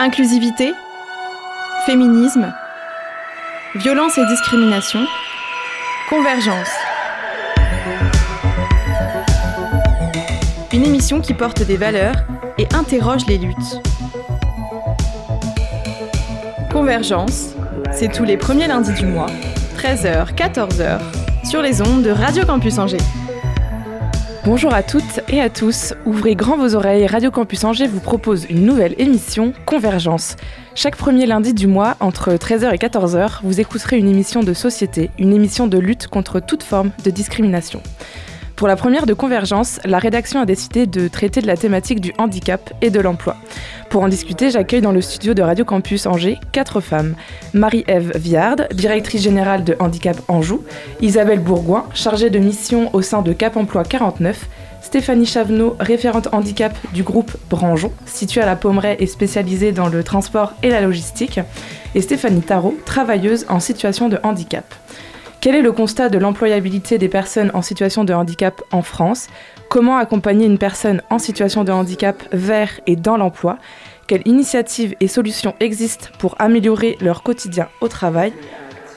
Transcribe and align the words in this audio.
Inclusivité, 0.00 0.74
féminisme, 1.84 2.54
violence 3.74 4.16
et 4.16 4.24
discrimination, 4.26 5.00
convergence. 6.08 6.70
Une 10.72 10.84
émission 10.84 11.20
qui 11.20 11.34
porte 11.34 11.64
des 11.64 11.76
valeurs 11.76 12.14
et 12.58 12.68
interroge 12.76 13.26
les 13.26 13.38
luttes. 13.38 13.82
Convergence, 16.70 17.56
c'est 17.90 18.12
tous 18.12 18.24
les 18.24 18.36
premiers 18.36 18.68
lundis 18.68 18.94
du 18.94 19.06
mois, 19.06 19.26
13h, 19.78 20.32
14h, 20.32 21.00
sur 21.42 21.60
les 21.60 21.82
ondes 21.82 22.04
de 22.04 22.10
Radio 22.10 22.46
Campus 22.46 22.78
Angers. 22.78 22.98
Bonjour 24.44 24.72
à 24.72 24.82
toutes 24.82 25.20
et 25.28 25.40
à 25.40 25.50
tous. 25.50 25.94
Ouvrez 26.06 26.34
grand 26.34 26.56
vos 26.56 26.74
oreilles. 26.74 27.06
Radio 27.06 27.30
Campus 27.30 27.64
Angers 27.64 27.86
vous 27.86 28.00
propose 28.00 28.46
une 28.48 28.64
nouvelle 28.64 28.94
émission, 28.98 29.52
Convergence. 29.66 30.36
Chaque 30.74 30.96
premier 30.96 31.26
lundi 31.26 31.52
du 31.52 31.66
mois, 31.66 31.96
entre 32.00 32.32
13h 32.32 32.72
et 32.72 32.78
14h, 32.78 33.40
vous 33.42 33.60
écouterez 33.60 33.98
une 33.98 34.08
émission 34.08 34.42
de 34.42 34.54
société, 34.54 35.10
une 35.18 35.34
émission 35.34 35.66
de 35.66 35.78
lutte 35.78 36.06
contre 36.06 36.40
toute 36.40 36.62
forme 36.62 36.92
de 37.04 37.10
discrimination. 37.10 37.82
Pour 38.58 38.66
la 38.66 38.74
première 38.74 39.06
de 39.06 39.14
Convergence, 39.14 39.78
la 39.84 40.00
rédaction 40.00 40.40
a 40.40 40.44
décidé 40.44 40.88
de 40.88 41.06
traiter 41.06 41.40
de 41.40 41.46
la 41.46 41.56
thématique 41.56 42.00
du 42.00 42.12
handicap 42.18 42.74
et 42.82 42.90
de 42.90 42.98
l'emploi. 42.98 43.36
Pour 43.88 44.02
en 44.02 44.08
discuter, 44.08 44.50
j'accueille 44.50 44.80
dans 44.80 44.90
le 44.90 45.00
studio 45.00 45.32
de 45.32 45.42
Radio 45.42 45.64
Campus 45.64 46.06
Angers 46.06 46.40
quatre 46.50 46.80
femmes. 46.80 47.14
Marie-Ève 47.54 48.16
Viard, 48.16 48.56
directrice 48.74 49.22
générale 49.22 49.62
de 49.62 49.76
Handicap 49.78 50.16
Anjou, 50.26 50.64
Isabelle 51.00 51.38
Bourgoin, 51.38 51.86
chargée 51.94 52.30
de 52.30 52.40
mission 52.40 52.92
au 52.96 53.00
sein 53.00 53.22
de 53.22 53.32
Cap 53.32 53.56
Emploi 53.56 53.84
49, 53.84 54.48
Stéphanie 54.82 55.26
Chavenot, 55.26 55.76
référente 55.78 56.26
handicap 56.32 56.76
du 56.92 57.04
groupe 57.04 57.36
Branjon, 57.50 57.92
située 58.06 58.40
à 58.40 58.46
la 58.46 58.56
Pommeraye 58.56 58.96
et 58.98 59.06
spécialisée 59.06 59.70
dans 59.70 59.88
le 59.88 60.02
transport 60.02 60.54
et 60.64 60.70
la 60.70 60.80
logistique, 60.80 61.38
et 61.94 62.00
Stéphanie 62.00 62.42
Tarot, 62.42 62.76
travailleuse 62.84 63.46
en 63.48 63.60
situation 63.60 64.08
de 64.08 64.18
handicap. 64.24 64.64
Quel 65.40 65.54
est 65.54 65.62
le 65.62 65.70
constat 65.70 66.08
de 66.08 66.18
l'employabilité 66.18 66.98
des 66.98 67.08
personnes 67.08 67.52
en 67.54 67.62
situation 67.62 68.02
de 68.02 68.12
handicap 68.12 68.60
en 68.72 68.82
France? 68.82 69.28
Comment 69.68 69.96
accompagner 69.96 70.46
une 70.46 70.58
personne 70.58 71.00
en 71.10 71.20
situation 71.20 71.62
de 71.62 71.70
handicap 71.70 72.24
vers 72.32 72.80
et 72.88 72.96
dans 72.96 73.16
l'emploi? 73.16 73.58
Quelles 74.08 74.26
initiatives 74.26 74.96
et 74.98 75.06
solutions 75.06 75.54
existent 75.60 76.08
pour 76.18 76.34
améliorer 76.40 76.98
leur 77.00 77.22
quotidien 77.22 77.68
au 77.80 77.86
travail? 77.86 78.32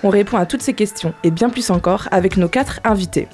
On 0.01 0.09
répond 0.09 0.37
à 0.37 0.47
toutes 0.47 0.63
ces 0.63 0.73
questions 0.73 1.13
et 1.23 1.29
bien 1.29 1.51
plus 1.51 1.69
encore 1.69 2.07
avec 2.09 2.37
nos 2.37 2.49
quatre 2.49 2.79
invités. 2.83 3.27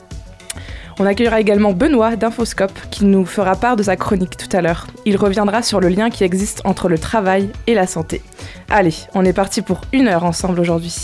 On 0.99 1.05
accueillera 1.05 1.39
également 1.39 1.73
Benoît 1.73 2.15
d'Infoscope 2.15 2.77
qui 2.89 3.05
nous 3.05 3.23
fera 3.23 3.55
part 3.55 3.75
de 3.75 3.83
sa 3.83 3.95
chronique 3.95 4.35
tout 4.35 4.49
à 4.57 4.61
l'heure. 4.61 4.87
Il 5.05 5.15
reviendra 5.15 5.61
sur 5.61 5.79
le 5.79 5.89
lien 5.89 6.09
qui 6.09 6.23
existe 6.23 6.61
entre 6.65 6.89
le 6.89 6.97
travail 6.97 7.51
et 7.67 7.75
la 7.75 7.85
santé. 7.85 8.23
Allez, 8.67 8.95
on 9.13 9.23
est 9.23 9.33
parti 9.33 9.61
pour 9.61 9.81
une 9.93 10.07
heure 10.07 10.23
ensemble 10.23 10.59
aujourd'hui. 10.59 10.95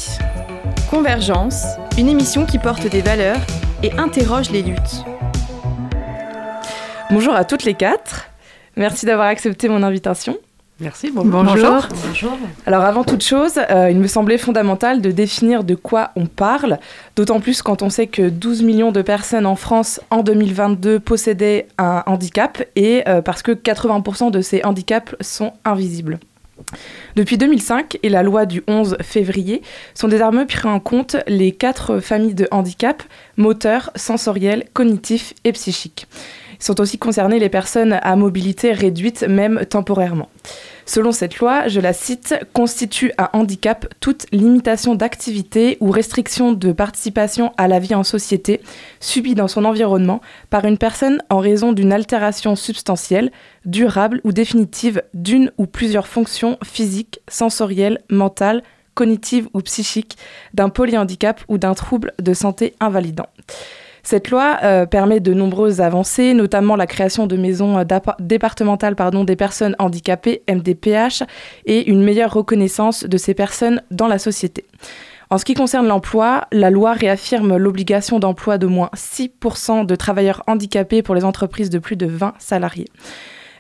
Convergence, 0.90 1.64
une 1.98 2.10
émission 2.10 2.46
qui 2.46 2.58
porte 2.58 2.88
des 2.88 3.02
valeurs 3.02 3.40
et 3.84 3.92
interroge 3.94 4.50
les 4.50 4.64
luttes. 4.64 5.06
Bonjour 7.12 7.36
à 7.36 7.46
toutes 7.46 7.64
les 7.64 7.76
quatre. 7.76 8.30
Merci 8.76 9.06
d'avoir 9.06 9.28
accepté 9.28 9.70
mon 9.70 9.84
invitation. 9.84 10.38
Merci, 10.84 11.12
bonjour. 11.14 11.88
bonjour. 12.08 12.38
Alors 12.66 12.84
avant 12.84 13.04
toute 13.04 13.24
chose, 13.24 13.54
euh, 13.70 13.90
il 13.90 13.98
me 13.98 14.08
semblait 14.08 14.38
fondamental 14.38 15.02
de 15.02 15.12
définir 15.12 15.64
de 15.64 15.76
quoi 15.76 16.12
on 16.18 16.26
parle, 16.26 16.78
d'autant 17.16 17.40
plus 17.40 17.62
quand 17.62 17.82
on 17.82 17.90
sait 17.90 18.08
que 18.08 18.28
12 18.30 18.64
millions 18.64 18.92
de 18.92 19.02
personnes 19.02 19.46
en 19.46 19.56
France 19.56 20.02
en 20.10 20.24
2022 20.24 21.00
possédaient 21.00 21.68
un 21.78 22.04
handicap 22.06 22.64
et 22.76 23.04
euh, 23.08 23.22
parce 23.22 23.42
que 23.42 23.52
80% 23.52 24.32
de 24.32 24.42
ces 24.42 24.62
handicaps 24.66 25.16
sont 25.22 25.54
invisibles. 25.64 26.20
Depuis 27.16 27.38
2005 27.38 28.00
et 28.04 28.10
la 28.10 28.24
loi 28.24 28.46
du 28.46 28.64
11 28.68 28.98
février 29.02 29.62
sont 29.94 30.08
désormais 30.08 30.46
pris 30.46 30.68
en 30.68 30.80
compte 30.80 31.16
les 31.28 31.52
quatre 31.52 32.00
familles 32.00 32.36
de 32.36 32.48
handicap 32.52 33.04
moteur, 33.38 33.92
sensoriel, 33.96 34.66
cognitif 34.74 35.34
et 35.44 35.52
psychique. 35.52 36.08
Sont 36.60 36.80
aussi 36.80 36.98
concernées 36.98 37.40
les 37.40 37.50
personnes 37.50 38.00
à 38.02 38.16
mobilité 38.16 38.72
réduite, 38.72 39.26
même 39.28 39.66
temporairement. 39.66 40.30
Selon 40.86 41.12
cette 41.12 41.38
loi, 41.38 41.68
je 41.68 41.80
la 41.80 41.94
cite, 41.94 42.36
constitue 42.52 43.14
un 43.18 43.30
handicap 43.34 43.88
toute 44.00 44.26
limitation 44.32 44.96
d'activité 44.96 45.78
ou 45.80 45.92
restriction 45.92 46.52
de 46.52 46.72
participation 46.72 47.54
à 47.58 47.68
la 47.68 47.80
vie 47.80 47.96
en 47.96 48.04
société 48.04 48.62
subie 49.00 49.36
dans 49.36 49.48
son 49.48 49.64
environnement 49.64 50.22
par 50.50 50.66
une 50.66 50.78
personne 50.78 51.22
en 51.30 51.40
raison 51.40 51.72
d'une 51.72 51.94
altération 51.94 52.56
substantielle, 52.56 53.32
durable 53.66 54.20
ou 54.24 54.34
définitive 54.34 55.04
d'une 55.14 55.52
ou 55.58 55.68
plusieurs 55.68 56.08
fonctions 56.08 56.58
physiques, 56.64 57.20
sensorielles, 57.30 58.00
mentales, 58.10 58.62
cognitives 58.94 59.48
ou 59.54 59.62
psychiques, 59.62 60.18
d'un 60.54 60.70
polyhandicap 60.70 61.42
ou 61.48 61.58
d'un 61.58 61.74
trouble 61.74 62.14
de 62.22 62.34
santé 62.34 62.76
invalidant. 62.80 63.28
Cette 64.04 64.30
loi 64.30 64.58
euh, 64.64 64.86
permet 64.86 65.22
de 65.22 65.34
nombreuses 65.34 65.80
avancées, 65.80 66.34
notamment 66.34 66.76
la 66.76 66.88
création 66.88 67.26
de 67.26 67.38
maisons 67.38 67.78
euh, 67.78 67.84
départementales 68.20 68.96
des 69.26 69.36
personnes 69.38 69.76
handicapées, 69.80 70.44
MDPH, 70.50 71.24
et 71.66 71.90
une 71.90 72.04
meilleure 72.04 72.34
reconnaissance 72.34 73.06
de 73.06 73.18
ces 73.18 73.34
personnes 73.34 73.82
dans 73.92 74.08
la 74.08 74.20
société. 74.20 74.66
En 75.30 75.38
ce 75.38 75.46
qui 75.46 75.54
concerne 75.54 75.88
l'emploi, 75.88 76.48
la 76.52 76.70
loi 76.70 76.92
réaffirme 76.92 77.56
l'obligation 77.56 78.20
d'emploi 78.20 78.58
de 78.58 78.68
moins 78.68 78.90
6% 78.94 79.86
de 79.86 79.96
travailleurs 79.96 80.44
handicapés 80.48 81.02
pour 81.02 81.16
les 81.16 81.24
entreprises 81.24 81.70
de 81.70 81.80
plus 81.80 81.96
de 81.96 82.06
20 82.06 82.34
salariés. 82.40 82.90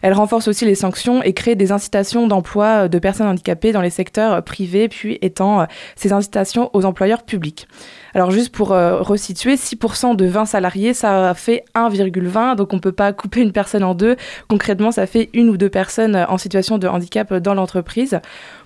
Elle 0.03 0.13
renforce 0.13 0.49
aussi 0.49 0.65
les 0.65 0.75
sanctions 0.75 1.23
et 1.23 1.31
crée 1.31 1.55
des 1.55 1.71
incitations 1.71 2.27
d'emploi 2.27 2.89
de 2.89 2.99
personnes 2.99 3.27
handicapées 3.27 3.71
dans 3.71 3.81
les 3.81 3.89
secteurs 3.89 4.43
privés, 4.43 4.89
puis 4.89 5.17
étend 5.21 5.61
euh, 5.61 5.65
ces 5.95 6.11
incitations 6.11 6.69
aux 6.73 6.83
employeurs 6.83 7.23
publics. 7.23 7.67
Alors 8.13 8.31
juste 8.31 8.53
pour 8.53 8.71
euh, 8.73 9.01
resituer, 9.01 9.55
6% 9.55 10.15
de 10.15 10.25
20 10.25 10.45
salariés, 10.45 10.93
ça 10.93 11.33
fait 11.33 11.65
1,20, 11.75 12.55
donc 12.55 12.73
on 12.73 12.77
ne 12.77 12.81
peut 12.81 12.91
pas 12.91 13.11
couper 13.13 13.41
une 13.41 13.51
personne 13.51 13.83
en 13.83 13.95
deux. 13.95 14.15
Concrètement, 14.47 14.91
ça 14.91 15.07
fait 15.07 15.29
une 15.33 15.49
ou 15.49 15.57
deux 15.57 15.69
personnes 15.69 16.15
en 16.15 16.37
situation 16.37 16.77
de 16.77 16.87
handicap 16.87 17.33
dans 17.33 17.53
l'entreprise. 17.53 18.19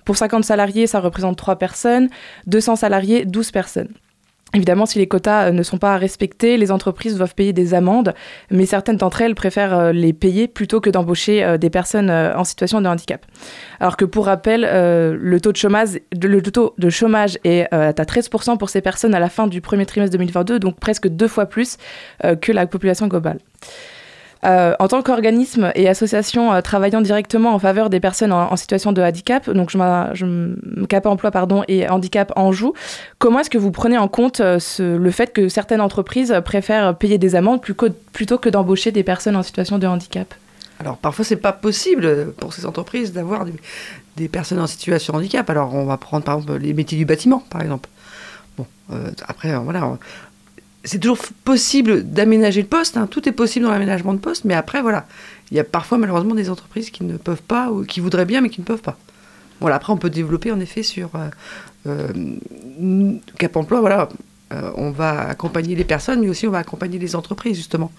Pour 0.04 0.16
50 0.16 0.44
salariés, 0.44 0.86
ça 0.86 1.00
représente 1.00 1.36
3 1.36 1.56
personnes. 1.56 2.08
200 2.46 2.76
salariés, 2.76 3.24
12 3.24 3.50
personnes. 3.50 3.88
Évidemment, 4.54 4.86
si 4.86 4.98
les 4.98 5.06
quotas 5.06 5.48
euh, 5.48 5.50
ne 5.52 5.62
sont 5.62 5.76
pas 5.76 5.98
respectés, 5.98 6.56
les 6.56 6.72
entreprises 6.72 7.16
doivent 7.16 7.34
payer 7.34 7.52
des 7.52 7.74
amendes, 7.74 8.14
mais 8.50 8.64
certaines 8.64 8.96
d'entre 8.96 9.20
elles 9.20 9.34
préfèrent 9.34 9.78
euh, 9.78 9.92
les 9.92 10.14
payer 10.14 10.48
plutôt 10.48 10.80
que 10.80 10.88
d'embaucher 10.88 11.44
euh, 11.44 11.58
des 11.58 11.68
personnes 11.68 12.10
en 12.10 12.44
situation 12.44 12.80
de 12.80 12.88
handicap. 12.88 13.26
Alors 13.78 13.98
que 13.98 14.06
pour 14.06 14.26
rappel, 14.26 14.62
le 14.62 15.40
taux 15.40 15.52
de 15.52 15.56
chômage, 15.56 16.00
le 16.20 16.40
taux 16.40 16.74
de 16.78 16.90
chômage 16.90 17.38
est 17.44 17.72
à 17.72 17.92
13% 17.92 18.56
pour 18.56 18.70
ces 18.70 18.80
personnes 18.80 19.14
à 19.14 19.20
la 19.20 19.28
fin 19.28 19.46
du 19.46 19.60
premier 19.60 19.86
trimestre 19.86 20.16
2022, 20.16 20.58
donc 20.58 20.78
presque 20.80 21.08
deux 21.08 21.28
fois 21.28 21.46
plus 21.46 21.76
que 22.40 22.52
la 22.52 22.66
population 22.66 23.06
globale. 23.06 23.38
Euh, 24.44 24.74
en 24.78 24.86
tant 24.86 25.02
qu'organisme 25.02 25.72
et 25.74 25.88
association 25.88 26.52
euh, 26.52 26.60
travaillant 26.60 27.00
directement 27.00 27.54
en 27.54 27.58
faveur 27.58 27.90
des 27.90 27.98
personnes 27.98 28.32
en, 28.32 28.54
situation 28.56 28.92
de 28.92 29.02
handicap, 29.02 29.50
donc 29.50 29.70
je, 29.70 29.78
je 30.14 30.84
Cap 30.84 31.06
Emploi 31.06 31.32
pardon, 31.32 31.64
et 31.66 31.88
Handicap 31.88 32.32
Anjou, 32.36 32.72
comment 33.18 33.40
est-ce 33.40 33.50
que 33.50 33.58
vous 33.58 33.72
prenez 33.72 33.98
en 33.98 34.06
compte 34.06 34.40
euh, 34.40 34.58
le 34.78 35.10
fait 35.10 35.32
que 35.32 35.48
certaines 35.48 35.80
entreprises 35.80 36.34
préfèrent 36.44 36.96
payer 36.96 37.18
des 37.18 37.34
amendes 37.34 37.60
plutôt 37.60 38.38
que 38.38 38.48
d'embaucher 38.48 38.92
des 38.92 39.02
personnes 39.02 39.34
en 39.34 39.42
situation 39.42 39.78
de 39.78 39.86
handicap? 39.88 40.32
Alors 40.78 40.96
parfois 40.98 41.24
c'est 41.24 41.36
pas 41.36 41.52
possible 41.52 42.32
pour 42.34 42.52
ces 42.54 42.64
entreprises 42.64 43.12
d'avoir 43.12 43.44
des, 44.16 44.28
personnes 44.28 44.60
en 44.60 44.68
situation 44.68 45.14
de 45.14 45.18
handicap. 45.18 45.50
Alors 45.50 45.74
on 45.74 45.84
va 45.84 45.96
prendre 45.96 46.24
par 46.24 46.38
exemple 46.38 46.58
les 46.58 46.74
métiers 46.74 46.96
du 46.96 47.04
bâtiment 47.04 47.42
par 47.50 47.62
exemple. 47.62 47.88
Bon, 48.56 48.66
après 49.26 49.56
voilà, 49.56 49.98
c'est 50.88 50.98
toujours 50.98 51.18
possible 51.44 52.02
d'aménager 52.02 52.62
le 52.62 52.66
poste, 52.66 52.96
hein. 52.96 53.06
tout 53.06 53.28
est 53.28 53.32
possible 53.32 53.66
dans 53.66 53.70
l'aménagement 53.70 54.14
de 54.14 54.18
poste, 54.18 54.44
mais 54.44 54.54
après, 54.54 54.80
voilà, 54.80 55.06
il 55.50 55.56
y 55.56 55.60
a 55.60 55.64
parfois 55.64 55.98
malheureusement 55.98 56.34
des 56.34 56.48
entreprises 56.50 56.90
qui 56.90 57.04
ne 57.04 57.16
peuvent 57.16 57.42
pas, 57.42 57.70
ou 57.70 57.84
qui 57.84 58.00
voudraient 58.00 58.24
bien, 58.24 58.40
mais 58.40 58.48
qui 58.48 58.60
ne 58.60 58.66
peuvent 58.66 58.80
pas. 58.80 58.96
Voilà, 59.60 59.76
après, 59.76 59.92
on 59.92 59.98
peut 59.98 60.10
développer 60.10 60.50
en 60.50 60.60
effet 60.60 60.82
sur 60.82 61.10
euh, 61.14 61.28
euh, 61.86 63.12
Cap 63.38 63.56
Emploi, 63.56 63.80
voilà, 63.80 64.08
euh, 64.52 64.70
on 64.76 64.90
va 64.90 65.28
accompagner 65.28 65.74
les 65.74 65.84
personnes, 65.84 66.20
mais 66.20 66.28
aussi 66.28 66.46
on 66.46 66.50
va 66.50 66.58
accompagner 66.58 66.98
les 66.98 67.16
entreprises, 67.16 67.56
justement. 67.56 67.90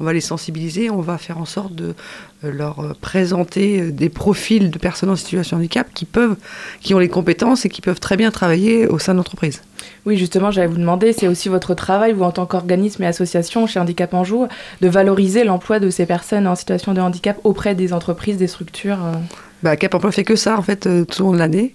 On 0.00 0.04
va 0.04 0.12
les 0.12 0.20
sensibiliser, 0.20 0.90
on 0.90 1.00
va 1.00 1.18
faire 1.18 1.38
en 1.38 1.44
sorte 1.44 1.74
de 1.74 1.94
leur 2.42 2.96
présenter 3.00 3.92
des 3.92 4.08
profils 4.08 4.70
de 4.70 4.78
personnes 4.78 5.10
en 5.10 5.16
situation 5.16 5.56
de 5.56 5.62
handicap 5.62 5.86
qui 5.94 6.04
peuvent, 6.04 6.36
qui 6.80 6.92
ont 6.94 6.98
les 6.98 7.08
compétences 7.08 7.64
et 7.64 7.68
qui 7.68 7.80
peuvent 7.80 8.00
très 8.00 8.16
bien 8.16 8.32
travailler 8.32 8.88
au 8.88 8.98
sein 8.98 9.12
de 9.12 9.18
l'entreprise. 9.18 9.62
Oui, 10.06 10.16
justement, 10.16 10.50
j'allais 10.50 10.66
vous 10.66 10.78
demander, 10.78 11.12
c'est 11.12 11.28
aussi 11.28 11.48
votre 11.48 11.74
travail, 11.74 12.12
vous 12.12 12.24
en 12.24 12.32
tant 12.32 12.46
qu'organisme 12.46 13.04
et 13.04 13.06
association 13.06 13.68
chez 13.68 13.78
Handicap 13.78 14.12
Anjou, 14.14 14.48
de 14.80 14.88
valoriser 14.88 15.44
l'emploi 15.44 15.78
de 15.78 15.90
ces 15.90 16.06
personnes 16.06 16.48
en 16.48 16.56
situation 16.56 16.94
de 16.94 17.00
handicap 17.00 17.38
auprès 17.44 17.76
des 17.76 17.92
entreprises, 17.92 18.38
des 18.38 18.48
structures 18.48 18.98
bah, 19.62 19.76
Cap 19.76 19.94
Emploi 19.94 20.10
fait 20.12 20.24
que 20.24 20.36
ça, 20.36 20.58
en 20.58 20.62
fait, 20.62 20.86
euh, 20.86 21.04
tout 21.04 21.22
au 21.22 21.26
long 21.26 21.32
de 21.32 21.38
l'année. 21.38 21.74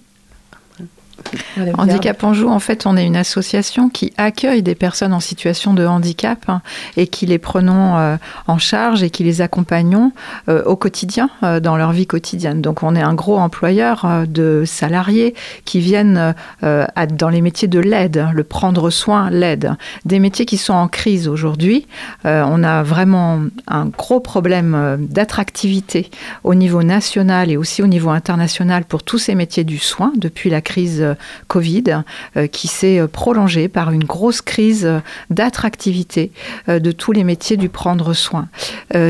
Handicap 1.76 2.22
Anjou, 2.22 2.48
en 2.48 2.58
fait, 2.58 2.86
on 2.86 2.96
est 2.96 3.04
une 3.04 3.16
association 3.16 3.88
qui 3.88 4.12
accueille 4.16 4.62
des 4.62 4.74
personnes 4.74 5.12
en 5.12 5.20
situation 5.20 5.74
de 5.74 5.84
handicap 5.84 6.44
hein, 6.48 6.62
et 6.96 7.06
qui 7.06 7.26
les 7.26 7.38
prenons 7.38 7.96
euh, 7.96 8.16
en 8.46 8.58
charge 8.58 9.02
et 9.02 9.10
qui 9.10 9.24
les 9.24 9.40
accompagnons 9.40 10.12
euh, 10.48 10.62
au 10.64 10.76
quotidien, 10.76 11.30
euh, 11.42 11.60
dans 11.60 11.76
leur 11.76 11.92
vie 11.92 12.06
quotidienne. 12.06 12.62
Donc, 12.62 12.82
on 12.82 12.94
est 12.94 13.02
un 13.02 13.14
gros 13.14 13.38
employeur 13.38 14.06
de 14.26 14.64
salariés 14.66 15.34
qui 15.64 15.80
viennent 15.80 16.34
dans 16.62 17.28
les 17.28 17.40
métiers 17.40 17.68
de 17.68 17.78
l'aide, 17.78 18.26
le 18.32 18.44
prendre 18.44 18.90
soin, 18.90 19.30
l'aide. 19.30 19.72
Des 20.04 20.18
métiers 20.18 20.46
qui 20.46 20.56
sont 20.56 20.74
en 20.74 20.88
crise 20.88 21.28
aujourd'hui. 21.28 21.86
on 22.24 22.62
a 22.62 22.82
vraiment 22.82 23.40
un 23.66 23.86
gros 23.86 24.20
problème 24.20 25.06
d'attractivité 25.08 26.10
au 26.44 26.54
niveau 26.54 26.82
national 26.82 27.50
et 27.50 27.56
aussi 27.56 27.82
au 27.82 27.86
niveau 27.86 28.10
international 28.10 28.84
pour 28.84 29.02
tous 29.02 29.18
ces 29.18 29.34
métiers 29.34 29.64
du 29.64 29.78
soin 29.78 30.12
depuis 30.16 30.50
la 30.50 30.60
crise 30.60 31.07
Covid 31.46 32.02
euh, 32.36 32.46
qui 32.46 32.68
s'est 32.68 32.98
euh, 32.98 33.06
prolongée 33.06 33.68
par 33.68 33.90
une 33.90 34.04
grosse 34.04 34.42
crise 34.42 34.84
euh, 34.84 35.00
d'attractivité 35.30 36.32
de 36.68 36.92
tous 36.92 37.12
les 37.12 37.24
métiers 37.24 37.56
du 37.56 37.68
prendre 37.68 38.12
soin. 38.12 38.48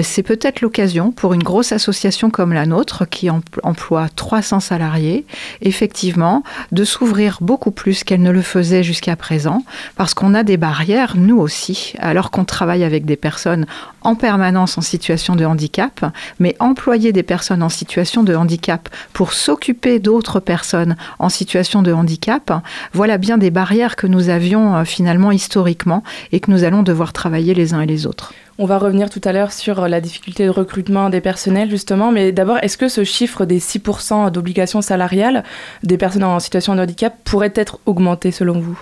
C'est 0.03 0.23
peut-être 0.23 0.61
l'occasion 0.61 1.13
pour 1.13 1.35
une 1.35 1.43
grosse 1.43 1.73
association 1.73 2.31
comme 2.31 2.53
la 2.53 2.67
nôtre 2.67 3.09
qui 3.09 3.29
emploie 3.31 4.09
300 4.15 4.61
salariés, 4.61 5.27
effectivement, 5.63 6.43
de 6.73 6.85
s'ouvrir 6.85 7.39
beaucoup 7.41 7.71
plus 7.71 8.05
qu'elle 8.05 8.23
ne 8.23 8.31
le 8.31 8.43
faisait 8.43 8.83
jusqu'à 8.83 9.17
présent 9.17 9.63
parce 9.97 10.15
qu'on 10.15 10.35
a 10.35 10.43
des 10.43 10.57
barrières, 10.57 11.15
nous 11.17 11.39
aussi, 11.39 11.95
alors 11.99 12.31
qu'on 12.31 12.45
travaille 12.45 12.85
avec 12.85 13.05
des 13.05 13.17
personnes 13.17 13.67
en 14.03 14.15
permanence 14.15 14.79
en 14.79 14.83
situation 14.83 15.37
de 15.37 15.45
handicap, 15.45 16.05
mais 16.39 16.57
employer 16.61 17.13
des 17.13 17.23
personnes 17.23 17.63
en 17.63 17.69
situation 17.69 18.23
de 18.23 18.35
handicap 18.35 18.89
pour 19.13 19.33
s'occuper 19.33 19.99
d'autres 19.99 20.41
personnes 20.41 20.97
en 21.19 21.29
situation 21.29 21.83
de 21.83 21.88
handicap, 21.93 22.53
voilà 22.93 23.19
bien 23.19 23.39
des 23.39 23.51
barrières 23.51 23.97
que 23.97 24.07
nous 24.07 24.29
avions 24.29 24.77
euh, 24.77 24.85
finalement 24.85 25.33
historiquement 25.33 26.03
et 26.33 26.41
que 26.41 26.51
nous 26.51 26.65
allons 26.65 26.83
devoir 26.83 27.13
travailler 27.13 27.55
les 27.55 27.75
uns 27.75 27.81
et 27.81 27.87
les 27.87 28.07
autres. 28.07 28.33
On 28.61 28.67
va 28.67 28.79
revenir 28.79 29.09
tout 29.09 29.21
à 29.25 29.33
l'heure 29.33 29.53
sur 29.53 29.87
la 29.87 30.01
difficulté 30.01 30.45
de 30.45 30.51
recrutement 30.51 31.11
des 31.11 31.21
personnels, 31.21 31.71
justement, 31.71 32.11
mais 32.11 32.33
d'abord, 32.33 32.59
est-ce 32.61 32.77
que 32.77 32.89
ce 32.89 33.05
chiffre 33.05 33.45
des 33.45 33.61
6% 33.61 34.33
d'obligations 34.33 34.83
salariales 34.83 35.45
des 35.85 35.97
personnes 35.97 36.25
en 36.25 36.41
situation 36.41 36.75
de 36.75 36.81
handicap 36.81 37.15
pourrait 37.23 37.53
être 37.55 37.79
augmenté 37.87 38.33
selon 38.33 38.59
vous? 38.59 38.79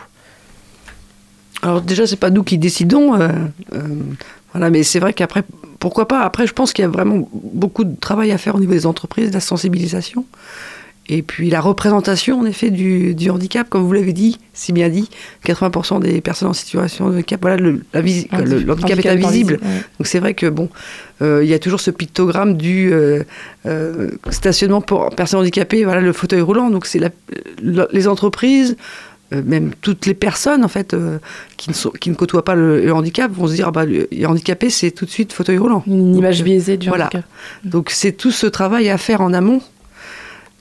Alors 1.62 1.82
déjà, 1.82 2.06
c'est 2.06 2.16
pas 2.16 2.30
nous 2.30 2.42
qui 2.42 2.56
décidons, 2.56 3.20
euh, 3.20 3.28
euh, 3.74 3.78
voilà, 4.52 4.70
mais 4.70 4.82
c'est 4.82 4.98
vrai 4.98 5.12
qu'après, 5.12 5.42
pourquoi 5.78 6.08
pas? 6.08 6.20
Après, 6.20 6.46
je 6.46 6.52
pense 6.54 6.72
qu'il 6.72 6.82
y 6.82 6.86
a 6.86 6.90
vraiment 6.90 7.28
beaucoup 7.32 7.84
de 7.84 7.96
travail 7.96 8.32
à 8.32 8.38
faire 8.38 8.54
au 8.54 8.60
niveau 8.60 8.72
des 8.72 8.86
entreprises, 8.86 9.28
de 9.28 9.34
la 9.34 9.40
sensibilisation. 9.40 10.24
Et 11.08 11.22
puis 11.22 11.50
la 11.50 11.60
représentation, 11.60 12.40
en 12.40 12.46
effet, 12.46 12.70
du, 12.70 13.30
handicap, 13.30 13.68
comme 13.68 13.82
vous 13.82 13.92
l'avez 13.92 14.12
dit, 14.12 14.38
si 14.52 14.72
bien 14.72 14.88
dit, 14.88 15.08
80% 15.44 16.00
des 16.00 16.20
personnes 16.20 16.48
en 16.48 16.52
situation 16.52 17.08
de 17.08 17.14
handicap, 17.14 17.40
voilà, 17.40 17.56
le, 17.56 17.82
la 17.92 18.00
le, 18.00 18.70
handicap, 18.70 18.98
est 18.98 19.08
invisible. 19.08 19.60
Donc 19.98 20.06
c'est 20.06 20.18
vrai 20.18 20.34
que, 20.34 20.46
bon, 20.46 20.68
euh, 21.22 21.44
il 21.44 21.48
y 21.48 21.54
a 21.54 21.58
toujours 21.58 21.80
ce 21.80 21.90
pictogramme 21.90 22.56
du 22.56 22.92
euh, 22.92 23.22
euh, 23.66 24.10
stationnement 24.30 24.80
pour 24.80 25.10
personnes 25.10 25.40
handicapées, 25.40 25.84
voilà, 25.84 26.00
le 26.00 26.12
fauteuil 26.12 26.40
roulant. 26.40 26.70
Donc 26.70 26.86
c'est 26.86 27.00
les 27.60 28.08
entreprises, 28.08 28.76
même 29.32 29.72
toutes 29.80 30.06
les 30.06 30.14
personnes 30.14 30.64
en 30.64 30.68
fait 30.68 30.94
qui, 31.56 31.70
ne 31.70 31.74
sont, 31.74 31.90
qui 31.90 32.10
ne 32.10 32.14
côtoient 32.14 32.44
pas 32.44 32.54
le, 32.54 32.92
handicap 32.92 33.32
vont 33.32 33.48
se 33.48 33.54
dire 33.54 33.66
ah 33.68 33.72
bah 33.72 33.84
le, 33.84 34.08
handicapé 34.24 34.70
c'est 34.70 34.92
tout 34.92 35.04
de 35.04 35.10
suite 35.10 35.32
fauteuil 35.32 35.58
roulant. 35.58 35.82
Une 35.88 36.14
image 36.14 36.44
biaisée 36.44 36.76
du 36.76 36.88
voilà. 36.88 37.06
handicap. 37.06 37.24
Donc 37.64 37.90
c'est 37.90 38.12
tout 38.12 38.30
ce 38.30 38.46
travail 38.46 38.88
à 38.88 38.98
faire 38.98 39.22
en 39.22 39.32
amont 39.32 39.62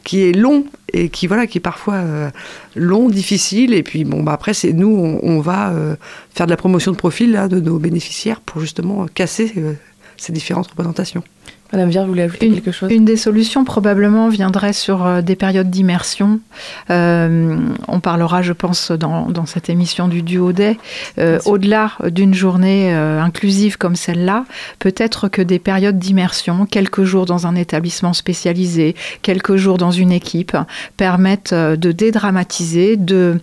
qui 0.06 0.22
est 0.22 0.32
long 0.32 0.64
et 0.94 1.10
qui 1.10 1.28
voilà 1.28 1.48
qui 1.48 1.58
est 1.58 1.62
parfois 1.62 1.96
euh, 1.96 2.30
long, 2.76 3.10
difficile. 3.10 3.74
Et 3.74 3.84
puis 3.84 4.06
bon, 4.06 4.24
bah 4.24 4.32
après 4.32 4.54
c'est 4.54 4.72
nous, 4.72 5.20
on, 5.22 5.42
va 5.42 5.72
euh, 5.72 5.98
faire 6.34 6.46
de 6.46 6.52
la 6.52 6.58
promotion 6.58 6.94
de 6.94 6.98
profil 6.98 7.34
là, 7.34 7.50
de 7.50 7.60
nos 7.60 7.78
bénéficiaires 7.78 8.40
pour 8.40 8.62
justement 8.62 9.08
casser 9.08 9.52
euh, 9.58 9.74
ces 10.16 10.32
différentes 10.32 10.68
représentations. 10.68 11.24
Madame 11.72 11.90
Vier, 11.90 12.02
vous 12.02 12.10
voulez 12.10 12.22
ajouter 12.22 12.52
quelque 12.52 12.72
chose? 12.72 12.92
Une 12.92 13.06
des 13.06 13.18
solutions 13.18 13.66
probablement 13.66 14.30
viendrait 14.30 14.72
sur 14.72 15.04
euh, 15.04 15.22
des 15.22 15.36
périodes 15.36 15.72
d'immersion. 15.72 16.40
Euh, 16.92 17.58
on 17.88 18.00
parlera, 18.00 18.44
je 18.44 18.54
pense, 18.54 18.92
dans, 18.92 19.30
dans 19.32 19.48
cette 19.48 19.70
émission 19.70 20.08
du 20.08 20.22
duo 20.22 20.52
day, 20.52 20.78
euh, 21.18 21.40
au-delà 21.46 21.94
d'une 22.06 22.34
journée 22.34 22.94
inclusive 22.94 23.78
comme 23.78 23.96
celle-là, 23.96 24.46
peut-être 24.80 25.28
que 25.28 25.42
des 25.42 25.60
périodes 25.60 25.98
d'immersion, 25.98 26.66
quelques 26.66 27.04
jours 27.04 27.26
dans 27.26 27.48
un 27.48 27.56
établissement 27.56 28.14
spécialisé, 28.14 28.96
quelques 29.22 29.56
jours 29.56 29.78
dans 29.78 29.92
une 29.92 30.12
équipe, 30.12 30.56
permettent 30.98 31.54
de 31.54 31.92
dédramatiser, 31.92 32.96
de 32.98 33.40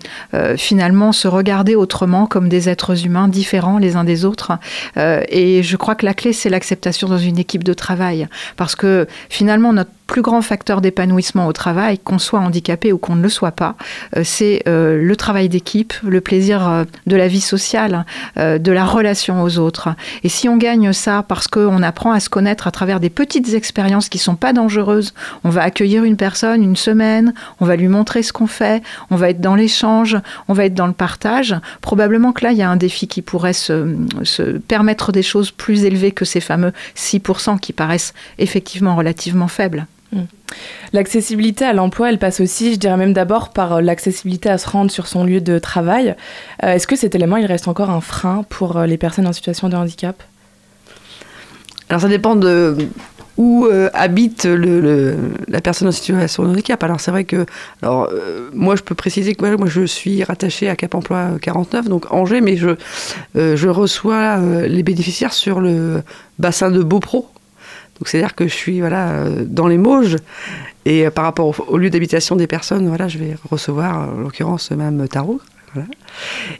finalement 0.56 1.12
se 1.12 1.28
regarder 1.28 1.74
autrement 1.74 2.26
comme 2.26 2.48
des 2.48 2.68
êtres 2.68 3.04
humains 3.04 3.28
différents 3.28 3.78
les 3.78 3.96
uns 3.96 4.04
des 4.04 4.24
autres. 4.24 4.52
et 4.96 5.62
je 5.62 5.76
crois 5.76 5.94
que 5.94 6.06
la 6.06 6.14
clé, 6.14 6.32
c'est 6.32 6.50
l'acceptation 6.50 7.08
dans 7.08 7.18
une 7.18 7.38
équipe 7.38 7.64
de 7.64 7.74
travail 7.74 8.11
parce 8.56 8.76
que 8.76 9.06
finalement, 9.28 9.72
notre 9.72 9.90
plus 10.12 10.20
grand 10.20 10.42
facteur 10.42 10.82
d'épanouissement 10.82 11.46
au 11.46 11.54
travail, 11.54 11.98
qu'on 11.98 12.18
soit 12.18 12.40
handicapé 12.40 12.92
ou 12.92 12.98
qu'on 12.98 13.14
ne 13.14 13.22
le 13.22 13.30
soit 13.30 13.52
pas, 13.52 13.76
euh, 14.14 14.22
c'est 14.24 14.62
euh, 14.68 15.02
le 15.02 15.16
travail 15.16 15.48
d'équipe, 15.48 15.94
le 16.02 16.20
plaisir 16.20 16.68
euh, 16.68 16.84
de 17.06 17.16
la 17.16 17.28
vie 17.28 17.40
sociale, 17.40 18.04
de 18.36 18.72
la 18.72 18.84
relation 18.84 19.42
aux 19.42 19.58
autres. 19.58 19.88
Et 20.22 20.28
si 20.28 20.48
on 20.48 20.56
gagne 20.56 20.92
ça 20.92 21.24
parce 21.26 21.46
qu'on 21.46 21.82
apprend 21.82 22.12
à 22.12 22.20
se 22.20 22.28
connaître 22.28 22.66
à 22.66 22.70
travers 22.70 23.00
des 23.00 23.08
petites 23.08 23.54
expériences 23.54 24.08
qui 24.08 24.18
sont 24.18 24.34
pas 24.34 24.52
dangereuses, 24.52 25.14
on 25.44 25.48
va 25.48 25.62
accueillir 25.62 26.04
une 26.04 26.16
personne 26.16 26.62
une 26.62 26.76
semaine, 26.76 27.32
on 27.60 27.64
va 27.64 27.76
lui 27.76 27.88
montrer 27.88 28.22
ce 28.22 28.32
qu'on 28.32 28.46
fait, 28.46 28.82
on 29.10 29.16
va 29.16 29.30
être 29.30 29.40
dans 29.40 29.54
l'échange, 29.54 30.18
on 30.48 30.52
va 30.52 30.66
être 30.66 30.74
dans 30.74 30.86
le 30.86 30.92
partage. 30.92 31.54
Probablement 31.80 32.32
que 32.32 32.44
là, 32.44 32.52
il 32.52 32.58
y 32.58 32.62
a 32.62 32.70
un 32.70 32.76
défi 32.76 33.08
qui 33.08 33.22
pourrait 33.22 33.52
se, 33.52 33.96
se 34.24 34.42
permettre 34.58 35.12
des 35.12 35.22
choses 35.22 35.50
plus 35.50 35.84
élevées 35.84 36.12
que 36.12 36.24
ces 36.24 36.40
fameux 36.40 36.72
6% 36.96 37.58
qui 37.58 37.72
paraissent 37.72 38.01
effectivement 38.38 38.96
relativement 38.96 39.48
faibles. 39.48 39.86
Mm. 40.12 40.22
L'accessibilité 40.92 41.64
à 41.64 41.72
l'emploi, 41.72 42.10
elle 42.10 42.18
passe 42.18 42.40
aussi, 42.40 42.74
je 42.74 42.78
dirais 42.78 42.96
même 42.96 43.12
d'abord, 43.12 43.50
par 43.50 43.74
euh, 43.74 43.80
l'accessibilité 43.80 44.48
à 44.48 44.58
se 44.58 44.68
rendre 44.68 44.90
sur 44.90 45.06
son 45.06 45.24
lieu 45.24 45.40
de 45.40 45.58
travail. 45.58 46.14
Euh, 46.62 46.74
est-ce 46.74 46.86
que 46.86 46.96
cet 46.96 47.14
élément, 47.14 47.36
il 47.36 47.46
reste 47.46 47.68
encore 47.68 47.90
un 47.90 48.00
frein 48.00 48.44
pour 48.48 48.76
euh, 48.76 48.86
les 48.86 48.98
personnes 48.98 49.26
en 49.26 49.32
situation 49.32 49.68
de 49.68 49.76
handicap? 49.76 50.22
Alors 51.88 52.00
ça 52.00 52.08
dépend 52.08 52.36
de 52.36 52.76
où 53.38 53.66
habite 53.94 54.44
le, 54.44 55.16
la 55.48 55.60
personne 55.60 55.88
en 55.88 55.92
situation 55.92 56.44
de 56.44 56.50
handicap. 56.50 56.82
Alors 56.84 57.00
c'est 57.00 57.10
vrai 57.10 57.24
que, 57.24 57.44
alors 57.82 58.08
moi 58.52 58.76
je 58.76 58.82
peux 58.82 58.94
préciser 58.94 59.34
que 59.34 59.56
moi 59.56 59.66
je 59.68 59.84
suis 59.84 60.22
rattachée 60.22 60.68
à 60.68 60.76
Cap 60.76 60.94
Emploi 60.94 61.30
49, 61.40 61.88
donc 61.88 62.10
Angers, 62.12 62.40
mais 62.40 62.56
je, 62.56 62.70
je 63.34 63.68
reçois 63.68 64.38
les 64.38 64.82
bénéficiaires 64.82 65.32
sur 65.32 65.60
le 65.60 66.02
bassin 66.38 66.70
de 66.70 66.82
Beaupro, 66.82 67.31
donc 68.02 68.08
c'est-à-dire 68.08 68.34
que 68.34 68.48
je 68.48 68.52
suis 68.52 68.82
euh, 68.82 69.44
dans 69.46 69.68
les 69.68 69.78
Mauges. 69.78 70.16
Et 70.84 71.06
euh, 71.06 71.10
par 71.12 71.22
rapport 71.22 71.54
au, 71.68 71.78
lieu 71.78 71.88
d'habitation 71.88 72.34
des 72.34 72.48
personnes, 72.48 72.88
voilà, 72.88 73.06
je 73.06 73.16
vais 73.16 73.36
recevoir 73.48 74.08
en 74.08 74.20
l'occurrence 74.22 74.72
même 74.72 75.06
Tarot 75.06 75.40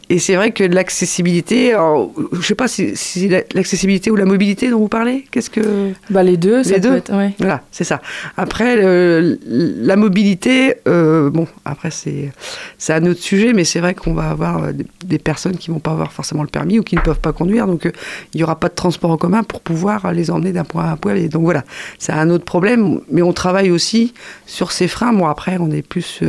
et 0.09 0.19
c'est 0.19 0.35
vrai 0.35 0.51
que 0.51 0.63
l'accessibilité, 0.63 1.71
je 1.71 2.37
ne 2.37 2.41
sais 2.41 2.55
pas 2.55 2.67
si, 2.67 2.95
si 2.95 3.29
l'accessibilité 3.29 4.11
ou 4.11 4.15
la 4.15 4.25
mobilité 4.25 4.69
dont 4.69 4.79
vous 4.79 4.87
parlez, 4.87 5.25
qu'est-ce 5.31 5.49
que 5.49 5.91
bah 6.09 6.23
les 6.23 6.37
deux, 6.37 6.61
les 6.63 6.79
deux. 6.79 7.01
Voilà, 7.39 7.61
c'est 7.71 7.83
ça. 7.83 8.01
Après 8.37 8.75
la 8.75 9.95
mobilité, 9.95 10.75
euh, 10.87 11.29
bon, 11.29 11.47
après 11.65 11.91
c'est 11.91 12.31
c'est 12.77 12.93
un 12.93 13.05
autre 13.05 13.21
sujet, 13.21 13.53
mais 13.53 13.63
c'est 13.63 13.79
vrai 13.79 13.93
qu'on 13.93 14.13
va 14.13 14.29
avoir 14.29 14.63
euh, 14.63 14.71
des, 15.05 15.19
personnes 15.19 15.57
qui 15.57 15.71
vont 15.71 15.79
pas 15.79 15.91
avoir 15.91 16.11
forcément 16.11 16.43
le 16.43 16.49
permis 16.49 16.79
ou 16.79 16.83
qui 16.83 16.95
ne 16.95 17.01
peuvent 17.01 17.19
pas 17.19 17.33
conduire, 17.33 17.67
donc 17.67 17.85
euh, 17.85 17.91
il 18.33 18.37
n'y 18.37 18.43
aura 18.43 18.59
pas 18.59 18.69
de 18.69 18.75
transport 18.75 19.11
en 19.11 19.17
commun 19.17 19.43
pour 19.43 19.61
pouvoir 19.61 20.11
les 20.11 20.31
emmener 20.31 20.51
d'un 20.51 20.63
point 20.65 20.85
à 20.85 20.91
un 20.91 20.97
point. 20.97 21.15
donc 21.27 21.43
voilà, 21.43 21.63
c'est 21.99 22.11
un 22.11 22.29
autre 22.29 22.45
problème, 22.45 22.99
mais 23.09 23.21
on 23.21 23.33
travaille 23.33 23.71
aussi 23.71 24.13
sur 24.45 24.71
ces 24.71 24.87
freins. 24.87 25.13
Bon 25.13 25.27
après, 25.27 25.57
on 25.59 25.71
est 25.71 25.81
plus 25.81 26.23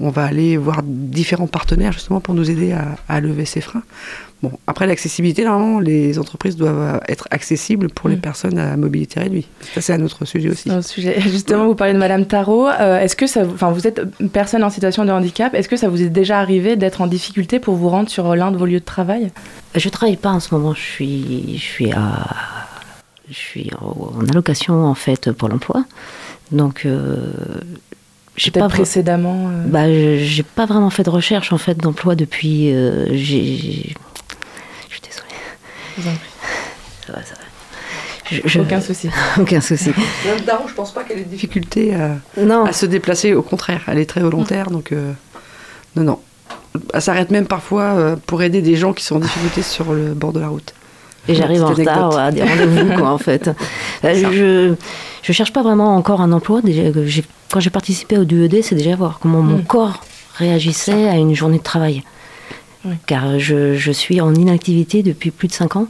on 0.00 0.10
va 0.10 0.24
aller 0.24 0.56
voir 0.56 0.82
différents 0.82 1.46
partenaires 1.46 1.92
justement 1.92 2.20
pour 2.20 2.34
nous 2.34 2.50
aider 2.50 2.53
à, 3.08 3.20
lever 3.20 3.44
ces 3.44 3.60
freins. 3.60 3.82
Bon, 4.42 4.52
après 4.66 4.86
l'accessibilité, 4.86 5.44
normalement, 5.44 5.80
les 5.80 6.18
entreprises 6.18 6.56
doivent 6.56 7.00
être 7.08 7.26
accessibles 7.30 7.88
pour 7.88 8.08
les 8.08 8.16
mm. 8.16 8.20
personnes 8.20 8.58
à 8.58 8.76
mobilité 8.76 9.20
réduite. 9.20 9.48
Ça, 9.74 9.80
c'est 9.80 9.92
un 9.94 10.02
autre 10.02 10.24
sujet 10.24 10.50
aussi. 10.50 10.70
Un 10.70 10.82
sujet. 10.82 11.20
Justement, 11.20 11.66
vous 11.66 11.74
parlez 11.74 11.94
de 11.94 11.98
Madame 11.98 12.26
Tarot. 12.26 12.68
Euh, 12.68 13.00
est-ce 13.00 13.16
que 13.16 13.26
ça, 13.26 13.42
enfin, 13.46 13.70
vous 13.70 13.86
êtes 13.86 14.02
une 14.20 14.28
personne 14.28 14.62
en 14.62 14.70
situation 14.70 15.04
de 15.04 15.10
handicap. 15.10 15.54
Est-ce 15.54 15.68
que 15.68 15.76
ça 15.76 15.88
vous 15.88 16.02
est 16.02 16.10
déjà 16.10 16.40
arrivé 16.40 16.76
d'être 16.76 17.00
en 17.00 17.06
difficulté 17.06 17.58
pour 17.58 17.74
vous 17.76 17.88
rendre 17.88 18.10
sur 18.10 18.34
l'un 18.36 18.50
de 18.50 18.56
vos 18.56 18.66
lieux 18.66 18.80
de 18.80 18.84
travail? 18.84 19.30
Je 19.74 19.88
travaille 19.88 20.16
pas 20.16 20.30
en 20.30 20.40
ce 20.40 20.54
moment. 20.54 20.74
Je 20.74 20.82
suis, 20.82 21.56
je 21.56 21.62
suis 21.62 21.92
à, 21.92 22.26
je 23.28 23.34
suis 23.34 23.70
en 23.80 24.20
allocation 24.28 24.84
en 24.84 24.94
fait 24.94 25.32
pour 25.32 25.48
l'emploi. 25.48 25.84
Donc, 26.52 26.84
euh, 26.84 27.32
j'ai 28.36 28.50
pas 28.50 28.68
précédemment. 28.68 29.48
Euh... 29.48 29.64
Bah, 29.66 29.86
j'ai 29.88 30.42
pas 30.42 30.66
vraiment 30.66 30.90
fait 30.90 31.04
de 31.04 31.10
recherche 31.10 31.52
en 31.52 31.58
fait 31.58 31.76
d'emploi 31.76 32.14
depuis. 32.16 32.72
Euh, 32.72 33.06
j'ai. 33.12 33.94
Je 34.88 34.94
suis 34.94 35.00
désolée. 35.00 36.16
Ça 37.06 37.12
va, 37.12 37.22
ça 37.22 37.34
va. 37.34 37.40
Je, 38.30 38.58
Aucun 38.58 38.80
souci. 38.80 39.10
Aucun 39.38 39.60
souci. 39.60 39.92
Madame 40.24 40.44
Daron, 40.44 40.68
je 40.68 40.74
pense 40.74 40.92
pas 40.92 41.04
qu'elle 41.04 41.18
ait 41.18 41.24
de 41.24 41.28
difficulté 41.28 41.94
à, 41.94 42.16
à, 42.66 42.72
se 42.72 42.86
déplacer. 42.86 43.34
Au 43.34 43.42
contraire, 43.42 43.82
elle 43.86 43.98
est 43.98 44.06
très 44.08 44.20
volontaire, 44.20 44.70
donc. 44.70 44.92
Euh, 44.92 45.12
Non, 45.94 46.02
non. 46.02 46.20
Elle 46.92 47.02
s'arrête 47.02 47.30
même 47.30 47.46
parfois 47.46 48.16
pour 48.26 48.42
aider 48.42 48.60
des 48.62 48.74
gens 48.74 48.92
qui 48.92 49.04
sont 49.04 49.16
en 49.16 49.20
difficulté 49.20 49.62
sur 49.62 49.92
le 49.92 50.12
bord 50.12 50.32
de 50.32 50.40
la 50.40 50.48
route. 50.48 50.74
Et 51.28 51.34
j'arrive 51.34 51.64
en 51.64 51.72
retard 51.72 52.16
à 52.18 52.30
des 52.30 52.42
rendez-vous, 52.42 52.96
quoi, 52.96 53.10
en 53.10 53.18
fait. 53.18 53.50
je, 54.02 54.74
je 55.22 55.32
cherche 55.32 55.52
pas 55.52 55.62
vraiment 55.62 55.96
encore 55.96 56.20
un 56.20 56.32
emploi. 56.32 56.60
quand 57.50 57.60
j'ai 57.60 57.70
participé 57.70 58.18
au 58.18 58.24
DED, 58.24 58.62
c'est 58.62 58.74
déjà 58.74 58.94
voir 58.94 59.18
comment 59.20 59.40
mon 59.40 59.58
mm. 59.58 59.64
corps 59.64 60.00
réagissait 60.36 61.08
à 61.08 61.16
une 61.16 61.34
journée 61.34 61.58
de 61.58 61.62
travail. 61.62 62.02
Car 63.06 63.38
je, 63.38 63.76
je, 63.76 63.92
suis 63.92 64.20
en 64.20 64.34
inactivité 64.34 65.02
depuis 65.02 65.30
plus 65.30 65.48
de 65.48 65.54
5 65.54 65.76
ans. 65.76 65.86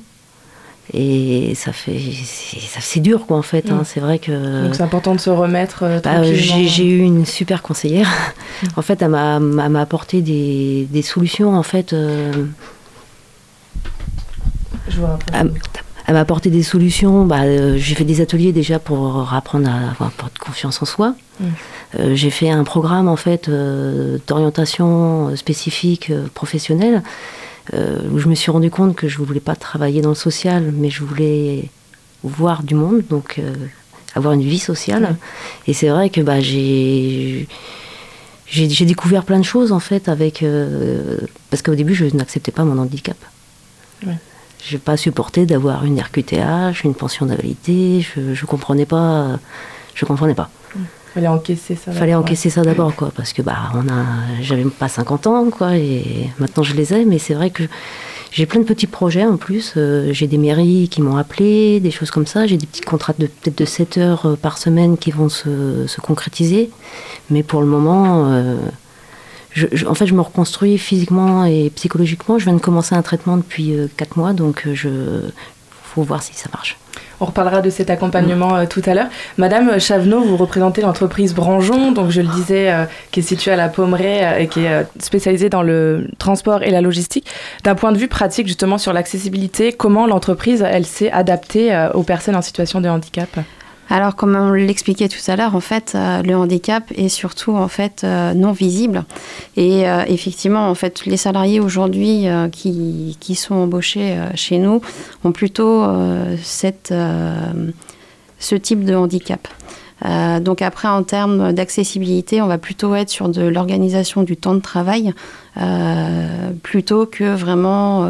Et 0.92 1.54
ça 1.56 1.72
fait. 1.72 1.98
C'est 2.80 3.00
dur, 3.00 3.26
quoi, 3.26 3.36
en 3.36 3.42
fait. 3.42 3.70
Hein. 3.70 3.80
Mm. 3.80 3.84
C'est 3.84 4.00
vrai 4.00 4.18
que. 4.20 4.64
Donc 4.64 4.76
c'est 4.76 4.82
important 4.82 5.14
de 5.14 5.20
se 5.20 5.30
remettre. 5.30 5.82
Euh, 5.82 6.00
bah, 6.00 6.22
j'ai 6.22 6.84
eu 6.84 7.00
une 7.00 7.24
super 7.24 7.62
conseillère. 7.62 8.08
Mm. 8.62 8.66
en 8.76 8.82
fait, 8.82 9.02
elle 9.02 9.08
m'a 9.08 9.80
apporté 9.80 10.20
des, 10.20 10.86
des, 10.90 11.02
solutions, 11.02 11.56
en 11.56 11.62
fait. 11.64 11.92
Euh, 11.92 12.32
je 14.88 15.00
vois 15.00 15.18
elle 16.06 16.14
m'a 16.14 16.20
apporté 16.20 16.50
des 16.50 16.62
solutions. 16.62 17.24
Bah, 17.24 17.42
euh, 17.42 17.76
j'ai 17.78 17.94
fait 17.94 18.04
des 18.04 18.20
ateliers 18.20 18.52
déjà 18.52 18.78
pour 18.78 19.32
apprendre 19.32 19.68
à 19.68 19.90
avoir 19.90 20.10
de 20.10 20.38
confiance 20.38 20.82
en 20.82 20.84
soi. 20.84 21.14
Mm. 21.40 21.44
Euh, 21.98 22.14
j'ai 22.14 22.30
fait 22.30 22.50
un 22.50 22.64
programme 22.64 23.08
en 23.08 23.16
fait 23.16 23.48
euh, 23.48 24.18
d'orientation 24.26 25.34
spécifique 25.36 26.12
professionnelle 26.34 27.02
où 28.12 28.18
je 28.18 28.28
me 28.28 28.34
suis 28.34 28.50
rendu 28.50 28.70
compte 28.70 28.94
que 28.94 29.08
je 29.08 29.18
ne 29.18 29.24
voulais 29.24 29.40
pas 29.40 29.56
travailler 29.56 30.02
dans 30.02 30.10
le 30.10 30.14
social, 30.14 30.70
mais 30.76 30.90
je 30.90 31.02
voulais 31.02 31.70
voir 32.22 32.62
du 32.62 32.74
monde, 32.74 33.04
donc 33.08 33.40
avoir 34.14 34.34
une 34.34 34.42
vie 34.42 34.58
sociale. 34.58 35.16
Et 35.66 35.72
c'est 35.72 35.88
vrai 35.88 36.10
que 36.10 36.20
bah, 36.20 36.40
j'ai 36.40 37.48
j'ai 38.46 38.84
découvert 38.84 39.24
plein 39.24 39.38
de 39.38 39.46
choses 39.46 39.72
en 39.72 39.80
fait 39.80 40.10
avec 40.10 40.44
parce 41.48 41.62
qu'au 41.62 41.74
début 41.74 41.94
je 41.94 42.04
n'acceptais 42.14 42.52
pas 42.52 42.64
mon 42.64 42.76
handicap. 42.76 43.16
N'ai 44.73 44.78
pas 44.78 44.97
supporté 44.97 45.47
d'avoir 45.47 45.85
une 45.85 46.00
RQTH, 46.00 46.85
une 46.85 46.94
pension 46.94 47.26
d'invalidité. 47.26 48.00
Je, 48.00 48.21
ne 48.21 48.47
comprenais 48.47 48.87
pas. 48.87 49.38
Je 49.94 50.04
comprenais 50.04 50.35
pas. 50.35 50.50
Fallait 51.14 51.28
encaisser 51.28 51.76
ça. 51.76 51.92
Fallait 51.92 52.14
encaisser 52.14 52.50
ça 52.50 52.62
d'abord, 52.62 52.97
quoi, 52.97 53.12
parce 53.14 53.33
que 53.33 53.40
bah 53.40 53.71
on 53.75 53.88
a, 53.88 54.04
j'avais 54.40 54.64
pas 54.64 54.88
50 54.88 55.28
ans, 55.28 55.49
quoi, 55.49 55.76
et 55.76 56.28
maintenant 56.40 56.64
je 56.64 56.75
les 56.75 56.92
ai, 56.92 57.04
mais 57.04 57.21
c'est 57.21 57.35
vrai 57.35 57.50
que 57.50 57.62
j'ai 58.33 58.47
plein 58.47 58.59
de 58.59 58.64
petits 58.64 58.88
projets 58.88 59.25
en 59.25 59.37
plus. 59.37 59.75
Euh, 59.76 60.12
j'ai 60.12 60.26
des 60.26 60.38
mairies 60.38 60.88
qui 60.88 61.02
m'ont 61.02 61.16
appelé, 61.16 61.78
des 61.78 61.92
choses 61.92 62.11
comme 62.11 62.26
ça. 62.26 62.49
J'ai 62.49 62.56
des 62.56 62.66
petits 62.66 62.80
contrats 62.80 63.14
de 63.16 63.26
peut-être 63.28 63.56
de 63.56 63.64
7 63.64 63.99
heures 63.99 64.26
euh, 64.26 64.35
par 64.35 64.59
semaine 64.59 64.99
qui 64.99 65.12
vont 65.12 65.28
se, 65.28 65.87
se 65.87 66.00
concrétiser, 66.00 66.71
mais 67.30 67.44
pour 67.44 67.61
le 67.61 67.68
moment. 67.68 68.33
Euh, 68.33 68.56
en 69.87 69.94
fait, 69.94 70.06
je 70.06 70.14
me 70.14 70.20
reconstruis 70.20 70.78
physiquement 70.78 71.44
et 71.44 71.70
psychologiquement. 71.75 72.38
Je 72.38 72.44
viens 72.44 72.54
de 72.54 72.61
commencer 72.61 72.94
un 72.94 73.02
traitement 73.02 73.37
depuis 73.37 73.75
4 73.96 74.11
euh, 74.11 74.20
mois, 74.20 74.32
donc 74.32 74.66
euh, 74.66 75.30
faut 75.82 76.02
voir 76.02 76.23
si 76.23 76.34
ça 76.34 76.49
marche. 76.52 76.76
On 77.20 77.26
reparlera 77.26 77.62
de 77.62 77.70
cet 77.70 77.90
accompagnement 77.90 78.56
euh, 78.56 78.66
tout 78.66 78.82
à 78.87 78.94
l'heure. 78.94 79.06
Madame 79.38 79.78
Chavenot, 79.78 80.23
vous 80.23 80.37
représentez 80.37 80.82
l'entreprise 80.82 81.34
Branjon, 81.34 81.92
donc 81.92 82.11
je 82.11 82.20
le 82.20 82.28
disais, 82.28 82.73
qui 83.12 83.20
est 83.20 83.23
située 83.23 83.52
à 83.52 83.56
la 83.56 83.68
Pommeraye 83.68 84.42
et 84.42 84.49
qui 84.49 84.64
est 84.64 84.87
spécialisée 84.99 85.49
dans 85.49 85.62
le 85.62 86.08
transport 86.18 86.62
et 86.62 86.70
la 86.70 86.80
logistique. 86.80 87.26
D'un 87.62 87.76
point 87.76 87.92
de 87.92 87.99
vue 87.99 88.08
pratique, 88.08 88.49
justement, 88.49 88.78
sur 88.78 88.92
l'accessibilité, 88.92 89.73
comment 89.73 90.06
l'entreprise, 90.06 90.64
elle 90.66 90.84
s'est 90.84 91.12
adaptée 91.12 91.88
aux 91.94 92.02
personnes 92.02 92.37
en 92.37 92.42
situation 92.42 92.80
de 92.80 92.88
handicap? 92.88 93.28
Alors, 93.90 94.16
comme 94.16 94.34
on 94.34 94.52
l'expliquait 94.52 95.08
tout 95.08 95.18
à 95.28 95.36
l'heure, 95.36 95.54
en 95.54 95.60
fait, 95.60 95.92
euh, 95.94 96.22
le 96.22 96.36
handicap 96.36 96.84
est 96.96 97.08
surtout 97.08 97.52
en 97.52 97.68
fait 97.68 98.02
euh, 98.02 98.32
non 98.32 98.52
visible. 98.52 99.04
Et 99.56 99.88
euh, 99.88 100.04
effectivement, 100.06 100.68
en 100.68 100.74
fait, 100.74 101.04
les 101.06 101.16
salariés 101.16 101.60
aujourd'hui 101.60 102.26
qui, 102.52 103.34
sont 103.34 103.54
embauchés 103.54 104.16
chez 104.36 104.58
nous 104.58 104.80
ont 105.24 105.32
plutôt 105.32 105.84
cette, 106.42 106.94
ce 108.38 108.54
type 108.54 108.84
de 108.84 108.94
handicap. 108.94 109.48
donc 110.40 110.62
après, 110.62 110.88
en 110.88 111.02
termes 111.02 111.52
d'accessibilité, 111.52 112.40
on 112.40 112.46
va 112.46 112.58
plutôt 112.58 112.94
être 112.94 113.10
sur 113.10 113.28
de 113.28 113.42
l'organisation 113.42 114.22
du 114.22 114.36
temps 114.36 114.54
de 114.54 114.60
travail 114.60 115.12
plutôt 116.62 117.06
que 117.06 117.34
vraiment 117.34 118.08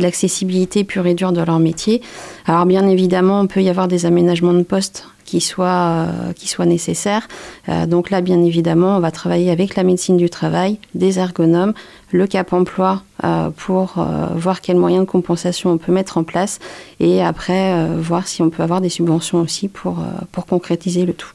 de 0.00 0.04
l'accessibilité 0.04 0.82
pure 0.82 1.06
et 1.06 1.14
dure 1.14 1.32
de 1.32 1.40
leur 1.40 1.60
métier. 1.60 2.02
Alors 2.46 2.66
bien 2.66 2.88
évidemment, 2.88 3.40
on 3.40 3.46
peut 3.46 3.62
y 3.62 3.68
avoir 3.68 3.86
des 3.86 4.06
aménagements 4.06 4.54
de 4.54 4.62
poste 4.62 5.06
qui 5.30 5.40
soient, 5.40 6.08
euh, 6.08 6.32
qui 6.32 6.48
soient 6.48 6.66
nécessaires. 6.66 7.28
Euh, 7.68 7.86
donc 7.86 8.10
là, 8.10 8.20
bien 8.20 8.42
évidemment, 8.42 8.96
on 8.96 9.00
va 9.00 9.12
travailler 9.12 9.52
avec 9.52 9.76
la 9.76 9.84
médecine 9.84 10.16
du 10.16 10.28
travail, 10.28 10.80
des 10.96 11.20
ergonomes, 11.20 11.72
le 12.10 12.26
cap 12.26 12.52
emploi 12.52 13.04
euh, 13.22 13.50
pour 13.50 14.04
voir 14.34 14.60
quels 14.60 14.78
moyens 14.78 15.04
de 15.06 15.10
compensation 15.10 15.70
on 15.70 15.78
peut 15.78 15.92
mettre 15.92 16.18
en 16.18 16.24
place 16.24 16.58
et 16.98 17.22
après 17.22 17.86
voir 17.96 18.26
si 18.26 18.42
on 18.42 18.50
peut 18.50 18.62
avoir 18.62 18.80
des 18.80 18.88
subventions 18.88 19.40
aussi 19.40 19.68
pour, 19.68 19.98
pour 20.32 20.46
concrétiser 20.46 21.06
le 21.06 21.12
tout. 21.12 21.30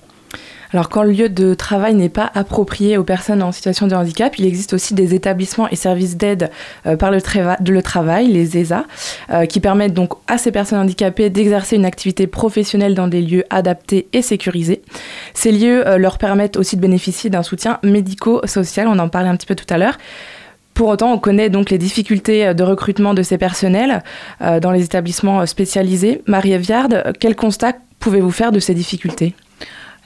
Alors 0.76 0.90
quand 0.90 1.04
le 1.04 1.14
lieu 1.14 1.30
de 1.30 1.54
travail 1.54 1.96
n'est 1.96 2.10
pas 2.10 2.30
approprié 2.36 2.98
aux 2.98 3.06
personnes 3.06 3.42
en 3.42 3.54
situation 3.54 3.88
de 3.88 3.96
handicap, 3.96 4.38
il 4.38 4.46
existe 4.46 4.74
aussi 4.74 4.94
des 4.94 5.16
établissements 5.16 5.70
et 5.70 5.78
services 5.78 6.18
d'aide 6.18 6.52
euh, 6.86 6.98
par 6.98 7.12
le, 7.12 7.22
travail, 7.82 8.28
les 8.28 8.58
ESA, 8.58 8.84
euh, 9.30 9.46
qui 9.46 9.62
permettent 9.62 9.94
donc 9.94 10.16
à 10.28 10.38
ces 10.38 10.52
personnes 10.52 10.80
handicapées 10.80 11.30
d'exercer 11.30 11.78
une 11.78 11.86
activité 11.86 12.28
professionnelle 12.28 12.94
dans 12.94 13.08
des 13.08 13.22
lieux 13.22 13.46
adaptés 13.50 14.10
et 14.12 14.22
sécurisés. 14.22 14.82
Ces 15.34 15.54
lieux 15.54 15.88
euh, 15.88 15.98
leur 15.98 16.18
permettent 16.18 16.58
aussi 16.58 16.76
de 16.76 16.82
bénéficier 16.82 17.30
d'un 17.30 17.42
soutien 17.42 17.80
médico-social, 17.82 18.90
on 18.90 19.00
en 19.00 19.08
parlait 19.08 19.30
un 19.30 19.38
petit 19.38 19.48
peu 19.48 19.56
tout 19.56 19.74
à 19.74 19.78
l'heure. 19.78 19.98
Pour 20.74 20.90
autant, 20.90 21.14
on 21.14 21.20
connaît 21.20 21.50
donc 21.50 21.70
les 21.70 21.78
difficultés 21.78 22.54
de 22.54 22.64
recrutement 22.64 23.14
de 23.14 23.24
ces 23.24 23.38
personnels 23.38 24.04
dans 24.42 24.72
les 24.72 24.84
établissements 24.84 25.46
spécialisés. 25.46 26.22
Marie-Ève 26.28 26.68
quel 27.18 27.38
constat 27.38 27.76
pouvez-vous 28.02 28.32
faire 28.32 28.52
de 28.52 28.60
ces 28.60 28.74
difficultés? 28.74 29.36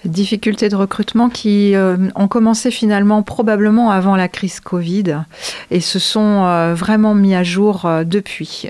Difficultés 0.06 0.70
de 0.70 0.76
recrutement 0.76 1.30
qui 1.30 1.76
euh, 1.76 1.98
ont 2.16 2.28
commencé 2.28 2.72
finalement 2.72 3.22
probablement 3.24 3.92
avant 3.92 4.16
la 4.16 4.28
crise 4.28 4.60
Covid 4.60 5.24
et 5.72 5.82
se 5.82 6.00
sont 6.00 6.46
euh, 6.46 6.74
vraiment 6.74 7.16
mis 7.16 7.36
à 7.36 7.44
jour 7.44 7.86
euh, 7.86 8.04
depuis. 8.04 8.70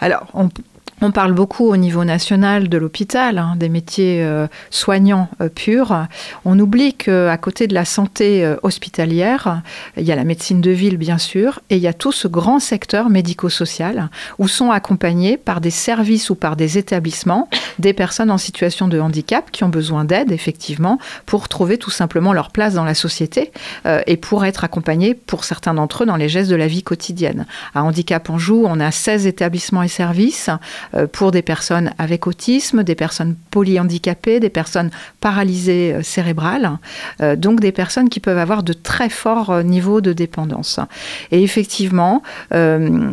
alors, 0.00 0.26
on 1.00 1.12
parle 1.12 1.32
beaucoup 1.32 1.66
au 1.68 1.76
niveau 1.76 2.04
national 2.04 2.68
de 2.68 2.76
l'hôpital, 2.76 3.38
hein, 3.38 3.54
des 3.56 3.68
métiers 3.68 4.22
euh, 4.22 4.48
soignants 4.70 5.28
euh, 5.40 5.48
purs. 5.48 6.06
On 6.44 6.58
oublie 6.58 6.94
qu'à 6.94 7.36
côté 7.36 7.66
de 7.66 7.74
la 7.74 7.84
santé 7.84 8.44
euh, 8.44 8.56
hospitalière, 8.62 9.62
il 9.96 10.02
y 10.02 10.12
a 10.12 10.16
la 10.16 10.24
médecine 10.24 10.60
de 10.60 10.70
ville, 10.70 10.96
bien 10.96 11.18
sûr, 11.18 11.60
et 11.70 11.76
il 11.76 11.82
y 11.82 11.86
a 11.86 11.92
tout 11.92 12.10
ce 12.10 12.26
grand 12.26 12.58
secteur 12.58 13.10
médico-social 13.10 14.10
où 14.38 14.48
sont 14.48 14.70
accompagnés 14.70 15.36
par 15.36 15.60
des 15.60 15.70
services 15.70 16.30
ou 16.30 16.34
par 16.34 16.56
des 16.56 16.78
établissements 16.78 17.48
des 17.78 17.92
personnes 17.92 18.30
en 18.30 18.38
situation 18.38 18.88
de 18.88 18.98
handicap 18.98 19.50
qui 19.52 19.62
ont 19.62 19.68
besoin 19.68 20.04
d'aide, 20.04 20.32
effectivement, 20.32 20.98
pour 21.26 21.48
trouver 21.48 21.78
tout 21.78 21.90
simplement 21.90 22.32
leur 22.32 22.50
place 22.50 22.74
dans 22.74 22.84
la 22.84 22.94
société 22.94 23.52
et 24.06 24.16
pour 24.16 24.44
être 24.44 24.64
accompagnés, 24.64 25.14
pour 25.14 25.44
certains 25.44 25.74
d'entre 25.74 26.02
eux, 26.02 26.06
dans 26.06 26.16
les 26.16 26.28
gestes 26.28 26.50
de 26.50 26.56
la 26.56 26.66
vie 26.66 26.82
quotidienne. 26.82 27.46
À 27.74 27.84
Handicap 27.84 28.28
Anjou, 28.30 28.64
on 28.66 28.80
a 28.80 28.90
16 28.90 29.26
établissements 29.26 29.82
et 29.82 29.88
services 29.88 30.50
pour 31.12 31.30
des 31.30 31.42
personnes 31.42 31.92
avec 31.98 32.26
autisme, 32.26 32.82
des 32.82 32.94
personnes 32.94 33.36
polyhandicapées, 33.50 34.40
des 34.40 34.50
personnes 34.50 34.90
paralysées 35.20 35.92
euh, 35.94 36.02
cérébrales, 36.02 36.78
euh, 37.20 37.36
donc 37.36 37.60
des 37.60 37.72
personnes 37.72 38.08
qui 38.08 38.20
peuvent 38.20 38.38
avoir 38.38 38.62
de 38.62 38.72
très 38.72 39.08
forts 39.08 39.62
niveaux 39.64 40.00
de 40.00 40.12
dépendance. 40.12 40.80
Et 41.30 41.42
effectivement, 41.42 42.22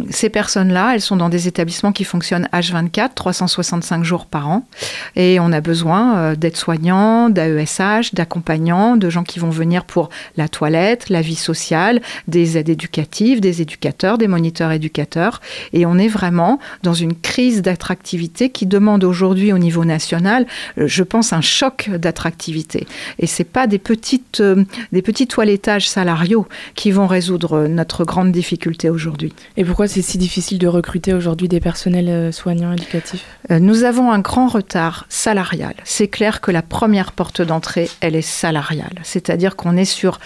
ces 0.09 0.29
personnes-là, 0.29 0.93
elles 0.93 1.01
sont 1.01 1.15
dans 1.15 1.29
des 1.29 1.47
établissements 1.47 1.91
qui 1.91 2.03
fonctionnent 2.03 2.47
H24, 2.53 3.09
365 3.15 4.03
jours 4.03 4.25
par 4.25 4.49
an, 4.49 4.67
et 5.15 5.39
on 5.39 5.51
a 5.51 5.61
besoin 5.61 6.33
d'aides-soignants, 6.35 7.29
d'AESH, 7.29 8.13
d'accompagnants, 8.13 8.97
de 8.97 9.09
gens 9.09 9.23
qui 9.23 9.39
vont 9.39 9.49
venir 9.49 9.85
pour 9.85 10.09
la 10.37 10.47
toilette, 10.47 11.09
la 11.09 11.21
vie 11.21 11.35
sociale, 11.35 12.01
des 12.27 12.57
aides 12.57 12.69
éducatives, 12.69 13.41
des 13.41 13.61
éducateurs, 13.61 14.17
des 14.17 14.27
moniteurs 14.27 14.71
éducateurs, 14.71 15.41
et 15.73 15.85
on 15.85 15.97
est 15.97 16.07
vraiment 16.07 16.59
dans 16.83 16.93
une 16.93 17.15
crise 17.15 17.61
d'attractivité 17.65 18.49
qui 18.49 18.65
demande 18.65 19.03
aujourd'hui 19.03 19.51
au 19.51 19.57
niveau 19.57 19.85
national, 19.85 20.45
euh, 20.77 20.87
je 20.87 21.03
pense, 21.03 21.33
un 21.33 21.41
choc 21.41 21.89
d'attractivité. 21.89 22.87
Et 23.19 23.27
c'est 23.27 23.43
pas 23.43 23.67
des 23.67 23.79
petites, 23.79 24.39
euh, 24.39 24.63
des 24.91 25.01
petits 25.01 25.27
toilettages 25.27 25.89
salariaux 25.89 26.47
qui 26.75 26.91
vont 26.91 27.07
résoudre 27.07 27.67
notre 27.67 28.05
grande 28.05 28.31
difficulté 28.31 28.89
aujourd'hui. 28.89 29.33
Et 29.57 29.65
pourquoi 29.65 29.87
c'est 29.87 30.01
si 30.01 30.17
difficile 30.17 30.59
de 30.59 30.67
recruter 30.67 31.13
aujourd'hui 31.13 31.47
des 31.47 31.59
personnels 31.59 32.09
euh, 32.09 32.31
soignants 32.31 32.71
éducatifs? 32.71 33.25
Nous 33.49 33.83
avons 33.83 34.11
un 34.11 34.19
grand 34.19 34.47
retard 34.47 35.05
salarial. 35.07 35.75
C'est 35.83 36.07
clair 36.07 36.41
que 36.41 36.49
la 36.49 36.63
première 36.63 37.11
porte 37.11 37.43
d'entrée, 37.43 37.89
elle 38.01 38.15
est 38.15 38.23
salariale. 38.23 38.95
C'est-à-dire 39.03 39.55
qu'on 39.55 39.77
est 39.77 39.85
sur 39.85 40.19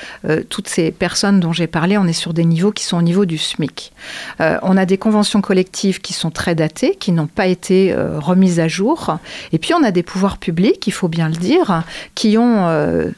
toutes 0.47 0.69
ces 0.69 0.91
personnes 0.91 1.41
dont 1.41 1.51
j'ai 1.51 1.67
parlé, 1.67 1.97
on 1.97 2.05
est 2.05 2.13
sur 2.13 2.33
des 2.33 2.45
niveaux 2.45 2.71
qui 2.71 2.85
sont 2.85 2.97
au 2.97 3.01
niveau 3.01 3.25
du 3.25 3.37
SMIC. 3.37 3.91
on 4.39 4.77
a 4.77 4.85
des 4.85 4.97
conventions 4.97 5.41
collectives 5.41 5.99
qui 5.99 6.13
sont 6.13 6.31
très 6.31 6.55
datées, 6.55 6.95
qui 6.95 7.11
n'ont 7.11 7.28
pas 7.29 7.47
été 7.47 7.95
remises 8.17 8.59
à 8.59 8.67
jour. 8.67 9.17
Et 9.51 9.57
puis 9.57 9.73
on 9.73 9.83
a 9.83 9.91
des 9.91 10.03
pouvoirs 10.03 10.37
publics, 10.37 10.85
il 10.87 10.91
faut 10.91 11.07
bien 11.07 11.29
le 11.29 11.35
dire, 11.35 11.83
qui 12.15 12.37
ont 12.37 12.67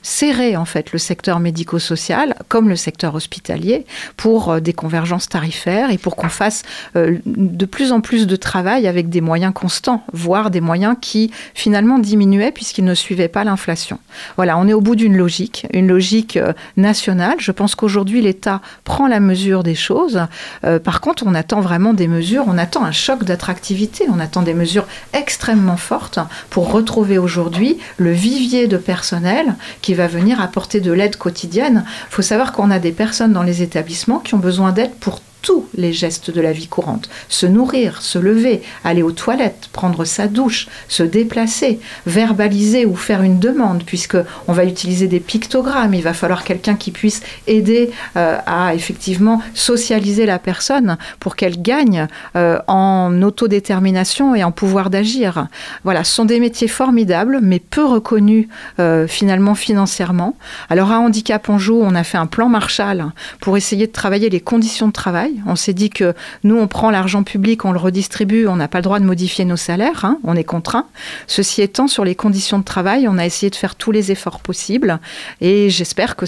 serré 0.01 0.55
en 0.55 0.65
fait 0.65 0.91
le 0.91 0.99
secteur 0.99 1.39
médico-social 1.39 2.35
comme 2.47 2.69
le 2.69 2.75
secteur 2.75 3.15
hospitalier 3.15 3.85
pour 4.17 4.61
des 4.61 4.73
convergences 4.73 5.29
tarifaires 5.29 5.91
et 5.91 5.97
pour 5.97 6.15
qu'on 6.15 6.29
fasse 6.29 6.63
de 6.95 7.65
plus 7.65 7.91
en 7.91 8.01
plus 8.01 8.27
de 8.27 8.35
travail 8.35 8.87
avec 8.87 9.09
des 9.09 9.21
moyens 9.21 9.53
constants, 9.53 10.03
voire 10.13 10.51
des 10.51 10.61
moyens 10.61 10.95
qui 10.99 11.31
finalement 11.53 11.99
diminuaient 11.99 12.51
puisqu'ils 12.51 12.85
ne 12.85 12.93
suivaient 12.93 13.27
pas 13.27 13.43
l'inflation. 13.43 13.99
Voilà, 14.35 14.57
on 14.57 14.67
est 14.67 14.73
au 14.73 14.81
bout 14.81 14.95
d'une 14.95 15.17
logique, 15.17 15.67
une 15.73 15.87
logique 15.87 16.37
euh, 16.37 16.53
nationale. 16.77 17.35
Je 17.39 17.51
pense 17.51 17.75
qu'aujourd'hui, 17.75 18.21
l'État 18.21 18.61
prend 18.83 19.07
la 19.07 19.19
mesure 19.19 19.63
des 19.63 19.75
choses. 19.75 20.21
Euh, 20.63 20.79
par 20.79 21.01
contre, 21.01 21.23
on 21.25 21.33
attend 21.33 21.61
vraiment 21.61 21.93
des 21.93 22.07
mesures, 22.07 22.45
on 22.47 22.57
attend 22.57 22.83
un 22.83 22.91
choc 22.91 23.23
d'attractivité, 23.23 24.00
on 24.09 24.19
attend 24.19 24.41
des 24.41 24.53
mesures 24.53 24.87
extrêmement 25.13 25.77
fortes 25.77 26.19
pour 26.49 26.71
retrouver 26.71 27.17
aujourd'hui 27.17 27.77
le 27.97 28.11
vivier 28.11 28.67
de 28.67 28.77
personnel 28.77 29.55
qui 29.81 29.93
va 29.93 30.07
venir 30.07 30.41
apporter 30.41 30.79
de 30.79 30.91
l'aide 30.91 31.17
quotidienne. 31.17 31.83
Il 32.09 32.13
faut 32.13 32.21
savoir 32.21 32.51
qu'on 32.51 32.71
a 32.71 32.79
des 32.79 32.91
personnes 32.91 33.33
dans 33.33 33.43
les 33.43 33.61
établissements 33.61 34.19
qui 34.19 34.35
ont 34.35 34.39
besoin 34.39 34.71
d'aide 34.71 34.93
pour 34.95 35.21
tous 35.41 35.67
les 35.75 35.93
gestes 35.93 36.31
de 36.31 36.41
la 36.41 36.51
vie 36.51 36.67
courante. 36.67 37.09
Se 37.29 37.45
nourrir, 37.45 38.01
se 38.01 38.19
lever, 38.19 38.61
aller 38.83 39.03
aux 39.03 39.11
toilettes, 39.11 39.69
prendre 39.71 40.05
sa 40.05 40.27
douche, 40.27 40.67
se 40.87 41.03
déplacer, 41.03 41.79
verbaliser 42.05 42.85
ou 42.85 42.95
faire 42.95 43.21
une 43.21 43.39
demande, 43.39 43.83
puisque 43.83 44.17
on 44.47 44.53
va 44.53 44.65
utiliser 44.65 45.07
des 45.07 45.19
pictogrammes. 45.19 45.93
Il 45.93 46.03
va 46.03 46.13
falloir 46.13 46.43
quelqu'un 46.43 46.75
qui 46.75 46.91
puisse 46.91 47.21
aider 47.47 47.91
euh, 48.17 48.37
à 48.45 48.75
effectivement 48.75 49.41
socialiser 49.53 50.25
la 50.25 50.39
personne 50.39 50.97
pour 51.19 51.35
qu'elle 51.35 51.61
gagne 51.61 52.07
euh, 52.35 52.59
en 52.67 53.21
autodétermination 53.21 54.35
et 54.35 54.43
en 54.43 54.51
pouvoir 54.51 54.89
d'agir. 54.89 55.47
Voilà, 55.83 56.03
ce 56.03 56.13
sont 56.13 56.25
des 56.25 56.39
métiers 56.39 56.67
formidables, 56.67 57.39
mais 57.41 57.59
peu 57.59 57.85
reconnus 57.85 58.47
euh, 58.79 59.07
finalement 59.07 59.55
financièrement. 59.55 60.35
Alors 60.69 60.91
à 60.91 60.99
Handicap 60.99 61.49
Anjou, 61.49 61.79
on 61.81 61.95
a 61.95 62.03
fait 62.03 62.17
un 62.17 62.27
plan 62.27 62.49
Marshall 62.49 63.11
pour 63.39 63.57
essayer 63.57 63.87
de 63.87 63.91
travailler 63.91 64.29
les 64.29 64.41
conditions 64.41 64.87
de 64.87 64.93
travail 64.93 65.30
on 65.45 65.55
s'est 65.55 65.73
dit 65.73 65.89
que 65.89 66.13
nous, 66.43 66.57
on 66.57 66.67
prend 66.67 66.91
l'argent 66.91 67.23
public, 67.23 67.65
on 67.65 67.71
le 67.71 67.79
redistribue, 67.79 68.47
on 68.47 68.55
n'a 68.55 68.67
pas 68.67 68.79
le 68.79 68.83
droit 68.83 68.99
de 68.99 69.05
modifier 69.05 69.45
nos 69.45 69.57
salaires, 69.57 70.05
hein, 70.05 70.19
on 70.23 70.35
est 70.35 70.43
contraint. 70.43 70.87
Ceci 71.27 71.61
étant, 71.61 71.87
sur 71.87 72.05
les 72.05 72.15
conditions 72.15 72.59
de 72.59 72.63
travail, 72.63 73.07
on 73.07 73.17
a 73.17 73.25
essayé 73.25 73.49
de 73.49 73.55
faire 73.55 73.75
tous 73.75 73.91
les 73.91 74.11
efforts 74.11 74.39
possibles. 74.39 74.99
Et 75.39 75.69
j'espère 75.69 76.15
que 76.15 76.25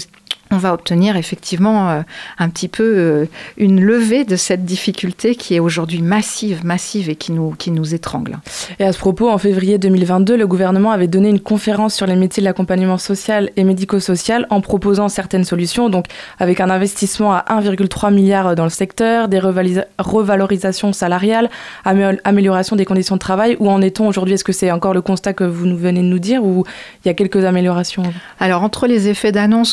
on 0.50 0.58
va 0.58 0.72
obtenir 0.72 1.16
effectivement 1.16 1.90
euh, 1.90 2.00
un 2.38 2.48
petit 2.48 2.68
peu 2.68 2.82
euh, 2.84 3.26
une 3.56 3.80
levée 3.80 4.24
de 4.24 4.36
cette 4.36 4.64
difficulté 4.64 5.34
qui 5.34 5.54
est 5.54 5.60
aujourd'hui 5.60 6.02
massive, 6.02 6.64
massive 6.64 7.08
et 7.08 7.16
qui 7.16 7.32
nous, 7.32 7.52
qui 7.58 7.70
nous 7.70 7.94
étrangle. 7.94 8.38
Et 8.78 8.84
à 8.84 8.92
ce 8.92 8.98
propos, 8.98 9.30
en 9.30 9.38
février 9.38 9.78
2022, 9.78 10.36
le 10.36 10.46
gouvernement 10.46 10.90
avait 10.92 11.06
donné 11.06 11.28
une 11.28 11.40
conférence 11.40 11.94
sur 11.94 12.06
les 12.06 12.16
métiers 12.16 12.40
de 12.42 12.44
l'accompagnement 12.44 12.98
social 12.98 13.50
et 13.56 13.64
médico-social 13.64 14.46
en 14.50 14.60
proposant 14.60 15.08
certaines 15.08 15.44
solutions, 15.44 15.88
donc 15.88 16.06
avec 16.38 16.60
un 16.60 16.70
investissement 16.70 17.32
à 17.32 17.44
1,3 17.48 18.12
milliard 18.12 18.54
dans 18.54 18.64
le 18.64 18.70
secteur, 18.70 19.28
des 19.28 19.40
revalorisations 19.40 20.92
salariales, 20.92 21.50
amélioration 21.84 22.76
des 22.76 22.84
conditions 22.84 23.16
de 23.16 23.20
travail. 23.20 23.56
Où 23.58 23.70
en 23.70 23.80
est-on 23.80 24.06
aujourd'hui? 24.06 24.34
Est-ce 24.34 24.44
que 24.44 24.52
c'est 24.52 24.70
encore 24.70 24.94
le 24.94 25.02
constat 25.02 25.32
que 25.32 25.44
vous 25.44 25.66
nous 25.66 25.76
venez 25.76 26.00
de 26.00 26.06
nous 26.06 26.18
dire 26.18 26.44
ou 26.44 26.64
il 27.04 27.08
y 27.08 27.10
a 27.10 27.14
quelques 27.14 27.44
améliorations? 27.44 28.04
Alors 28.38 28.62
entre 28.62 28.86
les 28.86 29.08
effets 29.08 29.32
d'annonce 29.32 29.72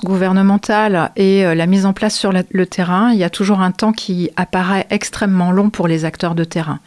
et 1.15 1.45
euh, 1.45 1.55
la 1.55 1.65
mise 1.65 1.85
en 1.85 1.93
place 1.93 2.15
sur 2.15 2.31
le 2.31 2.65
terrain, 2.65 3.11
il 3.11 3.17
y 3.17 3.23
a 3.23 3.29
toujours 3.29 3.61
un 3.61 3.71
temps 3.71 3.93
qui 3.93 4.29
apparaît 4.35 4.85
extrêmement 4.89 5.51
long 5.51 5.69
pour 5.69 5.87
les 5.87 6.05
acteurs 6.05 6.35
de 6.35 6.43
terrain. 6.43 6.79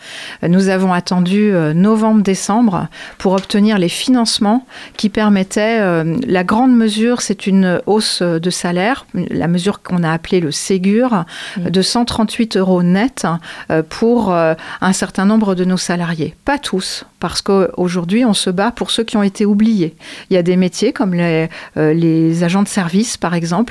Nous 0.47 0.69
avons 0.69 0.93
attendu 0.93 1.53
euh, 1.53 1.75
novembre-décembre 1.75 2.89
pour 3.19 3.33
obtenir 3.33 3.79
les 3.79 3.89
financements 3.89 4.67
qui 4.97 5.09
permettaient, 5.09 5.81
euh, 5.81 6.17
la 6.27 6.45
grande 6.45 6.75
mesure, 6.77 7.21
c'est 7.21 7.47
une 7.47 7.81
hausse 7.87 8.23
de 8.23 8.51
salaire, 8.51 9.07
la 9.15 9.49
mesure 9.49 9.83
qu'on 9.83 10.03
a 10.03 10.13
appelée 10.13 10.41
le 10.41 10.53
Ségur, 10.53 11.25
de 11.57 11.83
138 11.83 12.57
euros 12.57 12.83
net 12.83 13.27
pour 13.89 14.33
un 14.35 14.93
certain 14.93 15.25
nombre 15.25 15.55
de 15.55 15.65
nos 15.65 15.77
salariés. 15.77 16.35
Pas 16.45 16.59
tous, 16.59 17.05
parce 17.21 17.43
qu'aujourd'hui, 17.43 18.25
on 18.25 18.35
se 18.35 18.51
bat 18.51 18.71
pour 18.71 18.91
ceux 18.91 19.05
qui 19.05 19.17
ont 19.17 19.23
été 19.23 19.45
oubliés. 19.47 19.95
Il 20.31 20.35
y 20.35 20.37
a 20.37 20.43
des 20.43 20.57
métiers 20.57 20.93
comme 20.93 21.15
les, 21.15 21.49
les 21.77 22.45
agents 22.45 22.63
de 22.63 22.69
service, 22.69 23.17
par 23.17 23.35
exemple, 23.35 23.64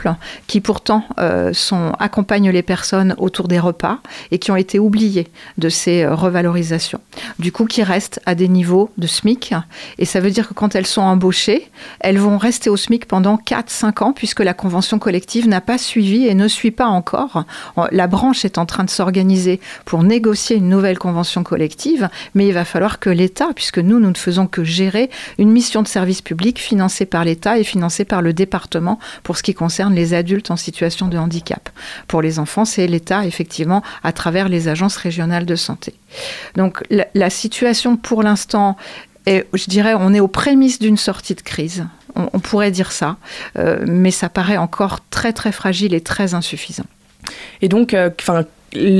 qui 0.47 0.61
pourtant 0.61 1.03
euh, 1.19 1.53
accompagnent 1.99 2.51
les 2.51 2.63
personnes 2.63 3.15
autour 3.17 3.47
des 3.47 3.59
repas 3.59 3.99
et 4.31 4.39
qui 4.39 4.51
ont 4.51 4.55
été 4.55 4.79
oubliés 4.79 5.27
de 5.57 5.69
ces 5.69 6.03
euh, 6.03 6.15
revalorisations. 6.15 6.99
Du 7.39 7.51
coup, 7.51 7.65
qui 7.65 7.83
restent 7.83 8.19
à 8.25 8.35
des 8.35 8.47
niveaux 8.47 8.89
de 8.97 9.07
SMIC. 9.07 9.53
Et 9.97 10.05
ça 10.05 10.19
veut 10.19 10.31
dire 10.31 10.47
que 10.47 10.53
quand 10.53 10.75
elles 10.75 10.87
sont 10.87 11.01
embauchées, 11.01 11.69
elles 11.99 12.17
vont 12.17 12.37
rester 12.37 12.69
au 12.69 12.77
SMIC 12.77 13.07
pendant 13.07 13.35
4-5 13.35 14.03
ans 14.03 14.13
puisque 14.13 14.41
la 14.41 14.53
convention 14.53 14.99
collective 14.99 15.47
n'a 15.47 15.61
pas 15.61 15.77
suivi 15.77 16.27
et 16.27 16.35
ne 16.35 16.47
suit 16.47 16.71
pas 16.71 16.87
encore. 16.87 17.45
La 17.91 18.07
branche 18.07 18.45
est 18.45 18.57
en 18.57 18.65
train 18.65 18.83
de 18.83 18.89
s'organiser 18.89 19.59
pour 19.85 20.03
négocier 20.03 20.57
une 20.57 20.69
nouvelle 20.69 20.99
convention 20.99 21.43
collective, 21.43 22.09
mais 22.35 22.47
il 22.47 22.53
va 22.53 22.65
falloir 22.65 22.99
que 22.99 23.09
l'État, 23.09 23.49
puisque 23.55 23.79
nous, 23.79 23.99
nous 23.99 24.09
ne 24.09 24.15
faisons 24.15 24.47
que 24.47 24.63
gérer 24.63 25.09
une 25.37 25.51
mission 25.51 25.81
de 25.81 25.87
service 25.87 26.21
public 26.21 26.59
financée 26.59 27.05
par 27.05 27.25
l'État 27.25 27.57
et 27.57 27.63
financée 27.63 28.05
par 28.05 28.21
le 28.21 28.33
département 28.33 28.99
pour 29.23 29.37
ce 29.37 29.43
qui 29.43 29.53
concerne 29.53 29.82
les 29.89 30.13
adultes 30.13 30.51
en 30.51 30.57
situation 30.57 31.07
de 31.07 31.17
handicap. 31.17 31.69
Pour 32.07 32.21
les 32.21 32.39
enfants, 32.39 32.65
c'est 32.65 32.87
l'État, 32.87 33.25
effectivement, 33.25 33.83
à 34.03 34.11
travers 34.11 34.49
les 34.49 34.67
agences 34.67 34.95
régionales 34.95 35.45
de 35.45 35.55
santé. 35.55 35.93
Donc 36.55 36.83
la, 36.89 37.29
situation, 37.29 37.97
pour 37.97 38.23
l'instant, 38.23 38.77
est, 39.25 39.47
je 39.53 39.65
dirais, 39.65 39.93
on 39.95 40.13
est 40.13 40.19
aux 40.19 40.27
prémices 40.27 40.79
d'une 40.79 40.97
sortie 40.97 41.35
de 41.35 41.41
crise. 41.41 41.85
On, 42.15 42.39
pourrait 42.39 42.69
dire 42.69 42.91
ça, 42.91 43.17
euh, 43.57 43.83
mais 43.87 44.11
ça 44.11 44.29
paraît 44.29 44.57
encore 44.57 44.99
très 45.09 45.33
très 45.33 45.51
fragile 45.51 45.95
et 45.95 46.01
très 46.01 46.35
insuffisant. 46.35 46.85
Et 47.63 47.69
donc, 47.69 47.95
euh, 47.95 48.11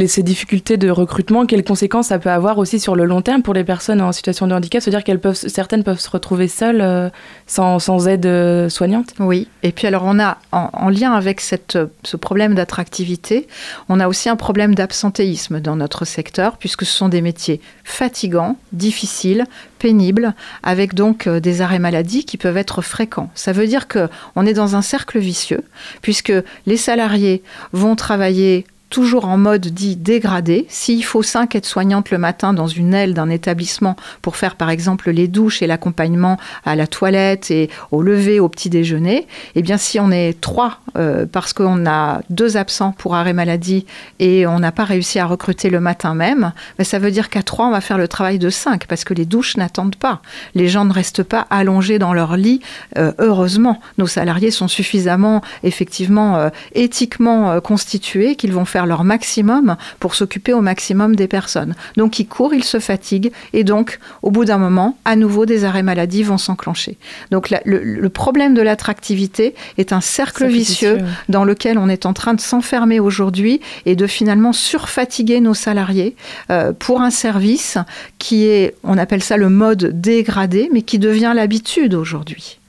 ces 0.07 0.23
difficultés 0.23 0.77
de 0.77 0.89
recrutement, 0.89 1.45
quelles 1.45 1.63
conséquences 1.63 2.07
ça 2.07 2.19
peut 2.19 2.29
avoir 2.29 2.57
aussi 2.57 2.79
sur 2.79 2.95
le 2.95 3.05
long 3.05 3.21
terme 3.21 3.41
pour 3.41 3.53
les 3.53 3.63
personnes 3.63 4.01
en 4.01 4.11
situation 4.11 4.47
de 4.47 4.53
handicap? 4.53 4.81
C'est-à-dire 4.81 5.03
qu'elles 5.03 5.19
peuvent, 5.19 5.35
certaines 5.35 5.83
peuvent 5.83 5.99
se 5.99 6.09
retrouver 6.09 6.47
seules 6.47 6.81
euh, 6.81 7.09
sans, 7.47 8.07
aide 8.07 8.25
euh, 8.25 8.69
soignante? 8.69 9.13
Oui, 9.19 9.47
et 9.63 9.71
puis 9.71 9.87
alors 9.87 10.03
on 10.05 10.19
a, 10.19 10.37
en, 10.51 10.89
lien 10.89 11.13
avec 11.13 11.41
ce 11.41 12.17
problème 12.17 12.55
d'attractivité, 12.55 13.47
on 13.89 13.99
a 13.99 14.07
aussi 14.07 14.29
un 14.29 14.35
problème 14.35 14.75
d'absentéisme 14.75 15.59
dans 15.59 15.75
notre 15.75 16.05
secteur, 16.05 16.57
puisque 16.57 16.85
ce 16.85 16.95
sont 16.95 17.09
des 17.09 17.21
métiers 17.21 17.61
fatigants, 17.83 18.57
difficiles, 18.71 19.45
pénibles, 19.79 20.33
avec 20.61 20.93
donc 20.93 21.27
euh, 21.27 21.39
des 21.39 21.61
arrêts 21.61 21.79
maladie 21.79 22.25
qui 22.25 22.37
peuvent 22.37 22.57
être 22.57 22.81
fréquents. 22.81 23.29
Ça 23.35 23.51
veut 23.51 23.67
dire 23.67 23.87
qu'on 23.87 24.45
est 24.45 24.53
dans 24.53 24.75
un 24.75 24.81
cercle 24.81 25.19
vicieux, 25.19 25.63
puisque 26.01 26.33
les 26.65 26.77
salariés 26.77 27.43
vont 27.73 27.95
travailler 27.95 28.65
toujours 28.93 29.25
en 29.25 29.39
mode 29.39 29.65
dit 29.65 29.95
dégradé. 29.95 30.67
S'il 30.69 31.03
faut 31.03 31.23
cinq 31.23 31.55
aides-soignantes 31.55 32.11
le 32.11 32.19
matin 32.19 32.53
dans 32.53 32.67
une 32.67 32.93
aile 32.93 33.15
d'un 33.15 33.31
établissement 33.31 33.95
pour 34.21 34.35
faire 34.35 34.55
par 34.55 34.69
exemple 34.69 35.09
les 35.09 35.27
douches 35.27 35.63
et 35.63 35.67
l'accompagnement 35.67 36.37
à 36.63 36.75
la 36.75 36.85
toilette 36.85 37.49
et 37.49 37.71
au 37.89 38.03
lever, 38.03 38.39
au 38.39 38.49
petit 38.49 38.69
déjeuner, 38.69 39.27
eh 39.55 39.63
bien 39.63 39.77
si 39.77 39.99
on 39.99 40.11
est 40.11 40.39
trois 40.39 40.77
euh, 40.95 41.25
parce 41.25 41.53
qu'on 41.53 41.87
a 41.87 42.21
deux 42.29 42.55
absents 42.55 42.91
pour 42.91 43.15
arrêt 43.15 43.33
maladie 43.33 43.87
et 44.19 44.45
on 44.45 44.59
n'a 44.59 44.71
pas 44.71 44.83
réussi 44.83 45.17
à 45.17 45.25
recruter 45.25 45.71
le 45.71 45.79
matin 45.79 46.13
même, 46.13 46.53
ben, 46.77 46.83
ça 46.83 46.99
veut 46.99 47.09
dire 47.09 47.31
qu'à 47.31 47.41
trois 47.41 47.65
on 47.65 47.71
va 47.71 47.81
faire 47.81 47.97
le 47.97 48.07
travail 48.07 48.37
de 48.37 48.51
cinq 48.51 48.85
parce 48.85 49.05
que 49.05 49.15
les 49.15 49.25
douches 49.25 49.57
n'attendent 49.57 49.95
pas. 49.95 50.21
Les 50.53 50.67
gens 50.67 50.85
ne 50.85 50.93
restent 50.93 51.23
pas 51.23 51.47
allongés 51.49 51.97
dans 51.97 52.13
leur 52.13 52.37
lit. 52.37 52.61
Euh, 52.99 53.11
heureusement, 53.17 53.79
nos 53.97 54.05
salariés 54.05 54.51
sont 54.51 54.67
suffisamment 54.67 55.41
effectivement 55.63 56.37
euh, 56.37 56.49
éthiquement 56.75 57.59
constitués 57.59 58.35
qu'ils 58.35 58.53
vont 58.53 58.65
faire 58.65 58.82
leur 58.85 59.03
maximum 59.03 59.75
pour 59.99 60.15
s'occuper 60.15 60.53
au 60.53 60.61
maximum 60.61 61.15
des 61.15 61.27
personnes. 61.27 61.75
Donc 61.97 62.19
ils 62.19 62.27
courent, 62.27 62.53
ils 62.53 62.63
se 62.63 62.79
fatiguent 62.79 63.31
et 63.53 63.63
donc 63.63 63.99
au 64.21 64.31
bout 64.31 64.45
d'un 64.45 64.57
moment, 64.57 64.97
à 65.05 65.15
nouveau 65.15 65.45
des 65.45 65.65
arrêts 65.65 65.83
maladie 65.83 66.23
vont 66.23 66.37
s'enclencher. 66.37 66.97
Donc 67.31 67.49
le, 67.65 68.09
problème 68.09 68.53
de 68.53 68.61
l'attractivité 68.61 69.55
est 69.77 69.91
un 69.91 70.01
cercle 70.01 70.47
vicieux 70.47 70.99
dans 71.29 71.43
lequel 71.43 71.77
on 71.77 71.89
est 71.89 72.05
en 72.05 72.13
train 72.13 72.33
de 72.33 72.41
s'enfermer 72.41 72.99
aujourd'hui 72.99 73.59
et 73.85 73.95
de 73.95 74.07
finalement 74.07 74.53
surfatiguer 74.53 75.39
nos 75.39 75.53
salariés 75.53 76.15
euh, 76.49 76.73
pour 76.73 77.01
un 77.01 77.09
service 77.09 77.77
qui 78.19 78.45
est, 78.45 78.75
on 78.83 78.97
appelle 78.97 79.23
ça 79.23 79.37
le 79.37 79.49
mode 79.49 79.99
dégradé, 79.99 80.69
mais 80.71 80.81
qui 80.81 80.99
devient 80.99 81.33
l'habitude 81.35 81.93
aujourd'hui. 81.93 82.59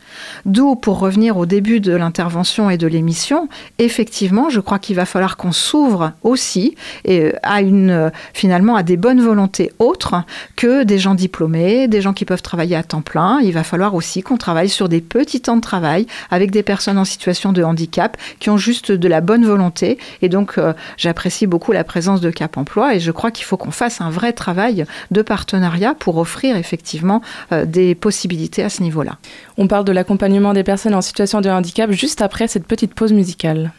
D'où, 0.46 0.76
pour 0.76 0.98
revenir 0.98 1.36
au 1.36 1.46
début 1.46 1.80
de 1.80 1.94
l'intervention 1.94 2.70
et 2.70 2.78
de 2.78 2.86
l'émission, 2.86 3.48
effectivement, 3.78 4.50
je 4.50 4.60
crois 4.60 4.78
qu'il 4.78 4.96
va 4.96 5.06
falloir 5.06 5.36
qu'on 5.36 5.52
s'ouvre 5.52 6.12
aussi 6.22 6.74
et 7.04 7.32
à 7.42 7.60
une, 7.60 8.10
finalement, 8.32 8.76
à 8.76 8.82
des 8.82 8.96
bonnes 8.96 9.20
volontés 9.20 9.72
autres 9.78 10.14
que 10.56 10.82
des 10.84 10.98
gens 10.98 11.14
diplômés, 11.14 11.88
des 11.88 12.00
gens 12.00 12.12
qui 12.12 12.24
peuvent 12.24 12.42
travailler 12.42 12.76
à 12.76 12.82
temps 12.82 13.02
plein. 13.02 13.40
Il 13.40 13.52
va 13.52 13.64
falloir 13.64 13.94
aussi 13.94 14.22
qu'on 14.22 14.36
travaille 14.36 14.68
sur 14.68 14.88
des 14.88 15.00
petits 15.00 15.40
temps 15.40 15.56
de 15.56 15.60
travail 15.60 16.06
avec 16.30 16.50
des 16.50 16.62
personnes 16.62 16.98
en 16.98 17.04
situation 17.04 17.52
de 17.52 17.62
handicap 17.62 18.16
qui 18.38 18.50
ont 18.50 18.56
juste 18.56 18.92
de 18.92 19.08
la 19.08 19.20
bonne 19.20 19.44
volonté. 19.44 19.98
Et 20.22 20.28
donc, 20.28 20.58
euh, 20.58 20.72
j'apprécie 20.96 21.46
beaucoup 21.46 21.72
la 21.72 21.84
présence 21.84 22.20
de 22.20 22.30
Cap 22.30 22.56
Emploi 22.56 22.94
et 22.94 23.00
je 23.00 23.10
crois 23.10 23.30
qu'il 23.30 23.44
faut 23.44 23.56
qu'on 23.56 23.70
fasse 23.70 24.00
un 24.00 24.10
vrai 24.10 24.32
travail 24.32 24.84
de 25.10 25.22
partenariat 25.22 25.94
pour 25.94 26.18
offrir 26.18 26.56
effectivement 26.56 27.22
euh, 27.52 27.64
des 27.64 27.94
possibilités 27.94 28.62
à 28.62 28.68
ce 28.68 28.82
niveau-là. 28.82 29.18
On 29.56 29.68
parle 29.68 29.84
de 29.84 29.92
l'accompagnement 30.14 30.52
des 30.52 30.62
personnes 30.62 30.94
en 30.94 31.00
situation 31.00 31.40
de 31.40 31.50
handicap 31.50 31.90
juste 31.90 32.22
après 32.22 32.46
cette 32.46 32.68
petite 32.68 32.94
pause 32.94 33.12
musicale. 33.12 33.72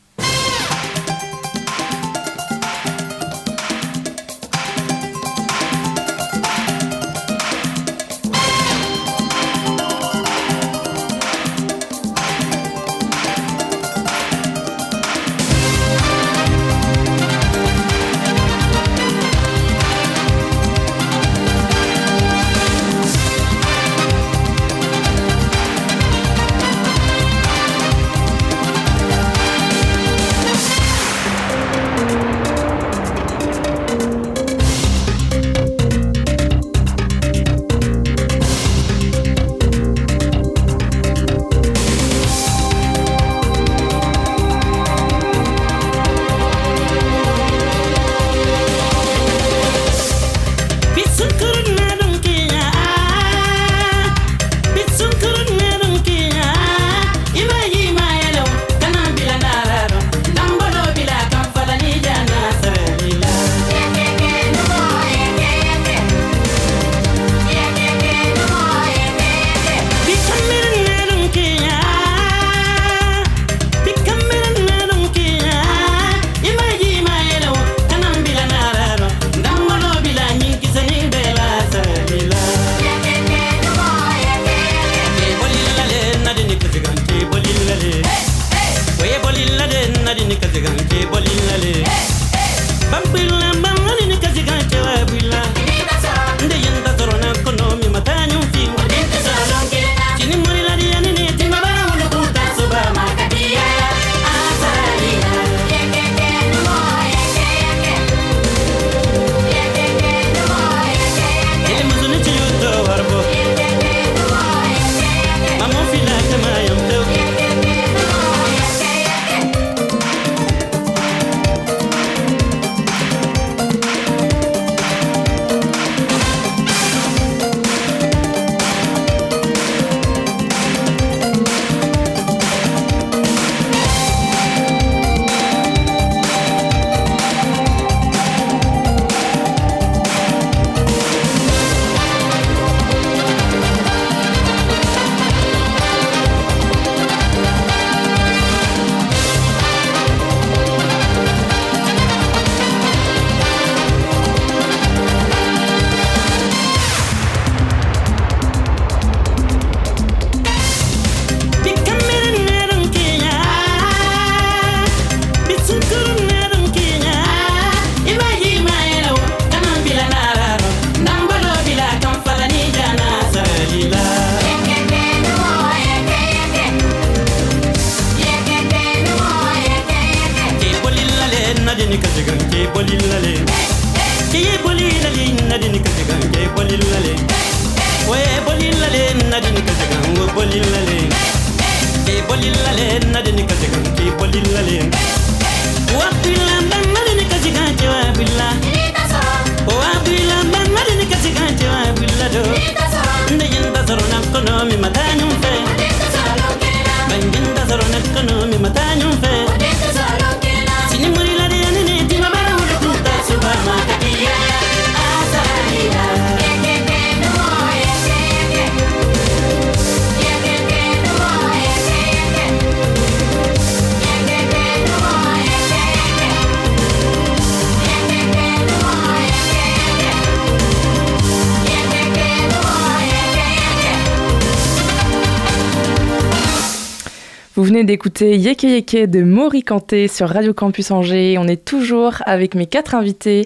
D'écouter 237.83 238.37
Yeke 238.37 238.63
Yeke 238.63 239.09
de 239.09 239.21
Maury 239.21 239.61
Kanté 239.61 240.07
sur 240.07 240.29
Radio 240.29 240.53
Campus 240.53 240.91
Angers. 240.91 241.37
On 241.37 241.47
est 241.47 241.65
toujours 241.65 242.13
avec 242.25 242.55
mes 242.55 242.67
quatre 242.67 242.95
invités. 242.95 243.45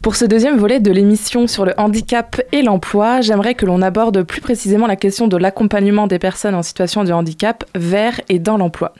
Pour 0.00 0.16
ce 0.16 0.24
deuxième 0.24 0.56
volet 0.56 0.80
de 0.80 0.90
l'émission 0.90 1.46
sur 1.46 1.66
le 1.66 1.74
handicap 1.76 2.40
et 2.52 2.62
l'emploi, 2.62 3.20
j'aimerais 3.20 3.54
que 3.54 3.66
l'on 3.66 3.82
aborde 3.82 4.22
plus 4.22 4.40
précisément 4.40 4.86
la 4.86 4.96
question 4.96 5.28
de 5.28 5.36
l'accompagnement 5.36 6.06
des 6.06 6.18
personnes 6.18 6.54
en 6.54 6.62
situation 6.62 7.04
de 7.04 7.12
handicap 7.12 7.64
vers 7.74 8.20
et 8.28 8.38
dans 8.38 8.56
l'emploi. 8.56 8.94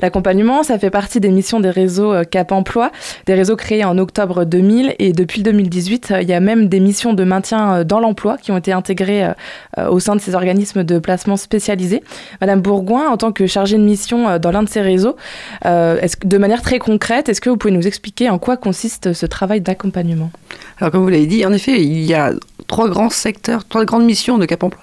L'accompagnement, 0.00 0.62
ça 0.62 0.78
fait 0.78 0.90
partie 0.90 1.20
des 1.20 1.30
missions 1.30 1.60
des 1.60 1.70
réseaux 1.70 2.12
euh, 2.12 2.24
Cap 2.24 2.52
Emploi, 2.52 2.90
des 3.26 3.34
réseaux 3.34 3.56
créés 3.56 3.84
en 3.84 3.98
octobre 3.98 4.44
2000 4.44 4.94
et 4.98 5.12
depuis 5.12 5.42
2018, 5.42 6.14
il 6.22 6.28
y 6.28 6.32
a 6.32 6.40
même 6.40 6.68
des 6.68 6.80
missions 6.80 7.14
de 7.14 7.24
maintien 7.24 7.84
dans 7.84 8.00
l'emploi 8.00 8.36
qui 8.38 8.52
ont 8.52 8.56
été 8.56 8.72
intégrées 8.72 9.32
au 9.76 10.00
sein 10.00 10.16
de 10.16 10.20
ces 10.20 10.34
organismes 10.34 10.84
de 10.84 10.98
placement 10.98 11.36
spécialisés. 11.36 12.02
Madame 12.40 12.60
Bourgoin, 12.60 13.08
en 13.08 13.16
tant 13.16 13.32
que 13.32 13.46
chargée 13.46 13.76
de 13.76 13.82
mission 13.82 14.38
dans 14.38 14.50
l'un 14.50 14.62
de 14.62 14.68
ces 14.68 14.80
réseaux, 14.80 15.16
de 15.64 16.38
manière 16.38 16.62
très 16.62 16.78
concrète, 16.78 17.28
est-ce 17.28 17.40
que 17.40 17.50
vous 17.50 17.56
pouvez 17.56 17.74
nous 17.74 17.86
expliquer 17.86 18.30
en 18.30 18.38
quoi 18.38 18.56
consiste 18.56 19.12
ce 19.12 19.26
travail 19.26 19.60
d'accompagnement? 19.60 20.30
Alors 20.78 20.90
comme 20.92 21.02
vous 21.02 21.08
l'avez 21.08 21.26
dit, 21.26 21.44
en 21.46 21.52
effet, 21.52 21.80
il 21.80 22.04
y 22.04 22.14
a 22.14 22.32
trois 22.66 22.88
grands 22.88 23.10
secteurs, 23.10 23.64
trois 23.66 23.84
grandes 23.84 24.04
missions 24.04 24.38
de 24.38 24.46
Cap 24.46 24.62
Emploi. 24.62 24.82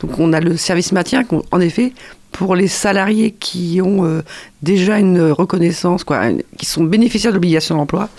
Donc 0.00 0.18
on 0.18 0.32
a 0.32 0.40
le 0.40 0.56
service 0.56 0.92
maintien, 0.92 1.22
en 1.50 1.60
effet, 1.60 1.92
pour 2.36 2.54
les 2.54 2.68
salariés 2.68 3.30
qui 3.30 3.80
ont 3.82 4.04
euh, 4.04 4.20
déjà 4.60 4.98
une 4.98 5.30
reconnaissance, 5.30 6.04
quoi, 6.04 6.20
qui 6.58 6.66
sont 6.66 6.84
bénéficiaires 6.84 7.32
de 7.32 7.36
l'obligation 7.36 7.76
d'emploi, 7.76 8.10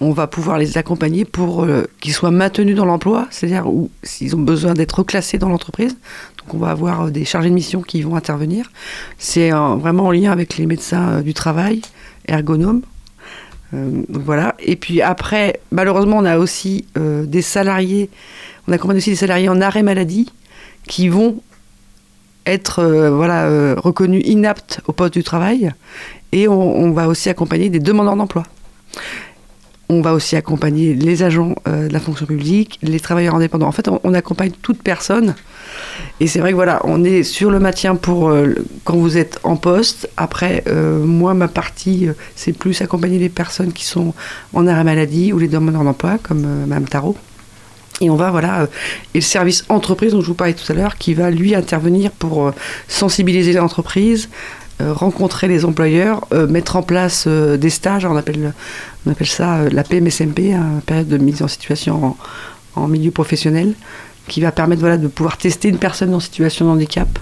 on 0.00 0.12
va 0.12 0.28
pouvoir 0.28 0.56
les 0.56 0.78
accompagner 0.78 1.24
pour 1.24 1.64
euh, 1.64 1.82
qu'ils 2.00 2.12
soient 2.12 2.30
maintenus 2.30 2.76
dans 2.76 2.84
l'emploi, 2.84 3.26
c'est-à-dire 3.30 3.66
s'ils 4.04 4.36
ont 4.36 4.40
besoin 4.40 4.74
d'être 4.74 5.00
reclassés 5.00 5.36
dans 5.36 5.48
l'entreprise. 5.48 5.96
Donc 6.38 6.54
on 6.54 6.58
va 6.58 6.70
avoir 6.70 7.06
euh, 7.06 7.10
des 7.10 7.24
chargés 7.24 7.48
de 7.48 7.54
mission 7.54 7.82
qui 7.82 8.02
vont 8.02 8.14
intervenir. 8.14 8.70
C'est 9.18 9.50
vraiment 9.50 10.06
en 10.06 10.12
lien 10.12 10.30
avec 10.30 10.56
les 10.56 10.66
médecins 10.66 11.20
du 11.20 11.34
travail, 11.34 11.82
ergonomes. 12.28 12.82
voilà. 13.72 14.54
Et 14.60 14.76
puis 14.76 15.02
après, 15.02 15.60
malheureusement, 15.72 16.18
on 16.18 16.24
a 16.24 16.38
aussi 16.38 16.86
des 16.94 17.42
salariés, 17.42 18.10
on 18.68 18.72
accompagne 18.72 18.98
aussi 18.98 19.10
des 19.10 19.16
salariés 19.16 19.48
en 19.48 19.60
arrêt 19.60 19.82
maladie 19.82 20.30
qui 20.86 21.08
vont 21.08 21.42
être 22.46 22.80
euh, 22.80 23.10
voilà, 23.10 23.44
euh, 23.44 23.74
reconnus 23.76 24.22
inaptes 24.26 24.80
au 24.86 24.92
poste 24.92 25.14
du 25.14 25.24
travail. 25.24 25.72
Et 26.32 26.46
on, 26.46 26.92
va 26.92 27.08
aussi 27.08 27.28
accompagner 27.28 27.70
des 27.70 27.80
demandeurs 27.80 28.14
d'emploi. 28.14 28.44
On 29.88 30.00
va 30.00 30.14
aussi 30.14 30.36
accompagner 30.36 30.94
les 30.94 31.24
agents 31.24 31.56
euh, 31.66 31.88
de 31.88 31.92
la 31.92 31.98
fonction 31.98 32.24
publique, 32.24 32.78
les 32.82 33.00
travailleurs 33.00 33.34
indépendants. 33.34 33.66
En 33.66 33.72
fait, 33.72 33.88
on, 33.88 34.14
accompagne 34.14 34.52
toute 34.62 34.80
personne. 34.80 35.34
Et 36.20 36.28
c'est 36.28 36.38
vrai 36.38 36.50
que 36.50 36.54
voilà, 36.54 36.80
on 36.84 37.02
est 37.02 37.24
sur 37.24 37.50
le 37.50 37.58
maintien 37.58 37.96
pour 37.96 38.32
quand 38.84 38.96
vous 38.96 39.18
êtes 39.18 39.40
en 39.42 39.56
poste. 39.56 40.08
Après, 40.16 40.62
moi, 41.04 41.34
ma 41.34 41.48
partie, 41.48 42.08
c'est 42.36 42.52
plus 42.52 42.80
accompagner 42.80 43.18
les 43.18 43.28
personnes 43.28 43.72
qui 43.72 43.84
sont 43.84 44.14
en 44.52 44.66
arrêt 44.68 44.84
maladie 44.84 45.32
ou 45.32 45.38
les 45.38 45.48
demandeurs 45.48 45.84
d'emploi, 45.84 46.18
comme 46.22 46.46
Mme 46.66 46.86
Tarot. 46.86 47.16
Et 48.00 48.08
on 48.08 48.16
va, 48.16 48.30
voilà, 48.30 48.62
euh, 48.62 48.66
et 49.14 49.18
le 49.18 49.24
service 49.24 49.64
entreprise 49.68 50.12
dont 50.12 50.20
je 50.20 50.26
vous 50.26 50.34
parlais 50.34 50.54
tout 50.54 50.70
à 50.72 50.74
l'heure, 50.74 50.96
qui 50.96 51.14
va 51.14 51.30
lui 51.30 51.54
intervenir 51.54 52.10
pour 52.10 52.48
euh, 52.48 52.54
sensibiliser 52.88 53.52
les 53.52 53.58
entreprises, 53.58 54.30
euh, 54.80 54.92
rencontrer 54.92 55.48
les 55.48 55.64
employeurs, 55.66 56.26
mettre 56.48 56.76
en 56.76 56.82
place 56.82 57.28
des 57.28 57.70
stages, 57.70 58.06
on 58.06 58.16
appelle, 58.16 58.54
on 59.04 59.10
appelle 59.10 59.26
ça 59.26 59.68
la 59.70 59.84
PMSMP, 59.84 60.54
hein, 60.54 60.80
période 60.86 61.08
de 61.08 61.18
mise 61.18 61.42
en 61.42 61.48
situation 61.48 62.16
en, 62.76 62.88
milieu 62.88 63.10
professionnel, 63.10 63.74
qui 64.26 64.40
va 64.40 64.52
permettre 64.52 64.80
voilà, 64.80 64.96
de 64.96 65.08
pouvoir 65.08 65.36
tester 65.36 65.68
une 65.68 65.76
personne 65.76 66.14
en 66.14 66.20
situation 66.20 66.64
de 66.64 66.70
handicap 66.70 67.18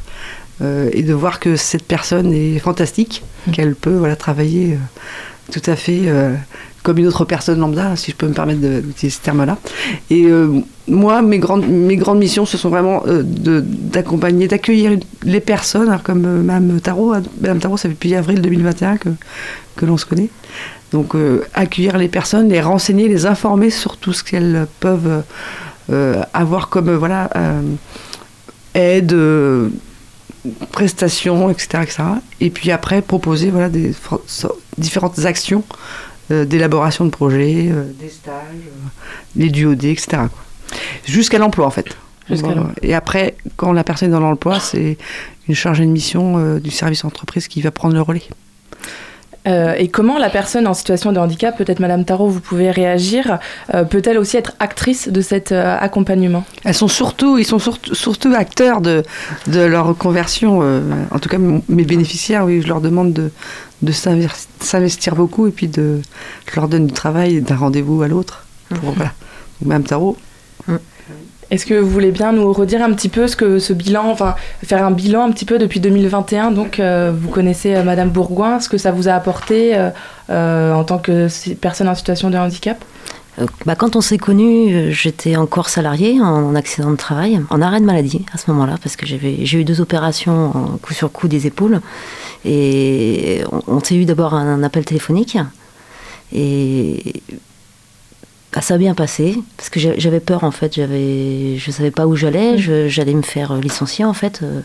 et 0.60 1.02
de 1.02 1.14
voir 1.14 1.38
que 1.40 1.56
cette 1.56 1.84
personne 1.84 2.32
est 2.32 2.58
fantastique, 2.58 3.22
mmh. 3.46 3.50
qu'elle 3.52 3.74
peut 3.74 3.96
voilà, 3.96 4.16
travailler 4.16 4.76
tout 5.50 5.62
à 5.66 5.74
fait 5.74 6.12
comme 6.88 6.96
une 6.96 7.06
autre 7.06 7.26
personne 7.26 7.58
lambda, 7.58 7.96
si 7.96 8.12
je 8.12 8.16
peux 8.16 8.26
me 8.26 8.32
permettre 8.32 8.60
d'utiliser 8.60 9.10
ce 9.10 9.20
terme-là. 9.20 9.58
Et 10.08 10.24
euh, 10.24 10.60
moi, 10.86 11.20
mes 11.20 11.36
grandes, 11.38 11.66
missions, 11.66 12.46
ce 12.46 12.56
sont 12.56 12.70
vraiment 12.70 13.02
euh, 13.06 13.22
d'accompagner, 13.22 14.48
d'accueillir 14.48 14.92
les 15.22 15.40
personnes, 15.40 16.00
comme 16.02 16.24
euh, 16.24 16.42
Mme 16.42 16.80
Tarot. 16.80 17.12
Hein. 17.12 17.24
Mme 17.42 17.58
Tarot, 17.58 17.76
ça 17.76 17.90
fait 17.90 17.94
depuis 17.94 18.14
avril 18.14 18.40
2021 18.40 18.96
que, 18.96 19.10
que 19.76 19.84
l'on 19.84 19.98
se 19.98 20.06
connaît. 20.06 20.30
Donc, 20.92 21.14
accueillir 21.52 21.98
les 21.98 22.08
personnes, 22.08 22.48
les 22.48 22.62
renseigner, 22.62 23.06
les 23.06 23.26
informer 23.26 23.68
sur 23.68 23.98
tout 23.98 24.14
ce 24.14 24.24
qu'elles 24.24 24.66
peuvent 24.80 25.22
avoir 26.32 26.70
comme 26.70 26.90
voilà, 26.94 27.28
aide 28.72 29.14
prestations, 30.72 31.50
etc., 31.50 31.82
etc. 31.82 32.02
Et 32.40 32.48
puis 32.48 32.70
après, 32.70 33.02
proposer 33.02 33.50
voilà, 33.50 33.68
des 33.68 33.92
différentes 34.78 35.18
actions 35.26 35.62
d'élaboration 36.30 37.04
de 37.04 37.10
projets, 37.10 37.68
euh, 37.70 37.84
des 38.00 38.08
stages, 38.08 38.32
euh, 38.54 38.88
les 39.36 39.50
duodés, 39.50 39.90
etc. 39.90 40.22
Jusqu'à 41.06 41.38
l'emploi 41.38 41.66
en 41.66 41.70
fait. 41.70 41.96
Et 42.82 42.94
après, 42.94 43.36
quand 43.56 43.72
la 43.72 43.84
personne 43.84 44.10
est 44.10 44.12
dans 44.12 44.20
l'emploi, 44.20 44.60
c'est 44.60 44.98
une 45.48 45.54
chargée 45.54 45.86
de 45.86 45.90
mission 45.90 46.58
du 46.58 46.70
service 46.70 47.02
entreprise 47.06 47.48
qui 47.48 47.62
va 47.62 47.70
prendre 47.70 47.94
le 47.94 48.02
relais. 48.02 48.28
et 49.46 49.88
comment 49.88 50.18
la 50.18 50.28
personne 50.28 50.66
en 50.66 50.74
situation 50.74 51.12
de 51.12 51.18
handicap, 51.18 51.56
peut-être 51.56 51.80
Madame 51.80 52.04
Tarot, 52.04 52.28
vous 52.28 52.40
pouvez 52.40 52.70
réagir, 52.70 53.38
peut-elle 53.88 54.18
aussi 54.18 54.36
être 54.36 54.52
actrice 54.58 55.08
de 55.08 55.22
cet 55.22 55.52
accompagnement? 55.52 56.44
Elles 56.64 56.74
sont 56.74 56.86
surtout, 56.86 57.38
ils 57.38 57.46
sont 57.46 57.58
surtout, 57.58 57.94
surtout 57.94 58.34
acteurs 58.36 58.82
de, 58.82 59.04
de 59.46 59.60
leur 59.60 59.96
conversion. 59.96 60.58
en 61.10 61.18
tout 61.18 61.30
cas, 61.30 61.38
mes 61.38 61.84
bénéficiaires, 61.84 62.44
oui, 62.44 62.60
je 62.60 62.68
leur 62.68 62.82
demande 62.82 63.14
de, 63.14 63.30
de 63.82 63.92
s'investir 63.92 65.14
beaucoup 65.14 65.46
et 65.46 65.50
puis 65.50 65.68
de, 65.68 66.00
je 66.50 66.56
leur 66.56 66.68
donne 66.68 66.86
du 66.86 66.92
travail 66.92 67.40
d'un 67.40 67.56
rendez-vous 67.56 68.02
à 68.02 68.08
l'autre. 68.08 68.46
Pour, 68.68 68.92
voilà. 68.92 69.12
Même 69.64 69.84
tarot. 69.84 70.16
Mm. 70.66 70.76
Est-ce 71.50 71.64
que 71.64 71.74
vous 71.74 71.88
voulez 71.88 72.10
bien 72.10 72.32
nous 72.32 72.52
redire 72.52 72.82
un 72.82 72.92
petit 72.92 73.08
peu 73.08 73.26
ce 73.26 73.34
que 73.34 73.58
ce 73.58 73.72
bilan, 73.72 74.10
enfin 74.10 74.34
faire 74.62 74.84
un 74.84 74.90
bilan 74.90 75.24
un 75.24 75.32
petit 75.32 75.46
peu 75.46 75.58
depuis 75.58 75.80
2021 75.80 76.50
Donc 76.50 76.78
euh, 76.78 77.10
vous 77.14 77.30
connaissez 77.30 77.74
euh, 77.74 77.82
Madame 77.82 78.10
Bourgoin, 78.10 78.60
ce 78.60 78.68
que 78.68 78.76
ça 78.76 78.90
vous 78.90 79.08
a 79.08 79.12
apporté 79.12 79.74
euh, 80.28 80.74
en 80.74 80.84
tant 80.84 80.98
que 80.98 81.28
personne 81.54 81.88
en 81.88 81.94
situation 81.94 82.28
de 82.28 82.36
handicap? 82.36 82.84
Bah, 83.66 83.76
quand 83.76 83.96
on 83.96 84.00
s'est 84.00 84.18
connus, 84.18 84.92
j'étais 84.92 85.36
encore 85.36 85.68
salariée 85.68 86.20
en 86.20 86.54
accident 86.54 86.90
de 86.90 86.96
travail, 86.96 87.40
en 87.50 87.60
arrêt 87.60 87.80
de 87.80 87.84
maladie 87.84 88.24
à 88.32 88.38
ce 88.38 88.50
moment-là, 88.50 88.76
parce 88.82 88.96
que 88.96 89.06
j'ai 89.06 89.58
eu 89.58 89.64
deux 89.64 89.80
opérations 89.80 90.78
coup 90.82 90.94
sur 90.94 91.12
coup 91.12 91.28
des 91.28 91.46
épaules. 91.46 91.80
Et 92.44 93.42
on, 93.66 93.80
s'est 93.80 93.96
eu 93.96 94.04
d'abord 94.04 94.34
un, 94.34 94.62
appel 94.62 94.84
téléphonique. 94.84 95.38
Et 96.32 97.22
bah, 98.52 98.60
ça 98.60 98.74
a 98.74 98.78
bien 98.78 98.94
passé, 98.94 99.38
parce 99.56 99.68
que 99.68 99.78
j'avais 99.80 100.20
peur 100.20 100.44
en 100.44 100.50
fait, 100.50 100.74
j'avais, 100.74 101.56
je 101.58 101.70
savais 101.70 101.90
pas 101.90 102.06
où 102.06 102.16
j'allais, 102.16 102.58
j'allais 102.88 103.14
me 103.14 103.22
faire 103.22 103.54
licencier 103.54 104.04
en 104.04 104.14
fait. 104.14 104.40
Euh, 104.42 104.60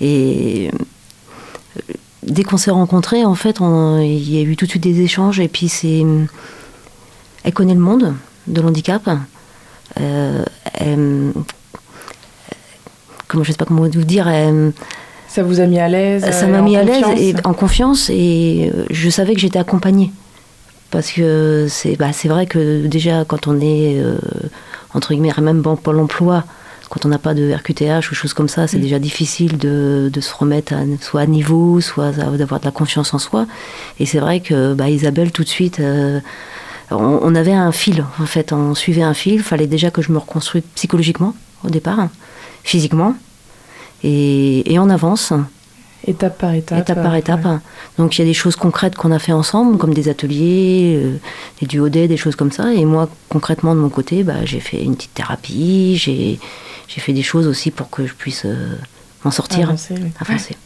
et 0.00 0.70
euh, 0.70 1.94
dès 2.22 2.42
qu'on 2.42 2.56
s'est 2.56 2.70
rencontrés, 2.70 3.24
en 3.24 3.34
fait, 3.34 3.58
il 3.60 4.30
y 4.30 4.38
a 4.38 4.42
eu 4.42 4.56
tout 4.56 4.66
de 4.66 4.70
suite 4.70 4.82
des 4.82 5.00
échanges, 5.00 5.40
et 5.40 5.48
puis 5.48 5.68
c'est. 5.68 6.04
Elle 7.44 7.52
connaît 7.52 7.74
le 7.74 7.80
monde 7.80 8.14
de 8.46 8.60
l'handicap. 8.60 9.08
Euh, 10.00 10.44
comment 13.28 13.44
je 13.44 13.52
sais 13.52 13.56
pas 13.56 13.64
comment 13.64 13.82
vous 13.82 14.04
dire. 14.04 14.28
Ça 15.28 15.44
vous 15.44 15.60
a 15.60 15.66
mis 15.66 15.78
à 15.78 15.88
l'aise 15.88 16.28
Ça 16.32 16.46
m'a 16.48 16.60
mis 16.60 16.76
à 16.76 16.82
l'aise 16.82 17.04
et 17.16 17.34
en 17.44 17.54
confiance 17.54 18.10
et 18.10 18.72
euh, 18.74 18.84
je 18.90 19.08
savais 19.08 19.34
que 19.34 19.40
j'étais 19.40 19.60
accompagnée. 19.60 20.12
Parce 20.90 21.12
que 21.12 21.66
c'est 21.68 21.94
bah, 21.94 22.10
vrai 22.24 22.46
que 22.46 22.86
déjà 22.88 23.24
quand 23.24 23.46
on 23.46 23.60
est, 23.60 24.00
euh, 24.00 24.18
entre 24.92 25.14
guillemets, 25.14 25.32
même 25.40 25.62
bon, 25.62 25.76
Pôle 25.76 26.00
emploi, 26.00 26.42
quand 26.88 27.06
on 27.06 27.08
n'a 27.08 27.18
pas 27.18 27.34
de 27.34 27.52
RQTH 27.52 28.10
ou 28.10 28.14
choses 28.16 28.34
comme 28.34 28.48
ça, 28.48 28.66
c'est 28.66 28.78
mm. 28.78 28.82
déjà 28.82 28.98
difficile 28.98 29.56
de, 29.56 30.10
de, 30.12 30.20
se 30.20 30.34
remettre 30.34 30.72
à, 30.72 30.78
soit 31.00 31.20
à 31.20 31.26
niveau, 31.26 31.80
soit 31.80 32.10
d'avoir 32.10 32.58
de 32.58 32.64
la 32.64 32.72
confiance 32.72 33.14
en 33.14 33.20
soi. 33.20 33.46
Et 34.00 34.06
c'est 34.06 34.18
vrai 34.18 34.40
que 34.40 34.74
bah, 34.74 34.90
Isabelle, 34.90 35.30
tout 35.30 35.44
de 35.44 35.48
suite, 35.48 35.78
euh, 35.78 36.18
on, 36.90 37.20
on, 37.22 37.34
avait 37.34 37.52
un 37.52 37.72
fil, 37.72 38.04
en 38.20 38.26
fait, 38.26 38.52
on 38.52 38.74
suivait 38.74 39.02
un 39.02 39.14
fil. 39.14 39.34
Il 39.34 39.42
fallait 39.42 39.66
déjà 39.66 39.90
que 39.90 40.02
je 40.02 40.12
me 40.12 40.18
reconstruise 40.18 40.64
psychologiquement 40.74 41.34
au 41.64 41.70
départ, 41.70 42.08
physiquement 42.62 43.14
et, 44.02 44.78
on 44.78 44.90
avance. 44.90 45.32
Étape 46.06 46.38
par 46.38 46.54
étape. 46.54 46.78
Étape 46.78 47.02
par 47.02 47.14
étape. 47.14 47.46
Donc 47.98 48.16
il 48.16 48.22
y 48.22 48.24
a 48.24 48.26
des 48.26 48.34
choses 48.34 48.56
concrètes 48.56 48.94
qu'on 48.94 49.12
a 49.12 49.18
fait 49.18 49.32
ensemble, 49.32 49.76
comme 49.76 49.92
des 49.92 50.08
ateliers, 50.08 50.98
euh, 51.02 51.18
des 51.60 51.66
duodés, 51.66 52.08
des 52.08 52.16
choses 52.16 52.36
comme 52.36 52.52
ça. 52.52 52.72
Et 52.72 52.84
moi, 52.86 53.08
concrètement, 53.28 53.74
de 53.74 53.80
mon 53.80 53.90
côté, 53.90 54.24
bah, 54.24 54.44
j'ai 54.44 54.60
fait 54.60 54.82
une 54.82 54.96
petite 54.96 55.12
thérapie, 55.12 55.96
j'ai 55.96 56.38
fait 56.88 57.12
des 57.12 57.22
choses 57.22 57.46
aussi 57.46 57.70
pour 57.70 57.90
que 57.90 58.06
je 58.06 58.14
puisse 58.14 58.46
euh, 58.46 58.76
m'en 59.24 59.30
sortir, 59.30 59.74
avancer. 60.20 60.56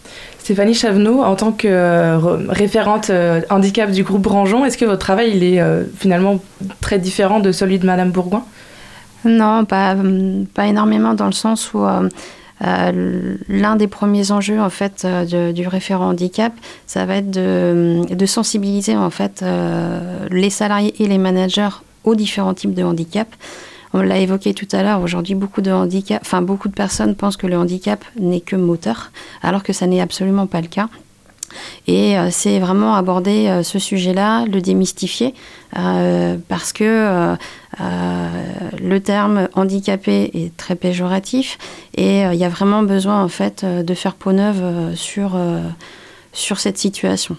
Stéphanie 0.45 0.75
Chavenot, 0.75 1.23
en 1.23 1.35
tant 1.35 1.53
que 1.53 1.67
euh, 1.67 2.19
référente 2.49 3.11
handicap 3.51 3.91
du 3.91 4.05
groupe 4.05 4.23
Branjon, 4.23 4.65
est-ce 4.65 4.79
que 4.79 4.85
votre 4.85 5.01
travail 5.01 5.33
il 5.35 5.43
est 5.43 5.63
finalement 5.97 6.41
très 6.81 6.99
différent 6.99 7.41
de 7.41 7.51
celui 7.51 7.79
de 7.79 7.87
Madame 7.87 8.11
Bourgoin? 8.11 8.45
Non, 9.25 9.65
pas, 9.65 9.97
pas 10.53 10.67
énormément 10.67 11.15
dans 11.15 11.27
le 11.27 11.33
sens 11.33 11.73
où 11.73 11.85
euh, 12.63 13.37
l'un 13.49 13.77
des 13.77 13.89
premiers 13.89 14.31
enjeux 14.31 14.61
en 14.61 14.71
fait 14.71 15.05
euh, 15.05 15.53
du 15.53 15.67
référent 15.67 16.11
handicap, 16.11 16.53
ça 16.87 17.05
va 17.05 17.17
être 17.17 17.31
de, 17.31 18.27
sensibiliser 18.27 18.97
en 18.97 19.11
fait 19.11 19.43
euh, 19.43 20.27
les 20.31 20.51
salariés 20.51 20.95
et 21.03 21.09
les 21.09 21.19
managers 21.19 21.81
aux 22.05 22.15
différents 22.15 22.55
types 22.55 22.75
de 22.75 22.83
handicap. 22.83 23.29
On 23.97 24.03
l'a 24.03 24.19
évoqué 24.19 24.55
tout 24.55 24.67
à 24.73 24.83
l'heure, 24.83 25.01
aujourd'hui 25.01 25.37
beaucoup 25.37 25.61
de 25.61 25.71
handicap, 25.71 26.27
beaucoup 26.43 26.67
de 26.69 26.75
personnes 26.75 27.15
pensent 27.15 27.37
que 27.37 27.47
le 27.47 27.57
handicap 27.57 28.05
n'est 28.19 28.41
que 28.41 28.57
moteur, 28.57 29.13
alors 29.41 29.63
que 29.63 29.73
ça 29.73 29.87
n'est 29.87 30.01
absolument 30.01 30.49
pas 30.49 30.61
le 30.61 30.67
cas. 30.67 30.89
Et 31.87 32.17
c'est 32.33 32.59
vraiment 32.59 32.97
aborder 32.97 33.61
ce 33.63 33.79
sujet-là, 33.79 34.47
le 34.47 34.61
démystifier, 34.61 35.33
parce 35.73 36.73
que 36.73 37.37
le 37.79 38.99
terme 38.99 39.49
handicapé 39.55 40.29
est 40.35 40.57
très 40.57 40.75
péjoratif 40.75 41.57
et 41.97 42.23
il 42.23 42.35
y 42.35 42.45
a 42.45 42.49
vraiment 42.49 42.83
besoin 42.83 43.23
en 43.23 43.29
fait 43.29 43.65
de 43.65 43.95
faire 43.95 44.17
peau 44.17 44.33
neuve 44.33 44.97
sur 44.97 45.39
cette 46.33 46.79
situation. 46.79 47.37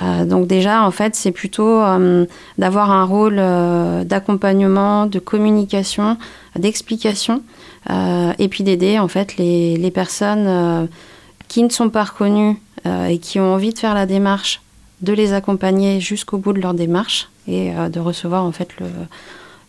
Donc 0.00 0.46
déjà, 0.46 0.82
en 0.82 0.90
fait, 0.90 1.14
c'est 1.14 1.32
plutôt 1.32 1.80
d'avoir 2.58 2.90
un 2.90 3.04
rôle 3.04 3.36
d'accompagnement, 4.04 5.06
de 5.06 5.18
communication, 5.18 6.18
d'explication, 6.54 7.42
et 7.90 8.48
puis 8.48 8.62
d'aider 8.62 8.98
en 8.98 9.08
fait 9.08 9.36
les, 9.36 9.76
les 9.76 9.90
personnes 9.90 10.88
qui 11.48 11.62
ne 11.62 11.68
sont 11.68 11.90
pas 11.90 12.04
reconnues 12.04 12.56
euh, 12.86 13.06
et 13.06 13.18
qui 13.18 13.40
ont 13.40 13.54
envie 13.54 13.72
de 13.72 13.78
faire 13.78 13.94
la 13.94 14.06
démarche, 14.06 14.60
de 15.00 15.12
les 15.12 15.32
accompagner 15.32 16.00
jusqu'au 16.00 16.38
bout 16.38 16.52
de 16.52 16.60
leur 16.60 16.74
démarche 16.74 17.28
et 17.48 17.74
euh, 17.74 17.88
de 17.88 18.00
recevoir 18.00 18.44
en 18.44 18.52
fait 18.52 18.68
le, 18.80 18.86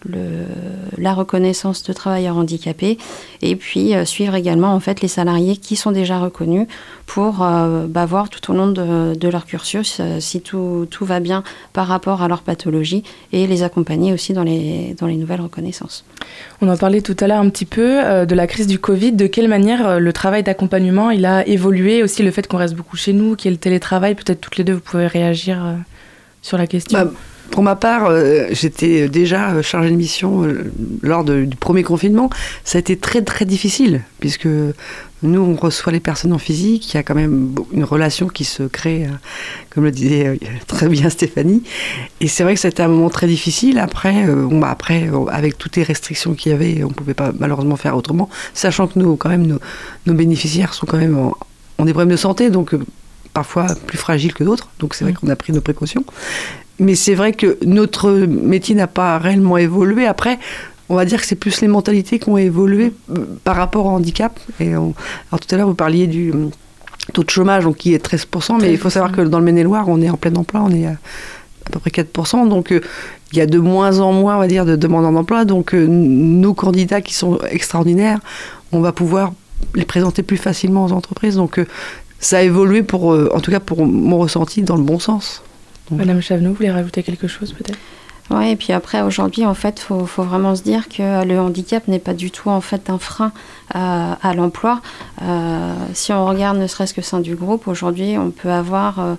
la 0.05 1.13
reconnaissance 1.13 1.83
de 1.83 1.91
travailleurs 1.91 2.37
handicapés 2.37 2.97
et 3.41 3.55
puis 3.55 3.95
euh, 3.95 4.05
suivre 4.05 4.35
également 4.35 4.73
en 4.73 4.79
fait 4.79 5.01
les 5.01 5.07
salariés 5.07 5.57
qui 5.57 5.75
sont 5.75 5.91
déjà 5.91 6.19
reconnus 6.19 6.67
pour 7.07 7.43
euh, 7.43 7.87
bah, 7.87 8.05
voir 8.05 8.29
tout 8.29 8.51
au 8.51 8.55
long 8.55 8.67
de, 8.67 9.27
leur 9.27 9.45
cursus 9.45 9.97
euh, 9.99 10.19
si 10.19 10.41
tout, 10.41 10.87
tout, 10.91 11.03
va 11.03 11.19
bien 11.19 11.43
par 11.73 11.87
rapport 11.87 12.21
à 12.21 12.27
leur 12.27 12.41
pathologie 12.41 13.03
et 13.33 13.47
les 13.47 13.63
accompagner 13.63 14.13
aussi 14.13 14.33
dans 14.33 14.43
les, 14.43 14.95
dans 14.99 15.07
les 15.07 15.15
nouvelles 15.15 15.41
reconnaissances. 15.41 16.05
On 16.61 16.69
en 16.69 16.77
parlait 16.77 17.01
tout 17.01 17.17
à 17.19 17.27
l'heure 17.27 17.39
un 17.39 17.49
petit 17.49 17.65
peu 17.65 18.25
de 18.25 18.35
la 18.35 18.47
crise 18.47 18.67
du 18.67 18.79
Covid. 18.79 19.13
De 19.13 19.27
quelle 19.27 19.47
manière 19.47 19.99
le 19.99 20.13
travail 20.13 20.43
d'accompagnement 20.43 21.09
il 21.09 21.25
a 21.25 21.47
évolué 21.47 22.03
aussi 22.03 22.21
le 22.21 22.31
fait 22.31 22.47
qu'on 22.47 22.57
reste 22.57 22.75
beaucoup 22.75 22.97
chez 22.97 23.13
nous, 23.13 23.35
qu'il 23.35 23.49
y 23.49 23.53
ait 23.53 23.55
le 23.55 23.59
télétravail 23.59 24.15
Peut-être 24.15 24.41
toutes 24.41 24.57
les 24.57 24.63
deux 24.63 24.73
vous 24.73 24.81
pouvez 24.81 25.07
réagir 25.07 25.59
sur 26.41 26.57
la 26.57 26.67
question. 26.67 26.99
Bah, 26.99 27.11
pour 27.51 27.63
ma 27.63 27.75
part, 27.75 28.07
euh, 28.07 28.47
j'étais 28.51 29.09
déjà 29.09 29.61
chargée 29.61 29.89
de 29.89 29.95
mission 29.95 30.43
euh, 30.43 30.71
lors 31.01 31.23
du 31.23 31.55
premier 31.59 31.83
confinement. 31.83 32.29
Ça 32.63 32.77
a 32.77 32.79
été 32.79 32.97
très 32.97 33.21
très 33.21 33.45
difficile 33.45 34.01
puisque 34.19 34.47
nous 35.23 35.39
on 35.41 35.55
reçoit 35.55 35.91
les 35.91 35.99
personnes 35.99 36.33
en 36.33 36.37
physique, 36.37 36.93
il 36.93 36.97
y 36.97 36.99
a 36.99 37.03
quand 37.03 37.15
même 37.15 37.55
une 37.71 37.83
relation 37.83 38.27
qui 38.27 38.43
se 38.43 38.63
crée, 38.63 39.05
euh, 39.05 39.09
comme 39.69 39.83
le 39.83 39.91
disait 39.91 40.39
très 40.67 40.87
bien 40.87 41.09
Stéphanie. 41.09 41.63
Et 42.21 42.27
c'est 42.27 42.43
vrai 42.43 42.53
que 42.53 42.59
c'était 42.59 42.83
un 42.83 42.87
moment 42.87 43.09
très 43.09 43.27
difficile. 43.27 43.79
Après, 43.79 44.25
bon, 44.27 44.59
bah, 44.59 44.69
après 44.69 45.09
avec 45.29 45.57
toutes 45.57 45.75
les 45.75 45.83
restrictions 45.83 46.33
qu'il 46.33 46.51
y 46.51 46.55
avait, 46.55 46.83
on 46.83 46.89
pouvait 46.89 47.13
pas 47.13 47.31
malheureusement 47.39 47.75
faire 47.75 47.95
autrement, 47.95 48.29
sachant 48.53 48.87
que 48.87 48.99
nous 48.99 49.15
quand 49.15 49.29
même 49.29 49.47
nos, 49.47 49.59
nos 50.05 50.13
bénéficiaires 50.13 50.73
sont 50.73 50.85
quand 50.85 50.97
même 50.97 51.17
en, 51.17 51.33
ont 51.79 51.85
des 51.85 51.93
problèmes 51.93 52.11
de 52.11 52.17
santé, 52.17 52.49
donc 52.49 52.75
parfois 53.33 53.67
plus 53.85 53.97
fragiles 53.97 54.33
que 54.33 54.43
d'autres. 54.43 54.69
Donc 54.79 54.93
c'est 54.93 55.03
vrai 55.03 55.13
mmh. 55.13 55.17
qu'on 55.17 55.29
a 55.29 55.35
pris 55.35 55.53
nos 55.53 55.61
précautions 55.61 56.03
mais 56.79 56.95
c'est 56.95 57.15
vrai 57.15 57.33
que 57.33 57.57
notre 57.65 58.11
métier 58.11 58.75
n'a 58.75 58.87
pas 58.87 59.17
réellement 59.17 59.57
évolué. 59.57 60.05
Après, 60.05 60.39
on 60.89 60.95
va 60.95 61.05
dire 61.05 61.19
que 61.19 61.27
c'est 61.27 61.35
plus 61.35 61.61
les 61.61 61.67
mentalités 61.67 62.19
qui 62.19 62.29
ont 62.29 62.37
évolué 62.37 62.93
euh, 63.11 63.25
par 63.43 63.55
rapport 63.55 63.85
au 63.85 63.89
handicap. 63.89 64.39
Et 64.59 64.69
alors 64.69 64.93
tout 65.31 65.53
à 65.53 65.57
l'heure, 65.57 65.67
vous 65.67 65.75
parliez 65.75 66.07
du 66.07 66.31
euh, 66.31 66.47
taux 67.13 67.23
de 67.23 67.29
chômage 67.29 67.63
donc, 67.63 67.77
qui 67.77 67.93
est 67.93 68.05
13%, 68.05 68.61
mais 68.61 68.71
il 68.71 68.77
faut 68.77 68.89
savoir 68.89 69.11
que 69.11 69.21
dans 69.21 69.39
le 69.39 69.45
Maine-et-Loire, 69.45 69.85
on 69.87 70.01
est 70.01 70.09
en 70.09 70.17
plein 70.17 70.35
emploi, 70.35 70.61
on 70.63 70.71
est 70.71 70.85
à, 70.85 70.95
peu 71.71 71.79
près 71.79 71.89
4%. 71.89 72.47
Donc 72.47 72.71
euh, 72.71 72.81
il 73.33 73.37
y 73.37 73.41
a 73.41 73.45
de 73.45 73.59
moins 73.59 73.99
en 73.99 74.13
moins, 74.13 74.37
on 74.37 74.39
va 74.39 74.47
dire, 74.47 74.65
de 74.65 74.75
demandeurs 74.75 75.11
d'emploi. 75.11 75.45
Donc 75.45 75.73
nos 75.73 76.53
candidats 76.53 77.01
qui 77.01 77.13
sont 77.13 77.39
extraordinaires, 77.49 78.19
on 78.71 78.79
va 78.79 78.93
pouvoir 78.93 79.33
les 79.75 79.85
présenter 79.85 80.23
plus 80.23 80.37
facilement 80.37 80.85
aux 80.85 80.93
entreprises. 80.93 81.35
Donc 81.35 81.59
ça 82.19 82.37
a 82.37 82.41
évolué, 82.41 82.83
pour, 82.83 83.07
en 83.07 83.39
tout 83.41 83.51
cas 83.51 83.59
pour 83.59 83.85
mon 83.85 84.19
ressenti, 84.19 84.61
dans 84.61 84.77
le 84.77 84.83
bon 84.83 84.99
sens. 84.99 85.43
Madame 85.91 86.21
Chavenot, 86.21 86.49
vous 86.49 86.55
voulez 86.55 86.71
rajouter 86.71 87.03
quelque 87.03 87.27
chose 87.27 87.53
peut-être? 87.53 87.79
Oui, 88.29 88.49
et 88.49 88.55
puis 88.57 88.73
après, 88.73 89.01
aujourd'hui, 89.01 89.45
en 89.45 89.53
fait, 89.53 89.79
il 89.79 90.05
faut, 90.05 90.23
vraiment 90.23 90.53
se 90.55 90.61
dire 90.61 90.89
que 90.89 91.25
le 91.25 91.39
handicap 91.39 91.87
n'est 91.87 91.99
pas 91.99 92.13
du 92.13 92.29
tout, 92.29 92.49
en 92.49 92.59
fait, 92.59 92.89
un 92.89 92.97
frein 92.97 93.31
euh, 93.75 94.13
à 94.21 94.33
l'emploi. 94.33 94.81
Euh, 95.21 95.73
si 95.93 96.11
on 96.11 96.25
regarde 96.25 96.57
ne 96.57 96.67
serait-ce 96.67 96.93
que 96.93 97.01
sein 97.01 97.21
du 97.21 97.35
groupe, 97.35 97.67
aujourd'hui, 97.67 98.17
on 98.17 98.31
peut 98.31 98.51
avoir 98.51 98.99
euh, 98.99 99.15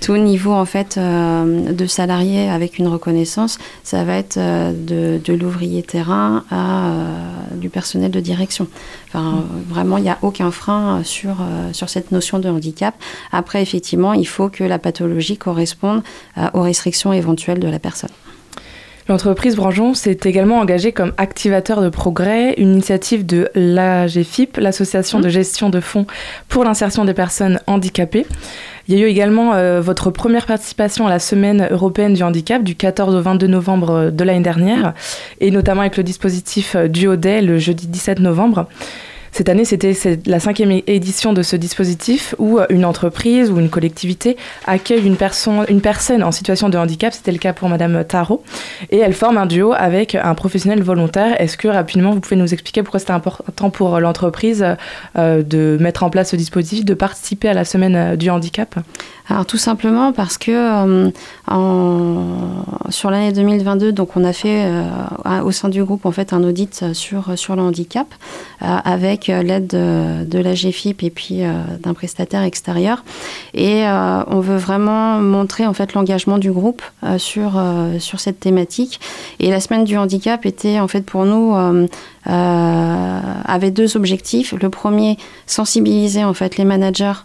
tout 0.00 0.16
niveau 0.16 0.52
en 0.52 0.64
fait 0.64 0.96
euh, 0.96 1.72
de 1.72 1.86
salariés 1.86 2.48
avec 2.48 2.78
une 2.78 2.88
reconnaissance, 2.88 3.58
ça 3.82 4.04
va 4.04 4.14
être 4.14 4.36
euh, 4.36 4.72
de, 4.72 5.32
l'ouvrier 5.32 5.82
terrain 5.82 6.44
à 6.50 6.88
euh, 6.88 7.56
du 7.56 7.68
personnel 7.68 8.10
de 8.10 8.20
direction. 8.20 8.68
Enfin, 9.08 9.22
mm. 9.22 9.46
vraiment, 9.68 9.98
il 9.98 10.04
n'y 10.04 10.10
a 10.10 10.18
aucun 10.22 10.50
frein 10.50 11.02
sur, 11.04 11.36
sur 11.72 11.88
cette 11.88 12.12
notion 12.12 12.38
de 12.38 12.48
handicap. 12.48 12.94
Après, 13.32 13.62
effectivement, 13.62 14.12
il 14.12 14.26
faut 14.26 14.48
que 14.48 14.64
la 14.64 14.78
pathologie 14.78 15.36
corresponde 15.36 16.02
aux 16.54 16.62
restrictions 16.62 17.12
éventuelles 17.12 17.58
de 17.58 17.68
la 17.68 17.78
personne. 17.78 18.10
L'entreprise 19.08 19.54
Branjon 19.54 19.94
s'est 19.94 20.18
également 20.24 20.58
engagée 20.58 20.90
comme 20.90 21.12
activateur 21.16 21.80
de 21.80 21.88
progrès, 21.88 22.54
une 22.54 22.72
initiative 22.72 23.24
de 23.24 23.48
l'AGFIP, 23.54 24.56
l'Association 24.56 25.20
de 25.20 25.28
mm. 25.28 25.30
gestion 25.30 25.70
de 25.70 25.80
fonds 25.80 26.06
pour 26.48 26.64
l'insertion 26.64 27.04
des 27.04 27.14
personnes 27.14 27.60
handicapées. 27.68 28.26
Il 28.88 28.96
y 28.96 29.02
a 29.02 29.06
eu 29.06 29.08
également 29.08 29.54
euh, 29.54 29.80
votre 29.80 30.10
première 30.10 30.46
participation 30.46 31.06
à 31.06 31.10
la 31.10 31.18
Semaine 31.18 31.66
européenne 31.70 32.14
du 32.14 32.22
handicap 32.22 32.62
du 32.62 32.76
14 32.76 33.16
au 33.16 33.20
22 33.20 33.48
novembre 33.48 33.90
euh, 33.90 34.10
de 34.10 34.22
l'année 34.22 34.44
dernière, 34.44 34.94
et 35.40 35.50
notamment 35.50 35.80
avec 35.80 35.96
le 35.96 36.04
dispositif 36.04 36.76
euh, 36.76 36.86
Duodet 36.86 37.42
le 37.42 37.58
jeudi 37.58 37.88
17 37.88 38.20
novembre. 38.20 38.68
Cette 39.36 39.50
année, 39.50 39.66
c'était 39.66 39.92
la 40.24 40.40
cinquième 40.40 40.70
édition 40.86 41.34
de 41.34 41.42
ce 41.42 41.56
dispositif 41.56 42.34
où 42.38 42.58
une 42.70 42.86
entreprise 42.86 43.50
ou 43.50 43.58
une 43.58 43.68
collectivité 43.68 44.38
accueille 44.66 45.06
une, 45.06 45.16
personne, 45.16 46.22
en 46.22 46.32
situation 46.32 46.70
de 46.70 46.78
handicap. 46.78 47.12
C'était 47.12 47.32
le 47.32 47.36
cas 47.36 47.52
pour 47.52 47.68
Madame 47.68 48.02
Tarot. 48.02 48.42
Et 48.90 48.96
elle 48.96 49.12
forme 49.12 49.36
un 49.36 49.44
duo 49.44 49.74
avec 49.76 50.14
un 50.14 50.34
professionnel 50.34 50.82
volontaire. 50.82 51.38
Est-ce 51.38 51.58
que 51.58 51.68
rapidement, 51.68 52.12
vous 52.12 52.20
pouvez 52.20 52.36
nous 52.36 52.54
expliquer 52.54 52.82
pourquoi 52.82 52.98
c'était 52.98 53.12
important 53.12 53.68
pour 53.68 54.00
l'entreprise 54.00 54.64
de 55.14 55.76
mettre 55.78 56.02
en 56.02 56.08
place 56.08 56.30
ce 56.30 56.36
dispositif, 56.36 56.86
de 56.86 56.94
participer 56.94 57.50
à 57.50 57.52
la 57.52 57.66
semaine 57.66 58.16
du 58.16 58.30
handicap? 58.30 58.74
Alors 59.28 59.44
tout 59.44 59.56
simplement 59.56 60.12
parce 60.12 60.38
que 60.38 60.52
euh, 60.52 61.10
sur 62.90 63.10
l'année 63.10 63.32
2022, 63.32 63.92
donc 63.92 64.16
on 64.16 64.24
a 64.24 64.32
fait 64.32 64.66
euh, 64.66 65.42
au 65.42 65.50
sein 65.50 65.68
du 65.68 65.82
groupe 65.82 66.06
en 66.06 66.12
fait 66.12 66.32
un 66.32 66.44
audit 66.44 66.92
sur 66.92 67.36
sur 67.36 67.56
le 67.56 67.62
handicap 67.62 68.06
euh, 68.62 68.78
avec 69.30 69.46
l'aide 69.46 69.66
de, 69.68 70.38
la 70.38 70.54
GFIP 70.54 71.02
et 71.02 71.10
puis 71.10 71.40
d'un 71.82 71.94
prestataire 71.94 72.42
extérieur 72.42 73.04
et 73.54 73.84
on 73.84 74.40
veut 74.40 74.56
vraiment 74.56 75.18
montrer 75.18 75.66
en 75.66 75.72
fait 75.72 75.94
l'engagement 75.94 76.38
du 76.38 76.52
groupe 76.52 76.82
sur 77.18 77.60
sur 77.98 78.20
cette 78.20 78.38
thématique 78.38 79.00
et 79.40 79.50
la 79.50 79.60
semaine 79.60 79.84
du 79.84 79.96
handicap 79.96 80.44
était 80.44 80.78
en 80.78 80.88
fait 80.88 81.02
pour 81.02 81.24
nous 81.24 81.54
avait 82.26 83.70
deux 83.70 83.96
objectifs. 83.96 84.52
Le 84.52 84.68
premier, 84.68 85.16
sensibiliser 85.46 86.24
en 86.24 86.34
fait 86.34 86.56
les 86.56 86.64
managers 86.64 87.24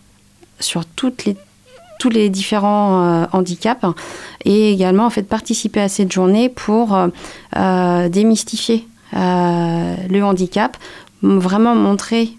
sur 0.60 0.86
toutes 0.86 1.26
les 1.26 1.36
tous 2.02 2.10
les 2.10 2.30
différents 2.30 3.06
euh, 3.06 3.26
handicaps 3.32 3.86
et 4.44 4.72
également 4.72 5.06
en 5.06 5.12
fait 5.12 5.22
participer 5.22 5.82
à 5.82 5.88
cette 5.88 6.12
journée 6.12 6.50
pour 6.50 6.96
euh, 6.96 7.10
euh, 7.56 8.10
démystifier 8.10 8.88
le 9.14 10.22
handicap, 10.22 10.78
vraiment 11.24 11.76
montrer 11.76 12.32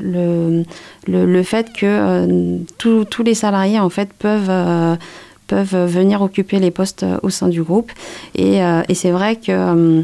le, 0.00 0.64
le, 1.06 1.42
fait 1.42 1.72
que 1.72 2.58
tous 2.78 3.22
les 3.22 3.34
salariés 3.34 3.80
en 3.80 3.90
fait 3.90 4.12
peuvent 4.12 4.98
peuvent 5.52 5.86
venir 5.86 6.22
occuper 6.22 6.58
les 6.58 6.70
postes 6.70 7.04
au 7.22 7.28
sein 7.28 7.48
du 7.48 7.62
groupe. 7.62 7.92
Et, 8.34 8.60
c'est 8.94 9.10
vrai 9.10 9.36
que 9.36 9.50
euh, 9.50 10.02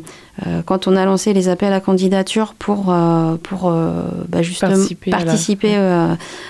quand 0.66 0.86
on 0.86 0.96
a 0.96 1.04
lancé 1.04 1.32
les 1.32 1.48
appels 1.48 1.72
à 1.72 1.80
candidature 1.80 2.54
pour, 2.58 2.86
euh, 2.88 3.36
pour 3.42 3.68
euh, 3.68 4.02
bah, 4.28 4.42
justement 4.42 4.76
participer, 5.10 5.74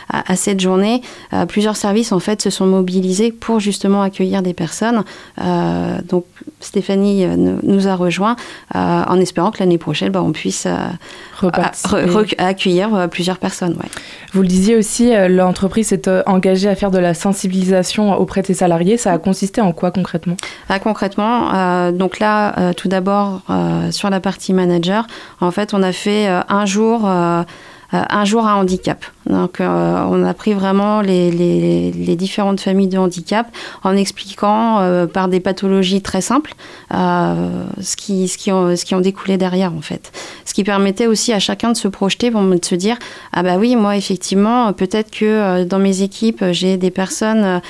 à, 0.08 0.36
cette 0.36 0.60
journée, 0.60 1.02
plusieurs 1.48 1.76
services 1.76 2.12
en 2.12 2.20
fait 2.20 2.42
se 2.42 2.50
sont 2.50 2.66
mobilisés 2.66 3.32
pour 3.32 3.60
justement 3.60 4.02
accueillir 4.02 4.42
des 4.42 4.54
personnes. 4.54 5.04
donc 6.08 6.24
Stéphanie 6.60 7.26
nous 7.26 7.88
a 7.88 7.94
rejoint 7.94 8.36
en 8.74 9.20
espérant 9.20 9.50
que 9.50 9.58
l'année 9.60 9.78
prochaine 9.78 10.10
bah, 10.10 10.22
on 10.22 10.32
puisse 10.32 10.66
accueillir 12.38 13.08
plusieurs 13.10 13.38
personnes. 13.38 13.76
Vous 14.32 14.42
le 14.42 14.48
disiez 14.48 14.76
aussi, 14.76 15.12
l'entreprise 15.28 15.88
s'est 15.88 16.02
engagée 16.26 16.68
à 16.68 16.74
faire 16.74 16.90
de 16.90 16.98
la 16.98 17.14
sensibilisation 17.14 18.14
auprès 18.14 18.42
de 18.42 18.46
ses 18.46 18.54
salariés. 18.54 18.96
Ça 18.96 19.12
a 19.12 19.18
consisté 19.18 19.60
en 19.60 19.72
quoi 19.72 19.90
concrètement? 19.90 20.36
Ah, 20.68 20.78
Concrètement, 20.78 21.92
donc 21.92 22.18
là, 22.18 22.72
tout 22.74 22.88
d'abord, 22.88 23.42
euh, 23.50 23.77
sur 23.90 24.10
la 24.10 24.20
partie 24.20 24.52
manager, 24.52 25.06
en 25.40 25.50
fait, 25.50 25.74
on 25.74 25.82
a 25.82 25.92
fait 25.92 26.28
euh, 26.28 26.40
un 26.48 26.66
jour 26.66 27.02
euh, 27.06 27.42
un 27.90 28.26
jour 28.26 28.46
à 28.46 28.56
handicap. 28.56 29.02
Donc 29.30 29.60
on 29.60 30.22
a 30.22 30.34
pris 30.34 30.52
vraiment 30.52 31.00
les, 31.00 32.16
différentes 32.16 32.60
familles 32.60 32.88
de 32.88 32.98
handicap 32.98 33.46
en 33.82 33.96
expliquant 33.96 35.06
par 35.14 35.28
des 35.28 35.40
pathologies 35.40 36.02
très 36.02 36.20
simples 36.20 36.54
ce, 36.90 37.96
qui, 37.96 38.28
ce, 38.28 38.36
qui 38.36 38.52
ont, 38.52 38.76
ce 38.76 38.84
qui 38.84 38.94
découlé 38.96 39.38
derrière 39.38 39.72
en 39.72 39.80
fait. 39.80 40.12
Ce 40.44 40.52
qui 40.52 40.64
permettait 40.64 41.06
aussi 41.06 41.32
à 41.32 41.38
chacun 41.38 41.72
de 41.72 41.78
se 41.78 41.88
projeter 41.88 42.30
pour 42.30 42.42
de 42.42 42.62
se 42.62 42.74
dire 42.74 42.98
ah 43.32 43.42
bah 43.42 43.56
oui 43.56 43.74
moi 43.74 43.96
effectivement 43.96 44.70
peut-être 44.74 45.10
que 45.10 45.64
dans 45.64 45.78
mes 45.78 46.02
équipes 46.02 46.44
j'ai 46.50 46.76
des 46.76 46.90
personnes 46.90 47.62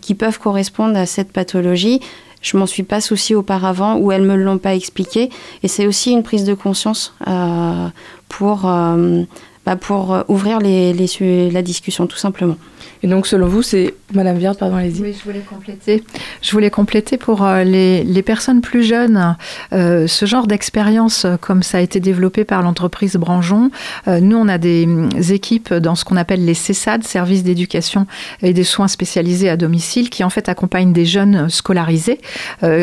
qui 0.00 0.14
peuvent 0.14 0.38
correspondre 0.38 0.96
à 0.96 1.04
cette 1.04 1.32
pathologie 1.32 2.00
je 2.42 2.56
m'en 2.56 2.66
suis 2.66 2.82
pas 2.82 3.00
souciée 3.00 3.34
auparavant 3.34 3.96
ou 3.96 4.12
elles 4.12 4.22
me 4.22 4.36
l'ont 4.36 4.58
pas 4.58 4.74
expliqué. 4.74 5.30
Et 5.62 5.68
c'est 5.68 5.86
aussi 5.86 6.10
une 6.10 6.22
prise 6.22 6.44
de 6.44 6.54
conscience 6.54 7.14
euh, 7.26 7.88
pour, 8.28 8.68
euh, 8.68 9.22
bah 9.64 9.76
pour 9.76 10.24
ouvrir 10.28 10.58
les, 10.58 10.92
les, 10.92 11.50
la 11.50 11.62
discussion, 11.62 12.06
tout 12.06 12.16
simplement. 12.16 12.56
Et 13.02 13.08
donc, 13.08 13.26
selon 13.26 13.48
vous, 13.48 13.62
c'est 13.62 13.94
Madame 14.14 14.38
Viard, 14.38 14.56
pardon, 14.56 14.76
allez-y. 14.76 15.02
Oui, 15.02 15.16
je 15.18 15.24
voulais 15.24 15.40
compléter. 15.40 16.04
Je 16.40 16.52
voulais 16.52 16.70
compléter 16.70 17.16
pour 17.16 17.44
euh, 17.44 17.64
les, 17.64 18.04
les 18.04 18.22
personnes 18.22 18.60
plus 18.60 18.84
jeunes, 18.84 19.36
euh, 19.72 20.06
ce 20.06 20.24
genre 20.24 20.46
d'expérience, 20.46 21.24
euh, 21.24 21.36
comme 21.36 21.64
ça 21.64 21.78
a 21.78 21.80
été 21.80 21.98
développé 21.98 22.44
par 22.44 22.62
l'entreprise 22.62 23.16
Branjon. 23.16 23.70
nous, 24.06 24.36
on 24.36 24.48
a 24.48 24.58
des 24.58 24.86
équipes 25.32 25.74
dans 25.74 25.94
ce 25.94 26.04
qu'on 26.04 26.16
appelle 26.16 26.44
les 26.44 26.54
CESAD, 26.54 27.04
services 27.04 27.42
d'éducation 27.42 28.06
et 28.42 28.52
des 28.52 28.64
soins 28.64 28.88
spécialisés 28.88 29.48
à 29.48 29.56
domicile, 29.56 30.10
qui 30.10 30.24
en 30.24 30.30
fait 30.30 30.48
accompagnent 30.48 30.92
des 30.92 31.04
jeunes 31.04 31.48
scolarisés 31.48 32.20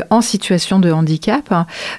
en 0.09 0.21
situation 0.21 0.80
de 0.80 0.91
handicap. 0.91 1.53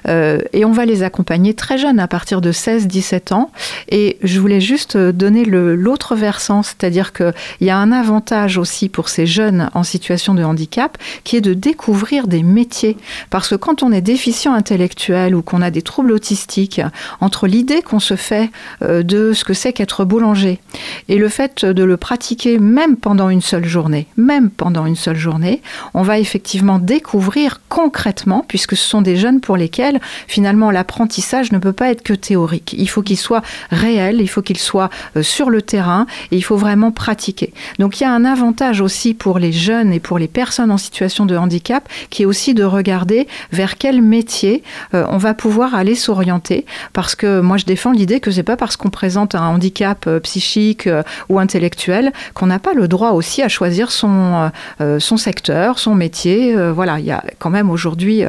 et 0.07 0.65
on 0.65 0.71
va 0.71 0.85
les 0.85 1.03
accompagner 1.03 1.53
très 1.53 1.77
jeunes, 1.77 1.99
à 1.99 2.07
partir 2.07 2.41
de 2.41 2.51
16-17 2.51 3.33
ans. 3.33 3.51
Et 3.89 4.17
je 4.23 4.39
voulais 4.39 4.61
juste 4.61 4.70
donner 4.97 5.45
l'autre 5.45 6.15
versant, 6.15 6.63
c'est-à-dire 6.63 7.13
qu'il 7.13 7.33
y 7.61 7.69
a 7.69 7.77
un 7.77 7.91
avantage 7.91 8.57
aussi 8.57 8.89
pour 8.89 9.09
ces 9.09 9.25
jeunes 9.25 9.69
en 9.73 9.83
situation 9.83 10.33
de 10.33 10.43
handicap 10.43 10.97
qui 11.23 11.37
est 11.37 11.41
de 11.41 11.53
découvrir 11.53 12.27
des 12.27 12.43
métiers. 12.43 12.97
Parce 13.29 13.49
que 13.49 13.55
quand 13.55 13.83
on 13.83 13.91
est 13.91 14.01
déficient 14.01 14.53
intellectuel 14.53 15.35
ou 15.35 15.41
qu'on 15.41 15.61
a 15.61 15.71
des 15.71 15.81
troubles 15.81 16.11
autistiques, 16.11 16.81
entre 17.19 17.47
l'idée 17.47 17.81
qu'on 17.81 17.99
se 17.99 18.15
fait 18.15 18.49
euh, 18.81 19.03
de 19.03 19.33
ce 19.33 19.43
que 19.43 19.53
c'est 19.53 19.73
qu'être 19.73 20.05
boulanger 20.05 20.59
et 21.07 21.17
le 21.17 21.29
fait 21.29 21.65
de 21.65 21.83
le 21.83 21.97
pratiquer 21.97 22.59
même 22.59 22.97
pendant 22.97 23.29
une 23.29 23.41
seule 23.41 23.65
journée, 23.65 24.07
même 24.17 24.49
pendant 24.49 24.85
une 24.85 24.95
seule 24.95 25.17
journée, 25.17 25.61
on 25.93 26.01
va 26.01 26.19
effectivement 26.19 26.79
découvrir 26.79 27.61
concrètement, 27.69 28.45
puisque 28.47 28.75
ce 28.75 28.87
sont 28.87 29.01
des 29.01 29.15
jeunes 29.15 29.41
pour 29.41 29.57
lesquels 29.57 29.99
finalement 30.27 30.71
l'apprentissage 30.71 31.51
ne 31.51 31.57
peut 31.57 31.73
pas 31.73 31.91
être 31.91 32.03
que 32.03 32.13
théorique. 32.13 32.75
Il 32.77 32.89
faut 32.89 33.01
qu'il 33.01 33.17
soit 33.17 33.41
réel, 33.71 34.21
il 34.21 34.27
faut 34.27 34.41
qu'il 34.41 34.57
soit 34.61 34.89
euh, 35.17 35.23
sur 35.23 35.49
le 35.49 35.61
terrain 35.61 36.05
et 36.31 36.37
il 36.37 36.41
faut 36.41 36.55
vraiment 36.55 36.91
pratiquer. 36.91 37.53
Donc 37.79 37.99
il 37.99 38.03
y 38.03 38.05
a 38.05 38.11
un 38.11 38.25
avantage 38.25 38.81
aussi 38.81 39.13
pour 39.13 39.39
les 39.39 39.51
jeunes 39.51 39.91
et 39.91 39.99
pour 39.99 40.19
les 40.19 40.27
personnes 40.27 40.71
en 40.71 40.77
situation 40.77 41.25
de 41.25 41.35
handicap 41.35 41.87
qui 42.09 42.23
est 42.23 42.25
aussi 42.25 42.53
de 42.53 42.63
regarder 42.63 43.27
vers 43.51 43.77
quel 43.77 44.01
métier 44.01 44.63
euh, 44.93 45.05
on 45.09 45.17
va 45.17 45.33
pouvoir 45.33 45.75
aller 45.75 45.95
s'orienter. 45.95 46.65
Parce 46.93 47.15
que 47.15 47.41
moi 47.41 47.57
je 47.57 47.65
défends 47.65 47.91
l'idée 47.91 48.19
que 48.19 48.31
c'est 48.31 48.43
pas 48.43 48.57
parce 48.57 48.77
qu'on 48.77 48.89
présente 48.89 49.35
un 49.35 49.47
handicap 49.47 50.05
euh, 50.07 50.19
psychique 50.19 50.87
ou 51.29 51.39
intellectuel 51.39 52.11
qu'on 52.33 52.45
n'a 52.45 52.59
pas 52.59 52.73
le 52.73 52.87
droit 52.87 53.11
aussi 53.11 53.41
à 53.41 53.49
choisir 53.49 53.91
son, 53.91 54.51
son 54.99 55.17
secteur, 55.17 55.79
son 55.79 55.95
métier. 55.95 56.55
voilà, 56.71 56.99
il 56.99 57.05
y 57.05 57.11
a 57.11 57.23
quand 57.39 57.49
même 57.49 57.69
aujourd'hui 57.69 58.23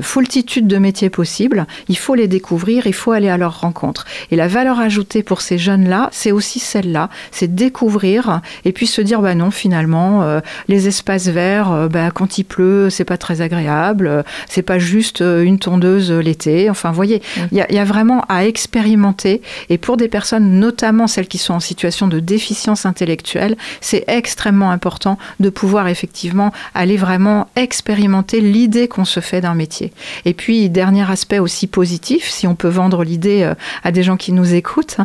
foultitude 0.00 0.66
de 0.66 0.78
métiers 0.78 1.10
possibles. 1.10 1.66
Il 1.88 1.96
faut 1.96 2.14
les 2.14 2.28
découvrir, 2.28 2.86
il 2.86 2.94
faut 2.94 3.12
aller 3.12 3.28
à 3.28 3.36
leur 3.36 3.60
rencontre. 3.60 4.04
Et 4.30 4.36
la 4.36 4.48
valeur 4.48 4.80
ajoutée 4.80 5.22
pour 5.22 5.40
ces 5.40 5.58
jeunes-là, 5.76 6.08
c'est 6.10 6.32
aussi 6.32 6.58
celle-là, 6.58 7.10
c'est 7.30 7.54
découvrir 7.54 8.40
et 8.64 8.72
puis 8.72 8.86
se 8.86 9.02
dire 9.02 9.20
bah 9.20 9.34
non 9.34 9.50
finalement 9.50 10.22
euh, 10.22 10.40
les 10.68 10.88
espaces 10.88 11.28
verts 11.28 11.70
euh, 11.70 11.88
bah, 11.88 12.10
quand 12.10 12.38
il 12.38 12.44
pleut 12.44 12.88
c'est 12.90 13.04
pas 13.04 13.18
très 13.18 13.42
agréable 13.42 14.06
euh, 14.06 14.22
c'est 14.48 14.62
pas 14.62 14.78
juste 14.78 15.20
une 15.20 15.58
tondeuse 15.58 16.10
l'été. 16.10 16.70
Enfin 16.70 16.90
vous 16.90 16.96
voyez 16.96 17.22
il 17.52 17.58
y, 17.58 17.78
a 17.78 17.84
vraiment 17.84 18.24
à 18.28 18.46
expérimenter. 18.46 19.42
Et 19.68 19.78
pour 19.78 19.96
des 19.96 20.08
personnes 20.08 20.58
notamment 20.58 21.06
celles 21.06 21.28
qui 21.28 21.38
sont 21.38 21.54
en 21.54 21.60
situation 21.60 22.08
de 22.08 22.20
déficience 22.20 22.86
intellectuelle 22.86 23.56
c'est 23.80 24.04
extrêmement 24.06 24.70
important 24.70 25.18
de 25.40 25.50
pouvoir 25.50 25.88
effectivement 25.88 26.52
aller 26.74 26.96
vraiment 26.96 27.48
expérimenter 27.56 28.40
l'idée 28.40 28.88
qu'on 28.88 29.04
se 29.04 29.20
fait 29.20 29.42
d'un 29.42 29.54
métier. 29.54 29.92
Et 30.24 30.32
puis 30.32 30.70
dernier 30.70 31.08
aspect 31.10 31.38
aussi 31.38 31.66
positif 31.66 32.28
si 32.30 32.46
on 32.46 32.54
peut 32.54 32.68
vendre 32.68 33.04
l'idée 33.04 33.52
à 33.84 33.92
des 33.92 34.02
gens 34.02 34.16
qui 34.16 34.32
nous 34.32 34.54
écoutent 34.54 34.98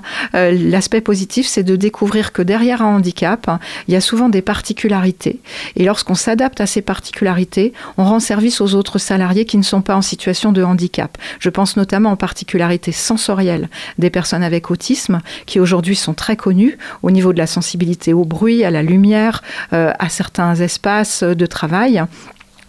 l'aspect 0.70 1.02
positif 1.02 1.48
c'est 1.48 1.64
de 1.64 1.76
découvrir 1.76 2.32
que 2.32 2.42
derrière 2.42 2.82
un 2.82 2.96
handicap 2.96 3.50
il 3.88 3.94
y 3.94 3.98
a 3.98 4.02
souvent 4.02 4.30
des 4.30 4.42
particularités. 4.42 5.40
Et 5.76 5.84
lorsqu'on 5.84 6.16
s'adapte 6.16 6.62
à 6.62 6.66
ces 6.66 6.82
particularités, 6.82 7.74
on 7.98 8.06
rend 8.06 8.20
service 8.20 8.62
aux 8.62 8.76
autres 8.76 9.00
salariés 9.00 9.46
qui 9.46 9.58
ne 9.58 9.64
sont 9.64 9.82
pas 9.82 9.96
en 9.96 10.02
situation 10.02 10.52
de 10.52 10.64
handicap. 10.64 11.18
Je 11.40 11.50
pense 11.50 11.78
notamment 11.78 12.14
aux 12.14 12.18
particularités 12.18 12.92
sensorielles 12.92 13.70
des 13.98 14.10
personnes 14.10 14.44
avec 14.44 14.72
autisme, 14.72 15.22
qui 15.46 15.60
aujourd'hui 15.60 15.96
sont 15.96 16.14
très 16.14 16.36
connues 16.36 16.78
au 17.04 17.12
niveau 17.12 17.34
de 17.34 17.38
la 17.38 17.48
sensibilité 17.48 18.14
au 18.14 18.26
bruit, 18.26 18.64
à 18.64 18.72
la 18.72 18.84
lumière, 18.84 19.42
euh, 19.74 19.92
à 20.00 20.10
certains 20.10 20.56
espaces 20.56 21.24
de 21.24 21.46
travail. 21.46 22.04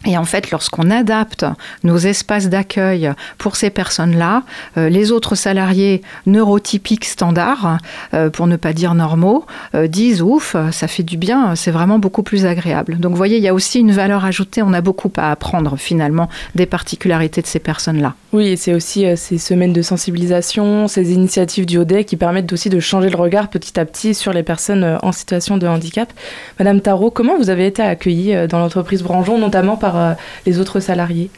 Et 0.05 0.19
en 0.19 0.25
fait, 0.25 0.51
lorsqu'on 0.51 0.91
adapte 0.91 1.47
nos 1.85 1.97
espaces 1.97 2.49
d'accueil 2.49 3.13
pour 3.39 3.55
ces 3.55 3.71
personnes-là, 3.71 4.43
euh, 4.77 4.89
les 4.89 5.13
autres 5.13 5.37
salariés 5.37 6.03
neurotypiques 6.27 7.05
standards, 7.05 7.79
euh, 8.13 8.29
pour 8.29 8.49
ne 8.49 8.57
pas 8.57 8.73
dire 8.73 8.95
normaux, 8.95 9.47
euh, 9.75 9.87
disent 9.87 10.21
ouf, 10.21 10.57
ça 10.73 10.89
fait 10.89 11.05
du 11.05 11.17
bien, 11.17 11.55
c'est 11.55 11.71
vraiment 11.71 12.01
beaucoup 12.01 12.25
plus 12.25 12.47
agréable. 12.47 12.99
Donc 12.99 13.13
vous 13.13 13.17
voyez, 13.17 13.37
il 13.37 13.43
y 13.45 13.49
a 13.49 13.55
aussi 13.55 13.79
une 13.79 13.93
valeur 13.93 14.25
ajoutée, 14.25 14.63
on 14.63 14.73
a 14.73 14.81
beaucoup 14.81 15.13
à 15.17 15.31
apprendre 15.31 15.77
finalement 15.77 16.29
des 16.57 16.67
particularités 16.67 17.43
de 17.43 17.47
ces 17.47 17.61
personnes-là. 17.61 18.15
Oui, 18.33 18.49
et 18.49 18.57
c'est 18.57 18.75
aussi 18.75 19.05
ces 19.17 19.39
semaines 19.39 19.73
de 19.73 19.83
sensibilisation, 19.83 20.89
ces 20.89 21.13
initiatives 21.13 21.67
du 21.67 21.79
ODE 21.79 22.05
qui 22.05 22.17
permettent 22.17 22.53
aussi 22.53 22.71
de 22.71 22.81
changer 22.81 23.11
le 23.11 23.17
regard 23.17 23.49
petit 23.49 23.79
à 23.79 23.85
petit 23.85 24.15
sur 24.15 24.33
les 24.33 24.43
personnes 24.43 24.99
en 25.03 25.13
situation 25.13 25.59
de 25.59 25.67
handicap. 25.67 26.13
Madame 26.59 26.81
Tarot, 26.81 27.11
comment 27.11 27.37
vous 27.37 27.51
avez 27.51 27.67
été 27.67 27.83
accueillie 27.83 28.35
dans 28.49 28.59
l'entreprise 28.59 29.03
Branjon, 29.03 29.39
notamment 29.39 29.77
par 29.77 29.92
euh, 29.97 30.15
les 30.47 30.59
autres 30.59 30.81
salariés 30.81 31.31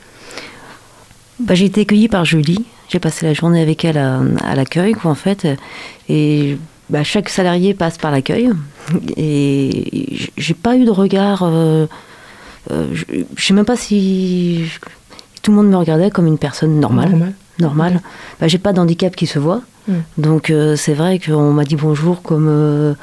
bah, 1.38 1.54
J'ai 1.54 1.66
été 1.66 1.82
accueillie 1.82 2.08
par 2.08 2.24
Julie. 2.24 2.64
J'ai 2.88 2.98
passé 2.98 3.26
la 3.26 3.32
journée 3.32 3.62
avec 3.62 3.84
elle 3.84 3.98
à, 3.98 4.54
l'accueil, 4.54 4.94
en 5.04 5.14
fait. 5.14 5.46
Et 6.08 6.58
bah, 6.90 7.02
chaque 7.02 7.28
salarié 7.28 7.74
passe 7.74 7.98
par 7.98 8.10
l'accueil. 8.10 8.50
Et 9.16 10.18
j'ai 10.36 10.54
pas 10.54 10.76
eu 10.76 10.84
de 10.84 10.90
regard. 10.90 11.42
Euh, 11.42 11.86
euh, 12.70 12.86
je, 12.92 13.44
sais 13.44 13.54
même 13.54 13.64
pas 13.64 13.76
si 13.76 14.64
tout 15.42 15.50
le 15.50 15.56
monde 15.56 15.68
me 15.68 15.76
regardait 15.76 16.10
comme 16.10 16.26
une 16.26 16.38
personne 16.38 16.78
normale. 16.78 17.32
Normale. 17.58 18.00
Bah, 18.40 18.48
j'ai 18.48 18.58
pas 18.58 18.72
d'handicap 18.72 19.16
qui 19.16 19.26
se 19.26 19.38
voit. 19.38 19.62
Hmm. 19.86 20.00
Donc 20.16 20.52
c'est 20.76 20.94
vrai 20.94 21.18
qu'on 21.18 21.52
m'a 21.52 21.64
dit 21.64 21.76
bonjour 21.76 22.22
comme 22.22 22.96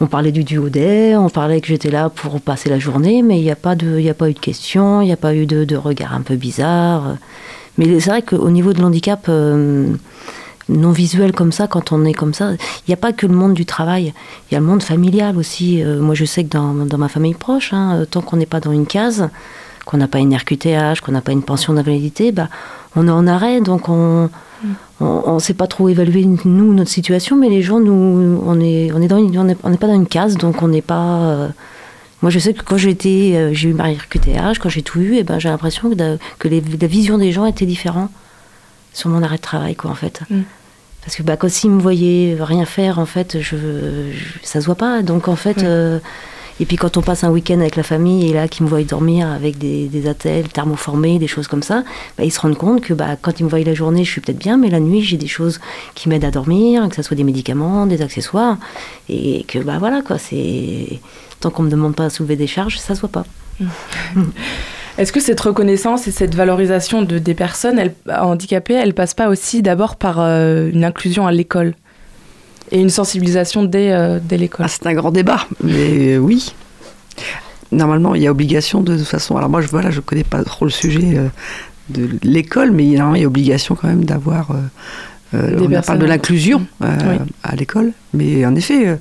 on 0.00 0.06
parlait 0.06 0.32
du 0.32 0.44
duo 0.44 0.68
on 1.16 1.28
parlait 1.28 1.60
que 1.60 1.68
j'étais 1.68 1.90
là 1.90 2.08
pour 2.08 2.40
passer 2.40 2.68
la 2.68 2.78
journée, 2.78 3.22
mais 3.22 3.38
il 3.38 3.42
n'y 3.42 3.50
a, 3.50 3.56
pas 3.56 3.74
de, 3.74 4.08
a 4.08 4.14
pas 4.14 4.30
eu 4.30 4.34
de 4.34 4.38
questions, 4.38 5.00
il 5.00 5.06
n'y 5.06 5.12
a 5.12 5.16
pas 5.16 5.34
eu 5.34 5.46
de, 5.46 5.76
regard 5.76 6.14
un 6.14 6.22
peu 6.22 6.36
bizarre. 6.36 7.16
Mais 7.78 8.00
c'est 8.00 8.10
vrai 8.10 8.22
qu'au 8.22 8.50
niveau 8.50 8.72
de 8.72 8.80
l'handicap 8.80 9.26
euh, 9.28 9.92
non 10.68 10.90
visuel 10.90 11.32
comme 11.32 11.52
ça, 11.52 11.66
quand 11.66 11.92
on 11.92 12.04
est 12.04 12.12
comme 12.12 12.34
ça, 12.34 12.52
il 12.52 12.88
n'y 12.88 12.94
a 12.94 12.96
pas 12.96 13.12
que 13.12 13.26
le 13.26 13.34
monde 13.34 13.54
du 13.54 13.66
travail, 13.66 14.12
il 14.50 14.54
y 14.54 14.56
a 14.56 14.60
le 14.60 14.66
monde 14.66 14.82
familial 14.82 15.36
aussi. 15.36 15.82
Euh, 15.82 16.00
moi, 16.00 16.14
je 16.14 16.24
sais 16.24 16.44
que 16.44 16.50
dans, 16.50 16.98
ma 16.98 17.08
famille 17.08 17.34
proche, 17.34 17.72
hein, 17.72 18.04
tant 18.10 18.20
qu'on 18.20 18.36
n'est 18.36 18.46
pas 18.46 18.60
dans 18.60 18.72
une 18.72 18.86
case, 18.86 19.28
qu'on 19.84 19.98
n'a 19.98 20.08
pas 20.08 20.18
une 20.18 20.34
RQTH, 20.34 21.00
qu'on 21.02 21.12
n'a 21.12 21.20
pas 21.20 21.32
une 21.32 21.42
pension 21.42 21.74
d'invalidité, 21.74 22.32
bah, 22.32 22.48
on 22.96 23.06
est 23.06 23.12
en 23.12 23.26
arrêt, 23.26 23.60
donc 23.60 23.88
on 23.88 24.30
on 25.00 25.34
ne 25.34 25.38
sait 25.38 25.54
pas 25.54 25.66
trop 25.66 25.88
évaluer, 25.88 26.24
nous, 26.44 26.74
notre 26.74 26.90
situation, 26.90 27.36
mais 27.36 27.48
les 27.48 27.62
gens, 27.62 27.80
nous, 27.80 28.42
on 28.44 28.60
est, 28.60 28.92
on 28.92 29.00
est 29.00 29.08
dans 29.08 29.18
on 29.18 29.44
n'est 29.44 29.54
pas 29.54 29.86
dans 29.86 29.94
une 29.94 30.06
case, 30.06 30.36
donc 30.36 30.62
on 30.62 30.68
n'est 30.68 30.82
pas. 30.82 31.20
Euh, 31.20 31.48
moi, 32.22 32.30
je 32.30 32.38
sais 32.38 32.54
que 32.54 32.62
quand 32.62 32.76
j'ai 32.76 32.96
euh, 33.36 33.52
j'ai 33.52 33.68
eu 33.68 33.74
ma 33.74 33.90
RQTH, 33.90 34.58
quand 34.60 34.68
j'ai 34.68 34.82
tout 34.82 35.00
eu, 35.00 35.14
et 35.14 35.18
eh 35.18 35.22
ben, 35.24 35.38
j'ai 35.38 35.48
l'impression 35.48 35.90
que, 35.90 36.18
que 36.38 36.48
la 36.48 36.86
vision 36.86 37.18
des 37.18 37.32
gens 37.32 37.44
était 37.44 37.66
différente 37.66 38.10
sur 38.92 39.10
mon 39.10 39.22
arrêt 39.22 39.36
de 39.36 39.42
travail, 39.42 39.74
quoi, 39.74 39.90
en 39.90 39.94
fait. 39.94 40.22
Mm. 40.30 40.42
Parce 41.04 41.16
que 41.16 41.22
bah, 41.22 41.36
quand 41.36 41.50
s'ils 41.50 41.70
me 41.70 41.80
voyaient 41.80 42.36
rien 42.40 42.64
faire, 42.64 42.98
en 42.98 43.06
fait, 43.06 43.40
je, 43.40 43.56
ça 44.42 44.60
se 44.60 44.66
voit 44.66 44.74
pas. 44.76 45.02
Donc, 45.02 45.28
en 45.28 45.36
fait. 45.36 45.62
Euh, 45.62 45.98
et 46.60 46.66
puis 46.66 46.76
quand 46.76 46.96
on 46.96 47.02
passe 47.02 47.24
un 47.24 47.30
week-end 47.30 47.60
avec 47.60 47.76
la 47.76 47.82
famille 47.82 48.30
et 48.30 48.32
là 48.32 48.46
qu'ils 48.46 48.64
me 48.64 48.70
voient 48.70 48.82
dormir 48.82 49.28
avec 49.28 49.58
des, 49.58 49.88
des 49.88 50.08
attelles 50.08 50.48
thermoformés, 50.48 51.18
des 51.18 51.26
choses 51.26 51.48
comme 51.48 51.62
ça, 51.62 51.82
bah, 52.16 52.24
ils 52.24 52.30
se 52.30 52.40
rendent 52.40 52.56
compte 52.56 52.80
que 52.80 52.94
bah, 52.94 53.16
quand 53.20 53.40
ils 53.40 53.44
me 53.44 53.48
voient 53.48 53.60
la 53.60 53.74
journée, 53.74 54.04
je 54.04 54.10
suis 54.10 54.20
peut-être 54.20 54.38
bien, 54.38 54.56
mais 54.56 54.70
la 54.70 54.80
nuit, 54.80 55.02
j'ai 55.02 55.16
des 55.16 55.26
choses 55.26 55.60
qui 55.94 56.08
m'aident 56.08 56.24
à 56.24 56.30
dormir, 56.30 56.88
que 56.88 56.96
ce 56.96 57.02
soit 57.02 57.16
des 57.16 57.24
médicaments, 57.24 57.86
des 57.86 58.02
accessoires, 58.02 58.58
et 59.08 59.44
que 59.48 59.58
bah 59.58 59.78
voilà 59.78 60.02
quoi, 60.02 60.18
c'est 60.18 61.00
tant 61.40 61.50
qu'on 61.50 61.64
me 61.64 61.70
demande 61.70 61.94
pas 61.94 62.06
à 62.06 62.10
soulever 62.10 62.36
des 62.36 62.46
charges, 62.46 62.78
ça 62.78 62.94
se 62.94 63.00
voit 63.00 63.10
pas. 63.10 63.24
Est-ce 64.96 65.12
que 65.12 65.20
cette 65.20 65.40
reconnaissance 65.40 66.06
et 66.06 66.12
cette 66.12 66.36
valorisation 66.36 67.02
de, 67.02 67.18
des 67.18 67.34
personnes 67.34 67.90
handicapées, 68.08 68.74
elle 68.74 68.94
passe 68.94 69.12
pas 69.12 69.28
aussi 69.28 69.60
d'abord 69.60 69.96
par 69.96 70.20
euh, 70.20 70.70
une 70.72 70.84
inclusion 70.84 71.26
à 71.26 71.32
l'école? 71.32 71.74
Et 72.70 72.80
une 72.80 72.90
sensibilisation 72.90 73.64
dès, 73.64 74.20
dès 74.20 74.36
l'école. 74.36 74.66
Ah, 74.66 74.68
c'est 74.68 74.86
un 74.86 74.94
grand 74.94 75.10
débat, 75.10 75.46
mais 75.62 76.16
oui. 76.18 76.54
Normalement, 77.70 78.14
il 78.14 78.22
y 78.22 78.26
a 78.26 78.30
obligation 78.30 78.80
de, 78.80 78.96
toute 78.96 79.06
façon. 79.06 79.36
Alors 79.36 79.48
moi, 79.48 79.60
je 79.60 79.68
voilà, 79.68 79.90
je 79.90 80.00
connais 80.00 80.24
pas 80.24 80.42
trop 80.44 80.64
le 80.64 80.70
sujet 80.70 81.18
de 81.90 82.08
l'école, 82.22 82.70
mais 82.72 82.84
il 82.84 82.92
y 82.94 82.98
a 82.98 83.26
obligation 83.26 83.74
quand 83.74 83.88
même 83.88 84.04
d'avoir. 84.04 84.50
on 85.32 85.82
parle 85.82 85.98
de 85.98 86.06
l'inclusion 86.06 86.66
à 87.42 87.56
l'école, 87.56 87.92
mais 88.12 88.44
en 88.46 88.54
effet 88.54 88.98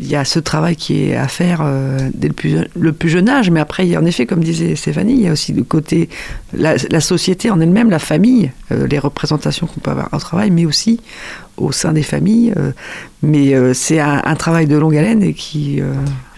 il 0.00 0.08
y 0.08 0.16
a 0.16 0.24
ce 0.24 0.38
travail 0.38 0.76
qui 0.76 1.04
est 1.04 1.16
à 1.16 1.28
faire 1.28 1.60
euh, 1.62 2.08
dès 2.14 2.28
le 2.28 2.34
plus, 2.34 2.56
le 2.74 2.92
plus, 2.92 3.10
jeune 3.10 3.28
âge, 3.28 3.50
mais 3.50 3.60
après, 3.60 3.86
il 3.86 3.90
y 3.90 3.96
a, 3.96 4.00
en 4.00 4.04
effet, 4.06 4.24
comme 4.24 4.42
disait 4.42 4.74
Stéphanie, 4.74 5.12
il 5.12 5.20
y 5.20 5.28
a 5.28 5.32
aussi 5.32 5.52
le 5.52 5.62
côté, 5.62 6.08
la, 6.54 6.78
société 7.00 7.50
en 7.50 7.60
elle-même, 7.60 7.90
la 7.90 7.98
famille, 7.98 8.50
euh, 8.72 8.86
les 8.86 8.98
représentations 8.98 9.66
qu'on 9.66 9.80
peut 9.80 9.90
avoir 9.90 10.08
au 10.12 10.18
travail, 10.18 10.50
mais 10.50 10.64
aussi 10.64 11.00
au 11.58 11.70
sein 11.70 11.92
des 11.92 12.02
familles. 12.02 12.54
Euh, 12.56 12.72
mais 13.22 13.52
c'est 13.74 14.00
un, 14.00 14.34
travail 14.36 14.66
de 14.66 14.76
longue 14.76 14.96
haleine 14.96 15.22
et 15.22 15.34
qui... 15.34 15.82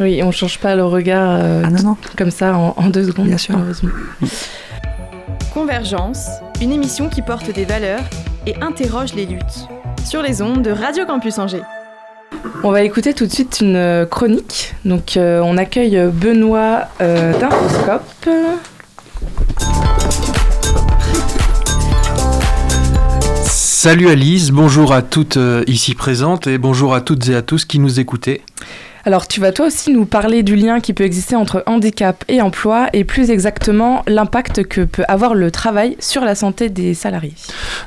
Oui, 0.01 0.21
on 0.25 0.27
ne 0.27 0.33
change 0.33 0.59
pas 0.59 0.75
le 0.75 0.85
regard 0.85 1.41
ah, 1.65 1.71
non, 1.71 1.83
non. 1.83 1.97
comme 2.19 2.33
ça 2.33 2.57
en, 2.57 2.75
en, 2.77 2.89
deux 2.89 3.05
secondes. 3.05 3.29
Bien 3.29 3.39
sûr. 3.39 3.57
Convergence, 5.55 6.27
une 6.61 6.73
émission 6.73 7.09
qui 7.09 7.23
porte 7.23 7.53
des 7.55 7.65
valeurs 7.65 8.03
et 8.49 8.57
interroge 8.61 9.15
les 9.15 9.27
luttes. 9.27 9.69
Sur 10.05 10.23
les 10.23 10.43
ondes 10.43 10.63
de 10.63 10.73
Radio 10.73 11.07
Campus 11.07 11.39
Angers. 11.39 11.63
On 12.65 12.71
va 12.71 12.83
écouter 12.83 13.13
tout 13.13 13.27
de 13.27 13.33
suite 13.33 13.59
une 13.61 13.77
euh, 13.77 14.07
chronique. 14.07 14.75
Donc, 14.85 15.17
euh, 15.17 15.41
on 15.41 15.57
accueille 15.57 15.99
Benoît 16.13 16.89
euh. 17.01 17.33
Salut 23.45 24.09
Alice, 24.11 24.53
bonjour 24.53 24.93
à 24.93 25.03
toutes 25.03 25.39
ici 25.67 25.97
présentes 25.97 26.47
et 26.47 26.57
bonjour 26.57 26.95
à 26.95 27.01
toutes 27.01 27.29
et 27.29 27.35
à 27.35 27.43
tous 27.43 27.65
qui 27.65 27.81
nous 27.81 27.99
écoutez. 27.99 28.43
Alors 29.05 29.27
tu 29.27 29.41
vas 29.41 29.51
toi 29.51 29.67
aussi 29.67 29.91
nous 29.91 30.05
parler 30.05 30.45
du 30.45 30.55
lien 30.55 30.79
qui 30.79 30.93
peut 30.93 31.03
exister 31.03 31.35
entre 31.35 31.65
handicap 31.67 32.25
et 32.29 32.41
emploi 32.41 32.89
et 32.93 33.03
plus 33.03 33.31
exactement 33.31 34.05
l'impact 34.07 34.65
que 34.65 34.83
peut 34.83 35.03
avoir 35.09 35.35
le 35.35 35.51
travail 35.51 35.97
sur 35.99 36.25
la 36.25 36.37
santé 36.37 36.69
des 36.69 36.95
salariés. 36.95 37.35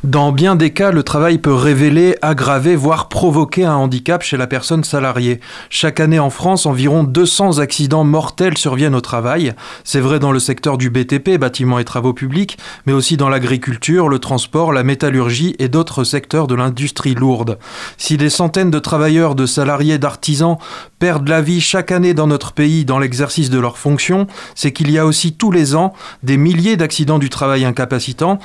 Dans 0.04 0.34
bien 0.34 0.58
des 0.58 0.72
cas, 0.72 0.92
le 0.92 1.04
travail 1.04 1.38
peut 1.38 1.54
révéler, 1.54 2.18
aggraver, 2.22 2.76
voire 2.76 3.08
provoquer 3.08 3.64
un 3.64 3.76
handicap 3.76 4.24
chez 4.24 4.36
la 4.36 4.46
personne 4.46 4.84
salariée. 4.84 5.40
Chaque 5.70 6.02
année 6.02 6.20
en 6.20 6.30
France, 6.30 6.66
environ 6.66 7.06
200 7.06 7.60
accidents 7.60 8.04
mortels 8.04 8.58
surviennent 8.58 8.94
au 8.94 9.02
travail. 9.02 9.54
C'est 9.86 10.02
vrai 10.02 10.20
dans 10.20 10.34
le 10.34 10.40
secteur 10.40 10.78
du 10.78 10.90
BTP, 10.90 11.38
bâtiments 11.38 11.80
et 11.80 11.86
travaux 11.86 12.14
publics, 12.14 12.58
mais 12.86 12.94
aussi 12.94 13.16
dans 13.16 13.30
l'agriculture, 13.30 14.10
le 14.10 14.20
transport, 14.20 14.74
la 14.74 14.84
métallurgie 14.84 15.56
et 15.60 15.70
d'autres 15.70 16.04
secteurs 16.04 16.48
de 16.48 16.56
l'industrie 16.56 17.16
lourde. 17.16 17.58
Si 17.98 18.18
des 18.18 18.30
centaines 18.30 18.72
de 18.72 18.80
travailleurs, 18.80 19.34
de 19.34 19.46
salariés, 19.46 19.98
d'artisans 19.98 20.58
perdent 21.06 21.30
la 21.30 21.44
vie 21.44 21.62
chaque 21.62 21.92
année 21.92 22.16
dans 22.16 22.26
notre 22.26 22.52
pays 22.52 22.84
dans 22.84 22.98
l'exercice 22.98 23.52
de 23.52 23.60
leurs 23.60 23.78
fonctions, 23.78 24.26
c'est 24.56 24.72
qu'il 24.72 24.90
y 24.90 24.98
a 24.98 25.06
aussi 25.06 25.34
tous 25.34 25.52
les 25.52 25.76
ans 25.76 25.94
des 26.24 26.36
milliers 26.36 26.78
d'accidents 26.78 27.20
du 27.20 27.30
travail 27.30 27.64
incapacitants 27.64 28.40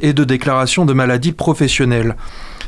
et 0.00 0.14
de 0.14 0.24
déclarations 0.24 0.86
de 0.86 0.94
maladies 0.94 1.32
professionnelles. 1.32 2.16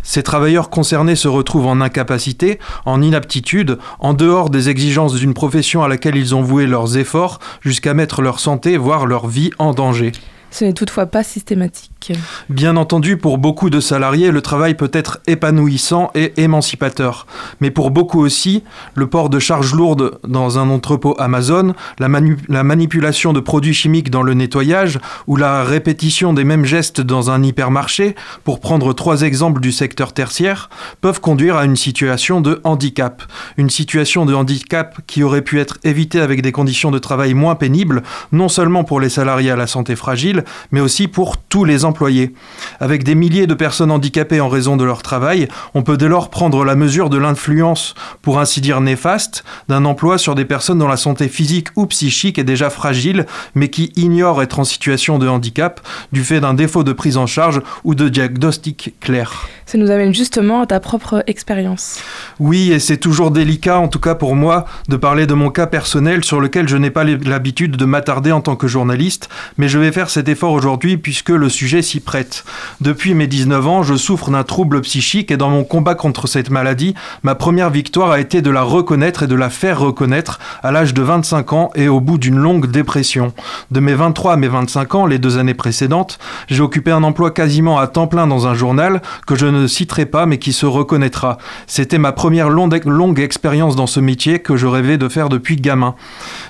Ces 0.02 0.22
travailleurs 0.22 0.68
concernés 0.68 1.16
se 1.16 1.26
retrouvent 1.26 1.68
en 1.68 1.80
incapacité, 1.80 2.58
en 2.84 3.00
inaptitude, 3.00 3.78
en 3.98 4.12
dehors 4.12 4.50
des 4.50 4.68
exigences 4.68 5.14
d'une 5.14 5.32
profession 5.32 5.82
à 5.82 5.88
laquelle 5.88 6.16
ils 6.16 6.34
ont 6.34 6.42
voué 6.42 6.66
leurs 6.66 6.98
efforts, 6.98 7.38
jusqu'à 7.62 7.94
mettre 7.94 8.20
leur 8.20 8.40
santé, 8.40 8.76
voire 8.76 9.06
leur 9.06 9.26
vie 9.26 9.52
en 9.58 9.72
danger. 9.72 10.12
Ce 10.54 10.64
n'est 10.64 10.72
toutefois 10.72 11.06
pas 11.06 11.24
systématique. 11.24 12.12
Bien 12.48 12.76
entendu, 12.76 13.16
pour 13.16 13.38
beaucoup 13.38 13.70
de 13.70 13.80
salariés, 13.80 14.30
le 14.30 14.40
travail 14.40 14.74
peut 14.74 14.90
être 14.92 15.18
épanouissant 15.26 16.12
et 16.14 16.32
émancipateur. 16.36 17.26
Mais 17.60 17.72
pour 17.72 17.90
beaucoup 17.90 18.20
aussi, 18.20 18.62
le 18.94 19.08
port 19.08 19.30
de 19.30 19.40
charges 19.40 19.74
lourdes 19.74 20.20
dans 20.22 20.60
un 20.60 20.70
entrepôt 20.70 21.16
Amazon, 21.18 21.74
la, 21.98 22.06
la 22.48 22.62
manipulation 22.62 23.32
de 23.32 23.40
produits 23.40 23.74
chimiques 23.74 24.10
dans 24.10 24.22
le 24.22 24.34
nettoyage 24.34 25.00
ou 25.26 25.34
la 25.34 25.64
répétition 25.64 26.32
des 26.32 26.44
mêmes 26.44 26.66
gestes 26.66 27.00
dans 27.00 27.32
un 27.32 27.42
hypermarché, 27.42 28.14
pour 28.44 28.60
prendre 28.60 28.92
trois 28.92 29.22
exemples 29.22 29.60
du 29.60 29.72
secteur 29.72 30.12
tertiaire, 30.12 30.70
peuvent 31.00 31.20
conduire 31.20 31.56
à 31.56 31.64
une 31.64 31.74
situation 31.74 32.40
de 32.40 32.60
handicap. 32.62 33.24
Une 33.56 33.70
situation 33.70 34.24
de 34.24 34.34
handicap 34.34 35.00
qui 35.08 35.24
aurait 35.24 35.42
pu 35.42 35.58
être 35.58 35.78
évitée 35.82 36.20
avec 36.20 36.42
des 36.42 36.52
conditions 36.52 36.92
de 36.92 37.00
travail 37.00 37.34
moins 37.34 37.56
pénibles, 37.56 38.04
non 38.30 38.48
seulement 38.48 38.84
pour 38.84 39.00
les 39.00 39.08
salariés 39.08 39.50
à 39.50 39.56
la 39.56 39.66
santé 39.66 39.96
fragile, 39.96 40.43
mais 40.70 40.80
aussi 40.80 41.08
pour 41.08 41.36
tous 41.36 41.64
les 41.64 41.84
employés 41.84 42.34
avec 42.80 43.04
des 43.04 43.14
milliers 43.14 43.46
de 43.46 43.54
personnes 43.54 43.90
handicapées 43.90 44.40
en 44.40 44.48
raison 44.48 44.76
de 44.76 44.84
leur 44.84 45.02
travail, 45.02 45.48
on 45.74 45.82
peut 45.82 45.96
dès 45.96 46.08
lors 46.08 46.30
prendre 46.30 46.64
la 46.64 46.74
mesure 46.74 47.10
de 47.10 47.18
l'influence, 47.18 47.94
pour 48.22 48.38
ainsi 48.38 48.60
dire 48.60 48.80
néfaste, 48.80 49.44
d'un 49.68 49.84
emploi 49.84 50.18
sur 50.18 50.34
des 50.34 50.44
personnes 50.44 50.78
dont 50.78 50.88
la 50.88 50.96
santé 50.96 51.28
physique 51.28 51.68
ou 51.76 51.86
psychique 51.86 52.38
est 52.38 52.44
déjà 52.44 52.70
fragile, 52.70 53.26
mais 53.54 53.68
qui 53.68 53.92
ignorent 53.96 54.42
être 54.42 54.58
en 54.58 54.64
situation 54.64 55.18
de 55.18 55.28
handicap 55.28 55.80
du 56.12 56.24
fait 56.24 56.40
d'un 56.40 56.54
défaut 56.54 56.84
de 56.84 56.92
prise 56.92 57.16
en 57.16 57.26
charge 57.26 57.60
ou 57.84 57.94
de 57.94 58.08
diagnostic 58.08 58.94
clair. 59.00 59.48
Ça 59.66 59.78
nous 59.78 59.90
amène 59.90 60.14
justement 60.14 60.62
à 60.62 60.66
ta 60.66 60.78
propre 60.78 61.24
expérience. 61.26 62.00
Oui, 62.38 62.70
et 62.72 62.78
c'est 62.78 62.98
toujours 62.98 63.30
délicat, 63.30 63.78
en 63.78 63.88
tout 63.88 63.98
cas 63.98 64.14
pour 64.14 64.36
moi, 64.36 64.66
de 64.88 64.96
parler 64.96 65.26
de 65.26 65.34
mon 65.34 65.50
cas 65.50 65.66
personnel 65.66 66.22
sur 66.24 66.40
lequel 66.40 66.68
je 66.68 66.76
n'ai 66.76 66.90
pas 66.90 67.04
l'habitude 67.04 67.76
de 67.76 67.84
m'attarder 67.84 68.30
en 68.30 68.40
tant 68.40 68.56
que 68.56 68.66
journaliste, 68.66 69.28
mais 69.56 69.68
je 69.68 69.78
vais 69.78 69.92
faire 69.92 70.10
cet 70.10 70.28
effort 70.28 70.52
aujourd'hui 70.52 70.96
puisque 70.98 71.30
le 71.30 71.48
sujet 71.48 71.82
s'y 71.82 72.00
prête. 72.00 72.44
Depuis 72.80 73.14
mes 73.14 73.26
19 73.26 73.66
ans, 73.66 73.82
je 73.82 73.94
souffre 73.94 74.30
d'un 74.30 74.42
trouble 74.42 74.82
psychique 74.82 75.30
et 75.30 75.36
dans 75.36 75.50
mon 75.50 75.64
combat 75.64 75.94
contre 75.94 76.26
cette 76.26 76.50
maladie, 76.50 76.94
ma 77.22 77.34
première 77.34 77.70
victoire 77.70 78.10
a 78.10 78.20
été 78.20 78.42
de 78.42 78.50
la 78.50 78.62
reconnaître 78.62 79.22
et 79.22 79.26
de 79.26 79.34
la 79.34 79.50
faire 79.50 79.80
reconnaître 79.80 80.38
à 80.62 80.72
l'âge 80.72 80.92
de 80.92 81.02
25 81.02 81.52
ans 81.52 81.70
et 81.74 81.88
au 81.88 82.00
bout 82.00 82.18
d'une 82.18 82.36
longue 82.36 82.70
dépression. 82.70 83.32
De 83.70 83.80
mes 83.80 83.94
23 83.94 84.34
à 84.34 84.36
mes 84.36 84.48
25 84.48 84.94
ans, 84.94 85.06
les 85.06 85.18
deux 85.18 85.38
années 85.38 85.54
précédentes, 85.54 86.18
j'ai 86.48 86.62
occupé 86.62 86.90
un 86.90 87.02
emploi 87.02 87.30
quasiment 87.30 87.78
à 87.78 87.86
temps 87.86 88.06
plein 88.06 88.26
dans 88.26 88.46
un 88.46 88.54
journal 88.54 89.00
que 89.26 89.34
je 89.34 89.46
ne 89.60 89.66
citerai 89.66 90.06
pas 90.06 90.26
mais 90.26 90.38
qui 90.38 90.52
se 90.52 90.66
reconnaîtra. 90.66 91.38
C'était 91.66 91.98
ma 91.98 92.12
première 92.12 92.48
longue, 92.48 93.20
expérience 93.20 93.76
dans 93.76 93.86
ce 93.86 94.00
métier 94.00 94.38
que 94.40 94.56
je 94.56 94.66
rêvais 94.66 94.98
de 94.98 95.08
faire 95.08 95.28
depuis 95.28 95.56
gamin. 95.56 95.94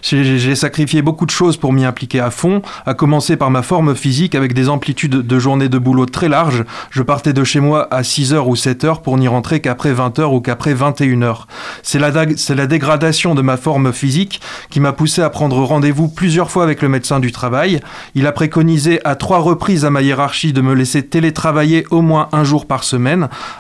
J'ai 0.03 0.55
sacrifié 0.55 1.03
beaucoup 1.03 1.27
de 1.27 1.31
choses 1.31 1.57
pour 1.57 1.73
m'y 1.73 1.85
impliquer 1.85 2.21
à 2.21 2.31
fond, 2.31 2.63
à 2.87 2.95
commencer 2.95 3.37
par 3.37 3.51
ma 3.51 3.63
forme 3.63 3.95
physique 3.95 4.35
avec 4.35 4.55
des 4.55 4.69
amplitudes 4.69 5.27
de 5.27 5.39
journées 5.39 5.69
de 5.69 5.79
boulot 5.79 6.07
très 6.07 6.29
larges. 6.29 6.65
Je 6.91 7.03
partais 7.03 7.33
de 7.33 7.45
chez 7.45 7.61
moi 7.61 7.89
à 7.93 8.03
6h 8.03 8.39
ou 8.47 8.55
7h 8.55 9.03
pour 9.03 9.19
n'y 9.19 9.29
rentrer 9.29 9.61
qu'après 9.61 9.93
20h 9.93 10.35
ou 10.35 10.41
qu'après 10.41 10.75
21h. 10.75 11.45
C'est 11.83 11.99
la, 11.99 12.11
la 12.11 12.67
dégradation 12.67 13.35
de 13.35 13.43
ma 13.43 13.57
forme 13.57 13.93
physique 13.93 14.41
qui 14.71 14.81
m'a 14.81 14.93
poussé 14.93 15.23
à 15.23 15.31
prendre 15.31 15.63
rendez-vous 15.63 16.09
plusieurs 16.09 16.51
fois 16.51 16.65
avec 16.65 16.83
le 16.83 16.89
médecin 16.89 17.21
du 17.21 17.33
travail. 17.33 17.81
Il 18.15 18.27
a 18.27 18.33
préconisé 18.33 19.01
à 19.05 19.17
trois 19.17 19.39
reprises 19.39 19.85
à 19.85 19.91
ma 19.91 20.03
hiérarchie 20.03 20.53
de 20.53 20.61
me 20.61 20.75
laisser 20.75 21.03
télétravailler 21.07 21.85
au 21.91 22.03
moins 22.03 22.29
un 22.33 22.45
jour 22.45 22.67
par 22.67 22.85
semaine. 22.85 22.94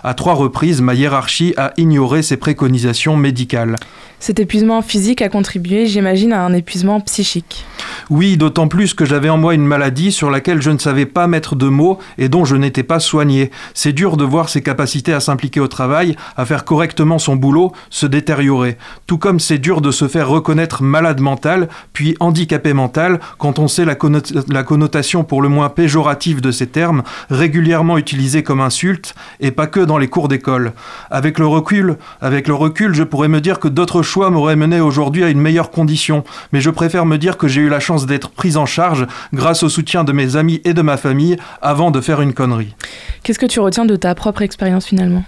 À 0.02 0.14
trois 0.14 0.34
reprises, 0.34 0.80
ma 0.80 0.94
hiérarchie 0.94 1.54
a 1.56 1.72
ignoré 1.76 2.22
ses 2.22 2.36
préconisations 2.36 3.16
médicales. 3.16 3.76
Cet 4.24 4.40
épuisement 4.40 4.80
physique 4.80 5.20
a 5.20 5.28
contribué, 5.28 5.86
j'imagine, 5.86 6.32
à 6.32 6.46
un 6.46 6.54
épuisement 6.54 6.98
psychique. 7.02 7.66
Oui, 8.08 8.38
d'autant 8.38 8.68
plus 8.68 8.94
que 8.94 9.04
j'avais 9.04 9.28
en 9.28 9.36
moi 9.36 9.52
une 9.52 9.66
maladie 9.66 10.12
sur 10.12 10.30
laquelle 10.30 10.62
je 10.62 10.70
ne 10.70 10.78
savais 10.78 11.04
pas 11.04 11.26
mettre 11.26 11.56
de 11.56 11.68
mots 11.68 11.98
et 12.16 12.30
dont 12.30 12.46
je 12.46 12.56
n'étais 12.56 12.82
pas 12.82 13.00
soigné. 13.00 13.50
C'est 13.74 13.92
dur 13.92 14.16
de 14.16 14.24
voir 14.24 14.48
ses 14.48 14.62
capacités 14.62 15.12
à 15.12 15.20
s'impliquer 15.20 15.60
au 15.60 15.68
travail, 15.68 16.16
à 16.38 16.46
faire 16.46 16.64
correctement 16.64 17.18
son 17.18 17.36
boulot, 17.36 17.72
se 17.90 18.06
détériorer. 18.06 18.78
Tout 19.06 19.18
comme 19.18 19.40
c'est 19.40 19.58
dur 19.58 19.82
de 19.82 19.90
se 19.90 20.08
faire 20.08 20.30
reconnaître 20.30 20.82
malade 20.82 21.20
mental, 21.20 21.68
puis 21.92 22.16
handicapé 22.18 22.72
mental, 22.72 23.20
quand 23.36 23.58
on 23.58 23.68
sait 23.68 23.84
la, 23.84 23.94
connotation 23.94 25.24
pour 25.24 25.42
le 25.42 25.50
moins 25.50 25.68
péjorative 25.68 26.40
de 26.40 26.50
ces 26.50 26.66
termes, 26.66 27.02
régulièrement 27.28 27.98
utilisés 27.98 28.42
comme 28.42 28.62
insulte, 28.62 29.14
et 29.40 29.50
pas 29.50 29.66
que 29.66 29.80
dans 29.80 29.98
les 29.98 30.08
cours 30.08 30.28
d'école. 30.28 30.72
Avec 31.10 31.38
le 31.38 31.46
recul, 31.46 31.96
avec 32.22 32.48
le 32.48 32.54
recul, 32.54 32.94
je 32.94 33.02
pourrais 33.02 33.28
me 33.28 33.42
dire 33.42 33.60
que 33.60 33.68
d'autres 33.68 34.02
choix 34.14 34.30
m'auraient 34.30 34.54
mené 34.54 34.80
aujourd'hui 34.80 35.24
à 35.24 35.28
une 35.28 35.40
meilleure 35.40 35.72
condition, 35.72 36.22
mais 36.52 36.60
je 36.60 36.70
préfère 36.70 37.04
me 37.04 37.18
dire 37.18 37.36
que 37.36 37.48
j'ai 37.48 37.62
eu 37.62 37.68
la 37.68 37.80
chance 37.80 38.06
d'être 38.06 38.30
prise 38.30 38.56
en 38.56 38.64
charge 38.64 39.08
grâce 39.32 39.64
au 39.64 39.68
soutien 39.68 40.04
de 40.04 40.12
mes 40.12 40.36
amis 40.36 40.60
et 40.64 40.72
de 40.72 40.82
ma 40.82 40.96
famille 40.96 41.36
avant 41.60 41.90
de 41.90 42.00
faire 42.00 42.20
une 42.20 42.32
connerie. 42.32 42.76
Qu'est-ce 43.24 43.40
que 43.40 43.46
tu 43.46 43.58
retiens 43.58 43.86
de 43.86 43.96
ta 43.96 44.14
propre 44.14 44.42
expérience 44.42 44.86
finalement? 44.86 45.24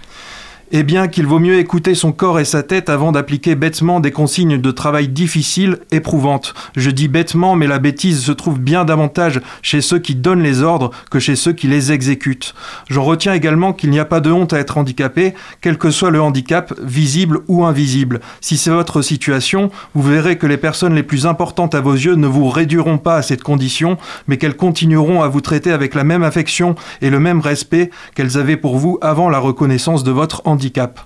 Eh 0.71 0.83
bien 0.83 1.07
qu'il 1.07 1.25
vaut 1.25 1.39
mieux 1.39 1.59
écouter 1.59 1.95
son 1.95 2.11
corps 2.11 2.39
et 2.39 2.45
sa 2.45 2.61
tête 2.61 2.89
avant 2.89 3.11
d'appliquer 3.11 3.55
bêtement 3.55 3.99
des 3.99 4.11
consignes 4.11 4.59
de 4.59 4.71
travail 4.71 5.07
difficiles, 5.07 5.79
éprouvantes. 5.91 6.53
Je 6.75 6.89
dis 6.89 7.07
bêtement, 7.07 7.55
mais 7.55 7.67
la 7.67 7.79
bêtise 7.79 8.21
se 8.21 8.31
trouve 8.33 8.59
bien 8.59 8.83
davantage 8.83 9.39
chez 9.61 9.79
ceux 9.81 9.99
qui 9.99 10.15
donnent 10.15 10.43
les 10.43 10.63
ordres 10.63 10.91
que 11.09 11.19
chez 11.19 11.35
ceux 11.35 11.53
qui 11.53 11.67
les 11.67 11.91
exécutent. 11.93 12.53
J'en 12.89 13.03
retiens 13.03 13.33
également 13.33 13.71
qu'il 13.71 13.91
n'y 13.91 13.99
a 13.99 14.05
pas 14.05 14.19
de 14.19 14.31
honte 14.31 14.51
à 14.51 14.59
être 14.59 14.77
handicapé, 14.77 15.33
quel 15.61 15.77
que 15.77 15.89
soit 15.89 16.11
le 16.11 16.21
handicap, 16.21 16.73
visible 16.83 17.39
ou 17.47 17.63
invisible. 17.63 18.19
Si 18.41 18.57
c'est 18.57 18.69
votre 18.69 19.01
situation, 19.01 19.71
vous 19.93 20.03
verrez 20.03 20.37
que 20.37 20.47
les 20.47 20.57
personnes 20.57 20.95
les 20.95 21.03
plus 21.03 21.25
importantes 21.25 21.75
à 21.75 21.81
vos 21.81 21.93
yeux 21.93 22.15
ne 22.15 22.27
vous 22.27 22.49
réduiront 22.49 22.97
pas 22.97 23.15
à 23.15 23.21
cette 23.21 23.43
condition, 23.43 23.97
mais 24.27 24.37
qu'elles 24.37 24.57
continueront 24.57 25.21
à 25.21 25.29
vous 25.29 25.41
traiter 25.41 25.71
avec 25.71 25.95
la 25.95 26.03
même 26.03 26.23
affection 26.23 26.75
et 27.01 27.09
le 27.09 27.19
même 27.19 27.39
respect 27.39 27.89
qu'elles 28.15 28.37
avaient 28.37 28.57
pour 28.57 28.77
vous 28.77 28.97
avant 29.01 29.29
la 29.29 29.39
reconnaissance 29.39 30.03
de 30.03 30.11
votre 30.11 30.41
handicap 30.45 30.56
handicap 30.57 30.99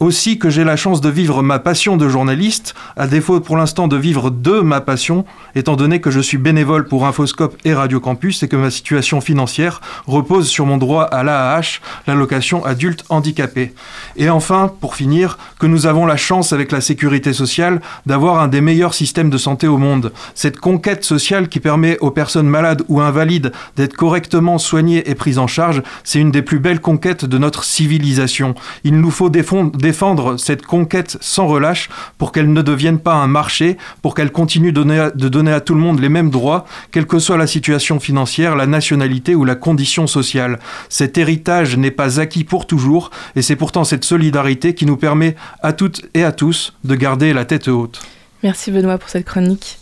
aussi 0.00 0.38
que 0.38 0.50
j'ai 0.50 0.64
la 0.64 0.76
chance 0.76 1.00
de 1.00 1.08
vivre 1.08 1.42
ma 1.42 1.58
passion 1.58 1.96
de 1.96 2.08
journaliste, 2.08 2.74
à 2.96 3.06
défaut 3.06 3.40
pour 3.40 3.56
l'instant 3.56 3.88
de 3.88 3.96
vivre 3.96 4.30
de 4.30 4.60
ma 4.60 4.80
passion, 4.80 5.24
étant 5.54 5.76
donné 5.76 6.00
que 6.00 6.10
je 6.10 6.20
suis 6.20 6.38
bénévole 6.38 6.86
pour 6.86 7.06
Infoscope 7.06 7.56
et 7.64 7.74
Radio 7.74 8.00
Campus 8.00 8.42
et 8.42 8.48
que 8.48 8.56
ma 8.56 8.70
situation 8.70 9.20
financière 9.20 9.80
repose 10.06 10.48
sur 10.48 10.66
mon 10.66 10.76
droit 10.76 11.04
à 11.04 11.22
l'AAH, 11.22 11.80
l'allocation 12.06 12.64
adulte 12.64 13.04
handicapé. 13.08 13.72
Et 14.16 14.28
enfin, 14.28 14.72
pour 14.80 14.96
finir, 14.96 15.38
que 15.58 15.66
nous 15.66 15.86
avons 15.86 16.06
la 16.06 16.16
chance 16.16 16.52
avec 16.52 16.72
la 16.72 16.80
sécurité 16.80 17.32
sociale 17.32 17.80
d'avoir 18.06 18.40
un 18.40 18.48
des 18.48 18.60
meilleurs 18.60 18.94
systèmes 18.94 19.30
de 19.30 19.38
santé 19.38 19.66
au 19.66 19.78
monde. 19.78 20.12
Cette 20.34 20.58
conquête 20.58 21.04
sociale 21.04 21.48
qui 21.48 21.60
permet 21.60 21.98
aux 21.98 22.10
personnes 22.10 22.48
malades 22.48 22.82
ou 22.88 23.00
invalides 23.00 23.52
d'être 23.76 23.94
correctement 23.94 24.58
soignées 24.58 25.08
et 25.08 25.14
prises 25.14 25.38
en 25.38 25.46
charge, 25.46 25.82
c'est 26.02 26.20
une 26.20 26.30
des 26.30 26.42
plus 26.42 26.58
belles 26.58 26.80
conquêtes 26.80 27.24
de 27.24 27.38
notre 27.38 27.64
civilisation. 27.64 28.54
Il 28.84 29.00
nous 29.00 29.10
faut 29.10 29.30
défendre 29.30 29.76
défendre 29.84 30.38
cette 30.38 30.64
conquête 30.64 31.18
sans 31.20 31.46
relâche 31.46 31.90
pour 32.16 32.32
qu'elle 32.32 32.50
ne 32.50 32.62
devienne 32.62 32.98
pas 32.98 33.16
un 33.16 33.26
marché, 33.26 33.76
pour 34.00 34.14
qu'elle 34.14 34.32
continue 34.32 34.72
de 34.72 35.28
donner 35.28 35.52
à 35.52 35.60
tout 35.60 35.74
le 35.74 35.80
monde 35.80 36.00
les 36.00 36.08
mêmes 36.08 36.30
droits, 36.30 36.64
quelle 36.90 37.06
que 37.06 37.18
soit 37.18 37.36
la 37.36 37.46
situation 37.46 38.00
financière, 38.00 38.56
la 38.56 38.66
nationalité 38.66 39.34
ou 39.34 39.44
la 39.44 39.56
condition 39.56 40.06
sociale. 40.06 40.58
Cet 40.88 41.18
héritage 41.18 41.76
n'est 41.76 41.90
pas 41.90 42.18
acquis 42.18 42.44
pour 42.44 42.66
toujours, 42.66 43.10
et 43.36 43.42
c'est 43.42 43.56
pourtant 43.56 43.84
cette 43.84 44.04
solidarité 44.04 44.74
qui 44.74 44.86
nous 44.86 44.96
permet 44.96 45.36
à 45.62 45.74
toutes 45.74 46.00
et 46.14 46.24
à 46.24 46.32
tous 46.32 46.72
de 46.82 46.94
garder 46.94 47.34
la 47.34 47.44
tête 47.44 47.68
haute. 47.68 48.00
Merci 48.42 48.70
Benoît 48.70 48.96
pour 48.96 49.10
cette 49.10 49.26
chronique. 49.26 49.78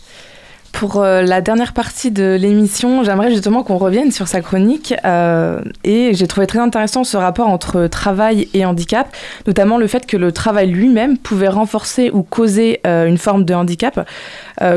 Pour 0.73 1.01
euh, 1.01 1.21
la 1.21 1.39
dernière 1.39 1.71
partie 1.71 2.09
de 2.09 2.35
l'émission, 2.37 3.03
j'aimerais 3.03 3.29
justement 3.29 3.63
qu'on 3.63 3.77
revienne 3.77 4.11
sur 4.11 4.27
sa 4.27 4.41
chronique. 4.41 4.93
Euh, 5.05 5.61
et 5.83 6.15
j'ai 6.15 6.27
trouvé 6.27 6.47
très 6.47 6.57
intéressant 6.57 7.03
ce 7.03 7.15
rapport 7.15 7.47
entre 7.47 7.85
travail 7.85 8.49
et 8.55 8.65
handicap, 8.65 9.15
notamment 9.45 9.77
le 9.77 9.85
fait 9.85 10.07
que 10.07 10.17
le 10.17 10.31
travail 10.31 10.71
lui-même 10.71 11.19
pouvait 11.19 11.47
renforcer 11.47 12.09
ou 12.11 12.23
causer 12.23 12.81
euh, 12.87 13.05
une 13.05 13.19
forme 13.19 13.45
de 13.45 13.53
handicap. 13.53 14.09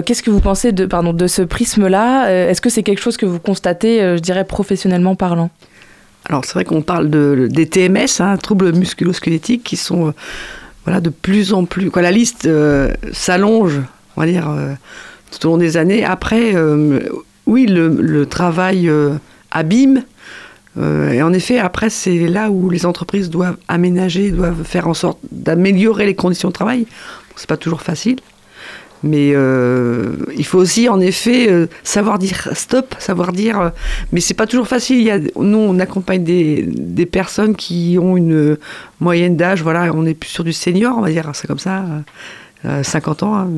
Qu'est-ce 0.04 0.22
que 0.22 0.30
vous 0.30 0.40
pensez 0.40 0.72
de, 0.72 0.84
pardon, 0.84 1.12
de 1.12 1.26
ce 1.26 1.42
prisme-là? 1.42 2.28
Est-ce 2.50 2.60
que 2.60 2.70
c'est 2.70 2.82
quelque 2.82 3.00
chose 3.00 3.16
que 3.16 3.26
vous 3.26 3.38
constatez, 3.38 4.00
je 4.00 4.20
dirais, 4.20 4.44
professionnellement 4.44 5.14
parlant? 5.14 5.50
Alors 6.28 6.44
c'est 6.44 6.54
vrai 6.54 6.64
qu'on 6.64 6.82
parle 6.82 7.08
de, 7.08 7.46
des 7.48 7.68
TMS, 7.68 8.20
hein, 8.20 8.36
troubles 8.36 8.72
musculo-squelettiques, 8.72 9.62
qui 9.62 9.76
sont 9.76 10.12
voilà, 10.84 11.00
de 11.00 11.10
plus 11.10 11.52
en 11.52 11.66
plus... 11.66 11.90
La 11.94 12.10
liste 12.10 12.48
s'allonge, 13.12 13.80
on 14.16 14.20
va 14.22 14.26
dire 14.26 14.48
tout 15.30 15.46
au 15.46 15.50
long 15.50 15.58
des 15.58 15.76
années. 15.76 16.04
Après, 16.04 16.54
euh, 16.54 17.00
oui, 17.46 17.66
le, 17.66 18.24
travail 18.26 18.88
euh, 18.88 19.14
abîme. 19.50 20.02
Euh, 20.78 21.10
et 21.10 21.22
en 21.22 21.32
effet, 21.32 21.58
après, 21.58 21.90
c'est 21.90 22.28
là 22.28 22.50
où 22.50 22.68
les 22.68 22.84
entreprises 22.86 23.30
doivent 23.30 23.56
aménager, 23.68 24.30
doivent 24.30 24.62
faire 24.64 24.88
en 24.88 24.94
sorte 24.94 25.18
d'améliorer 25.30 26.06
les 26.06 26.14
conditions 26.14 26.48
de 26.48 26.54
travail. 26.54 26.80
Bon, 26.80 27.34
c'est 27.36 27.48
pas 27.48 27.56
toujours 27.56 27.82
facile. 27.82 28.18
Mais 29.02 29.34
il 30.36 30.44
faut 30.44 30.58
aussi, 30.58 30.88
en 30.88 31.00
effet, 31.00 31.68
savoir 31.84 32.18
dire 32.18 32.48
stop, 32.54 32.96
savoir 32.98 33.32
dire. 33.32 33.70
mais 34.10 34.20
c'est 34.20 34.34
pas 34.34 34.46
toujours 34.46 34.66
facile. 34.66 34.96
Il 34.96 35.04
y 35.04 35.10
a, 35.10 35.18
nous, 35.18 35.58
on 35.58 35.78
accompagne 35.78 36.24
des, 36.24 37.06
personnes 37.06 37.54
qui 37.54 37.98
ont 38.00 38.16
une 38.16 38.56
moyenne 38.98 39.36
d'âge. 39.36 39.62
Voilà, 39.62 39.92
on 39.94 40.06
est 40.06 40.14
plus 40.14 40.30
sur 40.30 40.44
du 40.44 40.52
senior, 40.52 40.96
on 40.98 41.02
va 41.02 41.10
dire. 41.10 41.30
C'est 41.34 41.46
comme 41.46 41.58
ça, 41.58 41.84
50 42.82 43.22
ans. 43.22 43.34
Hein, 43.36 43.48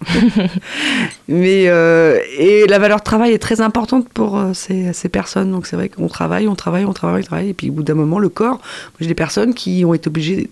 Mais 1.28 1.68
euh, 1.68 2.18
et 2.38 2.66
la 2.66 2.78
valeur 2.78 2.98
de 2.98 3.04
travail 3.04 3.32
est 3.32 3.38
très 3.38 3.60
importante 3.60 4.08
pour 4.08 4.38
euh, 4.38 4.52
ces, 4.54 5.08
personnes. 5.08 5.50
Donc 5.50 5.66
c'est 5.66 5.76
vrai 5.76 5.88
qu'on 5.88 6.08
travaille, 6.08 6.48
on 6.48 6.54
travaille, 6.54 6.84
on 6.84 6.92
travaille, 6.92 7.22
on 7.22 7.26
travaille. 7.26 7.50
Et 7.50 7.54
puis 7.54 7.70
au 7.70 7.72
bout 7.72 7.82
d'un 7.82 7.94
moment, 7.94 8.18
le 8.18 8.28
corps. 8.28 8.60
J'ai 9.00 9.06
des 9.06 9.14
personnes 9.14 9.54
qui 9.54 9.84
ont 9.84 9.94
été 9.94 10.08
obligées, 10.08 10.48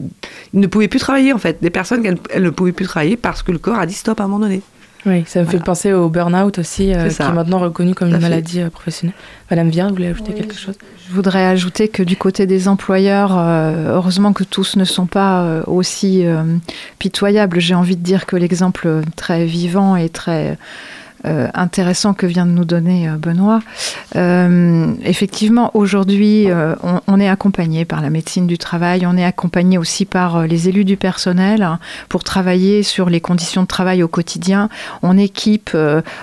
ils 0.52 0.60
ne 0.60 0.66
pouvaient 0.66 0.88
plus 0.88 1.00
travailler 1.00 1.32
en 1.32 1.38
fait. 1.38 1.58
Des 1.62 1.70
personnes 1.70 2.02
qui 2.02 2.20
elles 2.30 2.42
ne 2.42 2.50
pouvaient 2.50 2.72
plus 2.72 2.86
travailler 2.86 3.16
parce 3.16 3.42
que 3.42 3.52
le 3.52 3.58
corps 3.58 3.78
a 3.78 3.86
dit 3.86 3.94
stop 3.94 4.20
à 4.20 4.24
un 4.24 4.28
moment 4.28 4.40
donné. 4.40 4.62
Oui, 5.06 5.24
ça 5.26 5.40
me 5.40 5.46
fait 5.46 5.62
penser 5.62 5.92
au 5.92 6.08
burn-out 6.08 6.58
aussi, 6.58 6.92
euh, 6.92 7.08
qui 7.08 7.22
est 7.22 7.32
maintenant 7.32 7.58
reconnu 7.58 7.94
comme 7.94 8.08
une 8.08 8.18
maladie 8.18 8.60
euh, 8.60 8.70
professionnelle. 8.70 9.14
Madame 9.50 9.68
Viard, 9.68 9.88
vous 9.88 9.94
voulez 9.94 10.08
ajouter 10.08 10.32
quelque 10.32 10.56
chose? 10.56 10.76
Je 11.08 11.14
voudrais 11.14 11.44
ajouter 11.46 11.88
que 11.88 12.02
du 12.02 12.16
côté 12.16 12.46
des 12.46 12.68
employeurs, 12.68 13.36
euh, 13.38 13.94
heureusement 13.94 14.32
que 14.32 14.44
tous 14.44 14.76
ne 14.76 14.84
sont 14.84 15.06
pas 15.06 15.62
aussi 15.66 16.24
pitoyables. 16.98 17.60
J'ai 17.60 17.74
envie 17.74 17.96
de 17.96 18.02
dire 18.02 18.26
que 18.26 18.36
l'exemple 18.36 19.02
très 19.16 19.46
vivant 19.46 19.96
et 19.96 20.08
très 20.08 20.58
euh, 21.26 21.48
intéressant 21.54 22.14
que 22.14 22.26
vient 22.26 22.46
de 22.46 22.52
nous 22.52 22.64
donner 22.64 23.08
euh, 23.08 23.16
Benoît. 23.16 23.60
Euh, 24.14 24.92
effectivement, 25.04 25.72
aujourd'hui, 25.74 26.48
on, 27.06 27.20
est 27.20 27.28
accompagné 27.28 27.84
par 27.84 28.00
la 28.00 28.10
médecine 28.10 28.46
du 28.46 28.58
travail, 28.58 29.04
on 29.06 29.16
est 29.16 29.24
accompagné 29.24 29.78
aussi 29.78 30.04
par 30.04 30.46
les 30.46 30.68
élus 30.68 30.84
du 30.84 30.96
personnel 30.96 31.62
hein, 31.62 31.80
pour 32.08 32.22
travailler 32.22 32.82
sur 32.84 33.10
les 33.10 33.20
conditions 33.20 33.62
de 33.62 33.66
travail 33.66 34.02
au 34.02 34.08
quotidien. 34.08 34.68
On 35.02 35.18
équipe, 35.18 35.76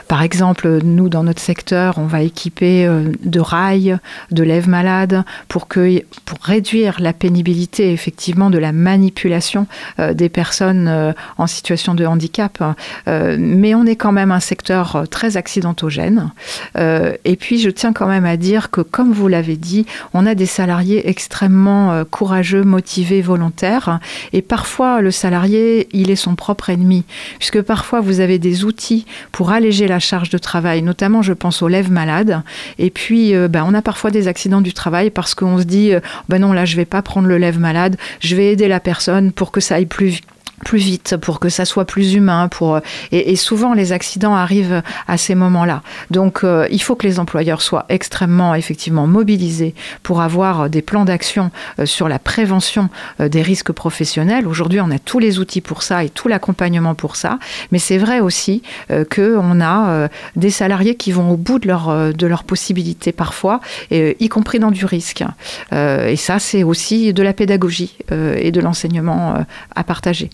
par 0.08 0.22
exemple, 0.22 0.80
nous 0.84 1.10
dans 1.10 1.24
notre 1.24 1.42
secteur, 1.42 1.98
on 1.98 2.06
va 2.06 2.22
équiper 2.22 2.88
de 3.24 3.40
rails, 3.40 3.98
de 4.32 4.44
lèvres 4.44 4.70
malades 4.70 5.24
pour 5.48 5.68
que 5.68 6.04
pour 6.24 6.40
réduire 6.42 6.96
la 7.00 7.12
pénibilité 7.14 7.92
effectivement 7.92 8.50
de 8.50 8.58
la 8.58 8.72
manipulation 8.72 9.68
des 10.14 10.30
personnes 10.30 11.14
en 11.38 11.48
situation 11.48 11.96
de 11.96 12.06
handicap. 12.06 12.64
mais 13.08 13.76
on 13.76 13.86
est 13.86 13.96
quand 13.96 14.12
même 14.12 14.32
un 14.32 14.40
secteur 14.40 14.85
euh, 14.96 15.06
très 15.06 15.38
accidentogène. 15.38 16.32
Euh, 16.78 17.14
et 17.26 17.36
puis, 17.36 17.60
je 17.60 17.70
tiens 17.70 17.94
quand 17.94 18.08
même 18.08 18.26
à 18.26 18.38
dire 18.38 18.70
que, 18.70 18.82
comme 18.82 19.12
vous 19.12 19.28
l'avez 19.28 19.56
dit, 19.56 19.86
on 20.14 20.26
a 20.26 20.36
des 20.36 20.46
salariés 20.46 21.10
extrêmement 21.10 21.92
euh, 21.92 22.04
courageux, 22.04 22.64
motivés, 22.64 23.22
volontaires. 23.22 24.00
Et 24.34 24.42
parfois, 24.42 25.02
le 25.02 25.12
salarié, 25.12 25.88
il 25.92 26.12
est 26.12 26.16
son 26.16 26.36
propre 26.36 26.70
ennemi, 26.70 27.04
puisque 27.40 27.62
parfois, 27.62 28.02
vous 28.02 28.20
avez 28.20 28.38
des 28.38 28.64
outils 28.64 29.06
pour 29.32 29.52
alléger 29.52 29.88
la 29.88 30.00
charge 30.00 30.30
de 30.30 30.38
travail. 30.38 30.82
Notamment, 30.82 31.22
je 31.22 31.34
pense 31.34 31.62
aux 31.62 31.68
lèvres 31.68 31.92
malades. 31.92 32.42
Et 32.78 32.90
puis, 32.90 33.34
ben, 33.50 33.64
on 33.68 33.74
a 33.74 33.82
parfois 33.82 34.12
des 34.12 34.28
accidents 34.28 34.62
du 34.62 34.74
travail 34.74 35.10
parce 35.10 35.34
qu'on 35.34 35.58
se 35.58 35.64
dit, 35.64 35.92
ben 36.30 36.40
non, 36.40 36.54
là, 36.54 36.66
je 36.66 36.76
vais 36.76 36.86
pas 36.86 37.02
prendre 37.02 37.28
le 37.28 37.38
lèvre 37.38 37.60
malade, 37.60 37.98
je 38.20 38.36
vais 38.36 38.52
aider 38.52 38.68
la 38.68 38.80
personne 38.80 39.32
pour 39.32 39.52
que 39.52 39.62
ça 39.62 39.76
aille 39.76 39.86
plus 39.86 40.08
vite 40.08 40.35
plus 40.66 40.80
vite, 40.80 41.16
pour 41.22 41.40
que 41.40 41.48
ça 41.48 41.64
soit 41.64 41.86
plus 41.86 42.16
humain. 42.16 42.50
Pour, 42.50 42.80
et, 43.12 43.36
souvent, 43.38 43.74
les 43.74 43.94
accidents 43.94 44.36
arrivent 44.36 44.82
à 45.08 45.18
ces 45.18 45.36
moments-là. 45.36 45.84
Donc, 46.10 46.44
euh, 46.44 46.68
il 46.72 46.82
faut 46.82 46.96
que 46.96 47.06
les 47.08 47.20
employeurs 47.20 47.62
soient 47.62 47.86
extrêmement, 47.88 48.56
effectivement, 48.56 49.06
mobilisés 49.06 49.76
pour 50.02 50.22
avoir 50.22 50.70
des 50.70 50.82
plans 50.82 51.06
d'action 51.06 51.52
euh, 51.80 51.86
sur 51.86 52.10
la 52.10 52.18
prévention 52.18 52.90
euh, 53.22 53.30
des 53.30 53.44
risques 53.44 53.72
professionnels. 53.72 54.48
Aujourd'hui, 54.48 54.82
on 54.82 54.90
a 54.90 54.98
tous 54.98 55.20
les 55.20 55.38
outils 55.38 55.62
pour 55.62 55.84
ça 55.84 56.04
et 56.04 56.10
tout 56.10 56.28
l'accompagnement 56.28 56.96
pour 56.96 57.16
ça. 57.16 57.38
Mais 57.72 57.78
c'est 57.78 58.00
vrai 58.00 58.20
aussi 58.20 58.64
qu'on 58.90 59.62
a 59.62 60.10
des 60.36 60.50
salariés 60.50 60.96
qui 60.96 61.12
vont 61.12 61.32
au 61.32 61.38
bout 61.38 61.60
de 61.60 61.68
leur, 61.68 62.14
de 62.14 62.28
leurs 62.28 62.44
possibilités 62.44 63.12
parfois, 63.12 63.60
y 63.92 64.30
compris 64.30 64.58
dans 64.58 64.72
du 64.72 64.86
risque. 64.86 65.24
et 65.72 66.16
ça, 66.16 66.40
c'est 66.40 66.64
aussi 66.64 67.14
de 67.14 67.22
la 67.22 67.34
pédagogie 67.34 67.98
et 68.12 68.52
de 68.52 68.62
l'enseignement 68.62 69.46
à 69.76 69.84
partager. 69.84 70.30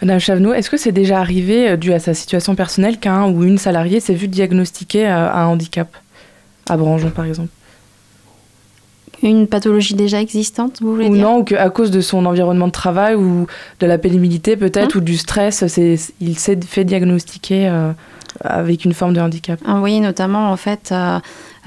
Madame 0.00 0.20
Chavenot, 0.20 0.52
est-ce 0.52 0.70
que 0.70 0.76
c'est 0.76 0.92
déjà 0.92 1.18
arrivé, 1.18 1.70
euh, 1.70 1.76
dû 1.76 1.92
à 1.92 1.98
sa 1.98 2.14
situation 2.14 2.54
personnelle, 2.54 2.98
qu'un 2.98 3.28
ou 3.28 3.42
une 3.44 3.58
salariée 3.58 4.00
s'est 4.00 4.14
vu 4.14 4.28
diagnostiquer 4.28 5.08
euh, 5.08 5.32
un 5.32 5.46
handicap 5.46 5.88
À 6.68 6.76
Branjon, 6.76 7.10
par 7.10 7.24
exemple? 7.24 7.48
Une 9.22 9.48
pathologie 9.48 9.94
déjà 9.94 10.20
existante, 10.20 10.80
vous 10.80 10.92
voulez 10.94 11.08
ou 11.08 11.14
dire? 11.14 11.24
non, 11.24 11.38
ou 11.38 11.44
qu'à 11.44 11.68
cause 11.70 11.90
de 11.90 12.00
son 12.00 12.24
environnement 12.26 12.68
de 12.68 12.72
travail 12.72 13.16
ou 13.16 13.48
de 13.80 13.86
la 13.86 13.98
pénibilité 13.98 14.56
peut-être, 14.56 14.96
hein? 14.96 15.00
ou 15.00 15.00
du 15.00 15.16
stress, 15.16 15.64
il 16.20 16.38
s'est 16.38 16.58
fait 16.64 16.84
diagnostiquer 16.84 17.66
euh, 17.68 17.90
avec 18.40 18.84
une 18.84 18.94
forme 18.94 19.14
de 19.14 19.20
handicap. 19.20 19.60
Ah 19.66 19.80
oui, 19.80 20.00
notamment 20.00 20.50
en 20.50 20.56
fait, 20.56 20.92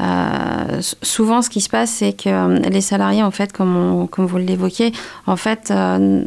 euh, 0.01 0.81
souvent, 1.01 1.41
ce 1.41 1.49
qui 1.49 1.61
se 1.61 1.69
passe, 1.69 1.91
c'est 1.91 2.13
que 2.13 2.29
euh, 2.29 2.59
les 2.69 2.81
salariés, 2.81 3.23
en 3.23 3.31
fait, 3.31 3.51
comme, 3.53 4.07
comme 4.09 4.25
vous 4.25 4.37
l'évoquiez, 4.37 4.93
en 5.27 5.35
fait, 5.35 5.69
euh, 5.69 6.23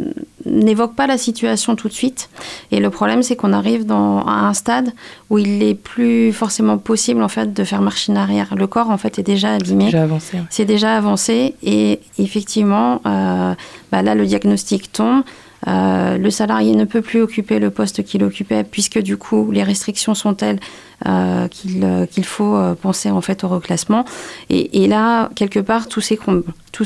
n'évoquent 0.47 0.95
pas 0.95 1.07
la 1.07 1.19
situation 1.19 1.75
tout 1.75 1.89
de 1.89 1.93
suite. 1.93 2.29
Et 2.71 2.79
le 2.79 2.91
problème, 2.91 3.23
c'est 3.23 3.37
qu'on 3.37 3.53
arrive 3.53 3.85
dans, 3.85 4.21
à 4.27 4.47
un 4.47 4.55
stade 4.55 4.93
où 5.31 5.39
il 5.39 5.59
n'est 5.59 5.75
plus 5.75 6.33
forcément 6.33 6.79
possible, 6.79 7.23
en 7.23 7.29
fait, 7.29 7.53
de 7.53 7.65
faire 7.65 7.81
machine 7.81 8.17
arrière. 8.17 8.55
Le 8.55 8.67
corps, 8.67 8.91
en 8.91 8.99
fait, 8.99 9.19
est 9.19 9.25
déjà 9.25 9.55
abîmé. 9.55 9.87
C'est 9.87 9.91
déjà 9.91 10.03
avancé. 10.03 10.39
C'est 10.51 10.65
déjà 10.65 10.97
avancé. 10.97 11.55
Et 11.63 12.01
effectivement, 12.19 13.01
bah 13.05 14.03
là, 14.03 14.15
le 14.15 14.27
diagnostic 14.27 14.93
tombe. 14.93 15.23
Euh, 15.67 16.19
le 16.19 16.31
salarié 16.31 16.75
ne 16.75 16.85
peut 16.85 17.01
plus 17.01 17.23
occuper 17.23 17.59
le 17.59 17.71
poste 17.71 18.05
qu'il 18.05 18.23
occupait 18.23 18.65
puisque 18.65 18.99
du 18.99 19.17
coup 19.17 19.51
les 19.51 19.63
restrictions 19.63 20.15
sont 20.15 20.35
telles 20.35 20.61
euh, 21.07 21.49
euh, 21.83 22.07
qu'il 22.07 22.25
faut 22.25 22.57
penser 22.81 23.11
en 23.11 23.21
fait 23.21 23.45
au 23.45 23.49
reclassement. 23.49 24.05
Et, 24.51 24.87
là, 24.87 25.31
quelque 25.35 25.61
part, 25.61 25.89
tout 25.89 26.01
s'écroule. 26.01 26.45
Tout, 26.73 26.85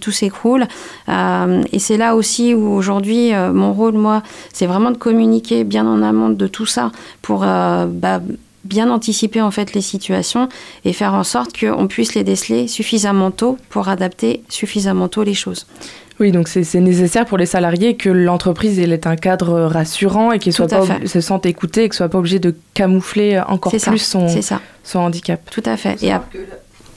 tout, 0.00 0.10
s'écroule. 0.10 0.66
et 1.08 1.78
c'est 1.78 1.96
là 1.96 2.14
aussi 2.14 2.52
où 2.52 2.74
aujourd'hui, 2.74 3.32
mon 3.52 3.72
rôle, 3.72 3.94
moi, 3.94 4.22
c'est 4.52 4.66
vraiment 4.66 4.90
de 4.90 4.98
communiquer 4.98 5.64
bien 5.64 5.86
en 5.86 6.02
amont 6.02 6.28
de 6.28 6.46
tout 6.46 6.66
ça 6.66 6.92
pour 7.22 7.38
bah, 7.40 8.20
bien 8.64 8.90
anticiper 8.90 9.40
en 9.40 9.50
fait 9.50 9.74
les 9.74 9.80
situations 9.80 10.48
et 10.84 10.92
faire 10.92 11.14
en 11.14 11.24
sorte 11.24 11.58
qu'on 11.58 11.86
puisse 11.86 12.14
les 12.14 12.24
déceler 12.24 12.66
suffisamment 12.66 13.30
tôt 13.30 13.58
pour 13.68 13.88
adapter 13.88 14.42
suffisamment 14.48 15.08
tôt 15.08 15.22
les 15.22 15.34
choses. 15.34 15.66
Oui, 16.20 16.30
donc 16.30 16.46
c'est 16.46 16.80
nécessaire 16.80 17.26
pour 17.26 17.38
les 17.38 17.46
salariés 17.46 17.96
que 17.96 18.08
l'entreprise 18.08 18.78
ait 18.78 19.06
un 19.06 19.16
cadre 19.16 19.62
rassurant 19.62 20.30
et 20.30 20.38
qu'ils 20.38 20.52
se 20.52 21.20
sentent 21.20 21.46
écoutés 21.46 21.84
et 21.84 21.84
qu'ils 21.84 21.94
ne 21.94 21.96
soient 21.96 22.08
pas 22.08 22.18
obligés 22.18 22.38
de 22.38 22.54
camoufler 22.72 23.40
encore 23.48 23.72
plus 23.72 23.98
son, 23.98 24.28
son, 24.84 24.98
handicap. 24.98 25.40
Tout 25.50 25.62
à 25.66 25.76
fait. 25.76 26.02
Et 26.02 26.12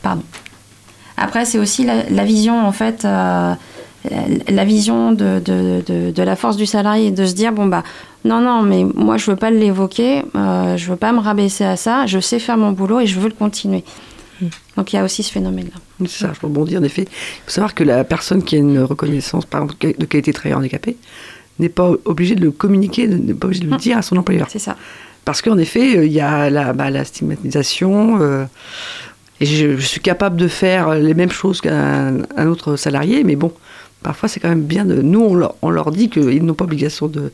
Pardon. 0.04 0.22
Après, 1.18 1.46
c'est 1.46 1.58
aussi 1.58 1.84
la, 1.84 2.24
vision, 2.24 2.66
en 2.66 2.72
fait, 2.72 3.04
euh, 3.04 3.54
la 4.48 4.66
vision 4.66 5.12
de, 5.12 5.42
de, 5.44 6.12
de, 6.12 6.24
la 6.24 6.36
force 6.36 6.58
du 6.58 6.68
salarié, 6.68 7.10
de 7.10 7.26
se 7.26 7.34
dire, 7.34 7.52
bon, 7.52 7.66
bah, 7.66 7.84
non, 8.24 8.40
non, 8.40 8.62
mais 8.62 8.84
moi, 8.84 9.18
je 9.18 9.32
veux 9.32 9.38
pas 9.38 9.50
l'évoquer, 9.50 10.24
euh, 10.36 10.78
je 10.78 10.90
veux 10.90 10.96
pas 10.96 11.12
me 11.12 11.20
rabaisser 11.20 11.64
à 11.64 11.76
ça, 11.76 12.06
je 12.06 12.20
sais 12.20 12.38
faire 12.38 12.58
mon 12.58 12.72
boulot 12.72 13.00
et 13.00 13.08
je 13.08 13.20
veux 13.20 13.30
le 13.30 13.34
continuer. 13.34 13.84
Donc 14.76 14.94
il 14.94 14.96
y 14.96 15.00
a 15.00 15.04
aussi 15.04 15.24
ce 15.24 15.32
phénomène-là. 15.32 15.80
C'est 16.08 16.26
ça, 16.26 16.34
je 16.34 16.46
rebondis 16.46 16.78
en 16.78 16.84
effet. 16.84 17.04
Il 17.04 17.44
faut 17.46 17.52
savoir 17.52 17.74
que 17.74 17.84
la 17.84 18.04
personne 18.04 18.44
qui 18.44 18.56
a 18.56 18.60
une 18.60 18.80
reconnaissance, 18.80 19.46
par 19.46 19.64
exemple, 19.64 19.94
de 19.98 20.06
qualité 20.06 20.32
de 20.32 20.36
travailleur 20.36 20.60
handicapé, 20.60 20.98
n'est 21.60 21.70
pas 21.70 21.92
obligée 22.06 22.36
de 22.36 22.42
le 22.42 22.52
communiquer, 22.52 23.08
n'est 23.08 23.34
pas 23.34 23.48
obligée 23.48 23.64
de 23.64 23.70
le 23.70 23.76
hmm. 23.76 23.80
dire 23.80 23.98
à 23.98 24.02
son 24.02 24.18
employeur. 24.18 24.48
C'est 24.50 24.60
ça. 24.60 24.78
Parce 25.26 25.42
qu'en 25.42 25.58
effet, 25.58 25.98
euh, 25.98 26.06
il 26.06 26.12
y 26.12 26.22
a 26.22 26.50
la, 26.50 26.74
bah, 26.74 26.90
la 26.90 27.04
stigmatisation. 27.04 28.22
Euh, 28.22 28.46
et 29.40 29.46
je, 29.46 29.78
suis 29.78 30.02
capable 30.02 30.38
de 30.38 30.48
faire 30.48 30.96
les 30.96 31.14
mêmes 31.14 31.32
choses 31.32 31.62
qu'un 31.62 32.24
autre 32.48 32.76
salarié, 32.76 33.24
mais 33.24 33.36
bon, 33.36 33.52
parfois 34.02 34.30
c'est 34.30 34.40
quand 34.40 34.50
même 34.50 34.64
bien 34.64 34.84
de. 34.86 35.02
Nous, 35.02 35.20
on 35.20 35.36
leur, 35.36 35.56
on 35.62 35.70
leur 35.70 35.92
dit 35.92 36.10
qu'ils 36.10 36.44
n'ont 36.44 36.56
pas 36.56 36.64
obligation 36.64 37.08
de, 37.08 37.32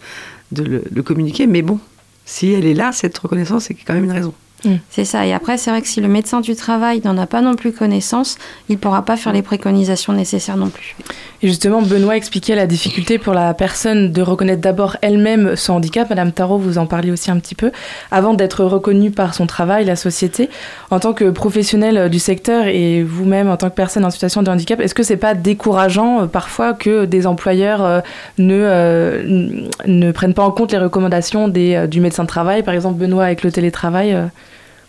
de 0.51 0.84
le, 0.91 1.04
communiquer, 1.04 1.47
mais 1.47 1.62
bon, 1.62 1.80
si 2.26 2.51
elle 2.51 2.66
est 2.66 2.74
là, 2.74 2.91
cette 2.91 3.18
reconnaissance, 3.18 3.66
c'est 3.66 3.74
quand 3.74 3.93
même 3.93 4.04
une 4.04 4.12
raison. 4.12 4.34
Mm. 4.66 4.76
C'est 4.89 5.05
ça. 5.05 5.26
Et 5.26 5.34
après, 5.34 5.57
c'est 5.57 5.70
vrai 5.70 5.82
que 5.82 5.88
si 5.88 6.01
le 6.01 6.07
médecin 6.07 6.41
du 6.41 6.55
travail 6.55 7.01
n'en 7.03 7.18
a 7.18 7.28
pas 7.28 7.41
non 7.41 7.55
plus 7.55 7.72
connaissance, 7.72 8.38
il 8.70 8.74
ne 8.74 8.78
pourra 8.78 9.03
pas 9.03 9.18
faire 9.18 9.34
les 9.34 9.41
préconisations 9.41 10.14
nécessaires 10.14 10.57
non 10.57 10.70
plus. 10.70 10.95
Et 11.41 11.47
justement, 11.47 11.82
Benoît 11.82 12.16
expliquait 12.16 12.55
la 12.55 12.68
difficulté 12.68 13.18
pour 13.18 13.34
la 13.34 13.53
personne 13.53 14.11
de 14.11 14.22
reconnaître 14.22 14.61
d'abord 14.61 14.95
elle-même 15.01 15.57
son 15.57 15.74
handicap. 15.74 16.09
Madame 16.09 16.32
Tarot, 16.32 16.57
vous 16.57 16.78
en 16.78 16.86
parliez 16.86 17.11
aussi 17.11 17.32
un 17.32 17.39
petit 17.39 17.55
peu. 17.55 17.72
Avant 18.11 18.34
d'être 18.34 18.64
reconnue 18.64 19.11
par 19.11 19.34
son 19.34 19.45
travail, 19.45 19.84
la 19.84 19.97
société, 19.97 20.49
en 20.89 20.99
tant 20.99 21.14
que 21.14 21.30
professionnel 21.30 22.09
du 22.09 22.20
secteur 22.20 22.68
et 22.68 23.03
vous-même 23.03 23.49
en 23.49 23.57
tant 23.57 23.70
que 23.70 23.76
personne 23.76 24.05
en 24.05 24.09
situation 24.09 24.41
de 24.41 24.49
handicap, 24.49 24.80
est-ce 24.80 24.95
que 24.95 25.03
c'est 25.03 25.18
pas 25.18 25.34
décourageant 25.34 26.22
euh, 26.22 26.26
parfois 26.28 26.74
que 26.74 27.05
des 27.05 27.28
employeurs 27.28 27.84
euh, 27.84 27.99
ne, 28.38 28.55
euh, 28.55 29.68
ne 29.86 30.11
prennent 30.11 30.34
pas 30.34 30.43
en 30.43 30.51
compte 30.51 30.72
les 30.72 30.78
recommandations 30.78 31.49
des, 31.49 31.88
du 31.89 31.99
médecin 31.99 32.24
de 32.24 32.30
travail? 32.30 32.64
Par 32.64 32.74
exemple, 32.74 32.97
Benoît 32.97 33.26
avec 33.26 33.43
le 33.43 33.51
télétravail. 33.51 34.18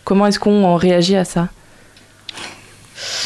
Comment 0.05 0.27
est-ce 0.27 0.39
qu'on 0.39 0.77
réagit 0.77 1.17
à 1.17 1.25
ça? 1.25 1.49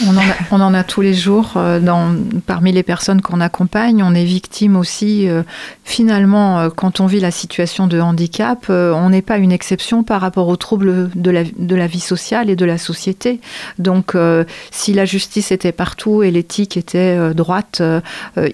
On 0.06 0.60
en, 0.60 0.74
a, 0.74 0.84
tous 0.84 1.00
les 1.00 1.14
jours 1.14 1.52
euh, 1.56 1.80
dans, 1.80 2.14
parmi 2.46 2.72
les 2.72 2.82
personnes 2.82 3.20
qu'on 3.20 3.40
accompagne. 3.40 4.02
On 4.02 4.14
est 4.14 4.24
victime 4.24 4.76
aussi, 4.76 5.28
euh, 5.28 5.42
finalement, 5.84 6.60
euh, 6.60 6.68
quand 6.70 7.00
on 7.00 7.06
vit 7.06 7.20
la 7.20 7.30
situation 7.30 7.86
de 7.86 8.00
handicap, 8.00 8.66
on 8.68 9.10
n'est 9.10 9.22
pas 9.22 9.38
une 9.38 9.52
exception 9.52 10.02
par 10.02 10.20
rapport 10.20 10.48
aux 10.48 10.56
troubles 10.56 11.10
de 11.14 11.30
la, 11.30 11.44
de 11.44 11.76
la 11.76 11.86
vie 11.86 12.00
sociale 12.00 12.50
et 12.50 12.56
de 12.56 12.64
la 12.64 12.78
société. 12.78 13.40
Donc, 13.78 14.16
si 14.70 14.92
la 14.92 15.04
justice 15.04 15.52
était 15.52 15.72
partout 15.72 16.22
et 16.22 16.30
l'éthique 16.30 16.76
était 16.76 17.34
droite, 17.34 17.82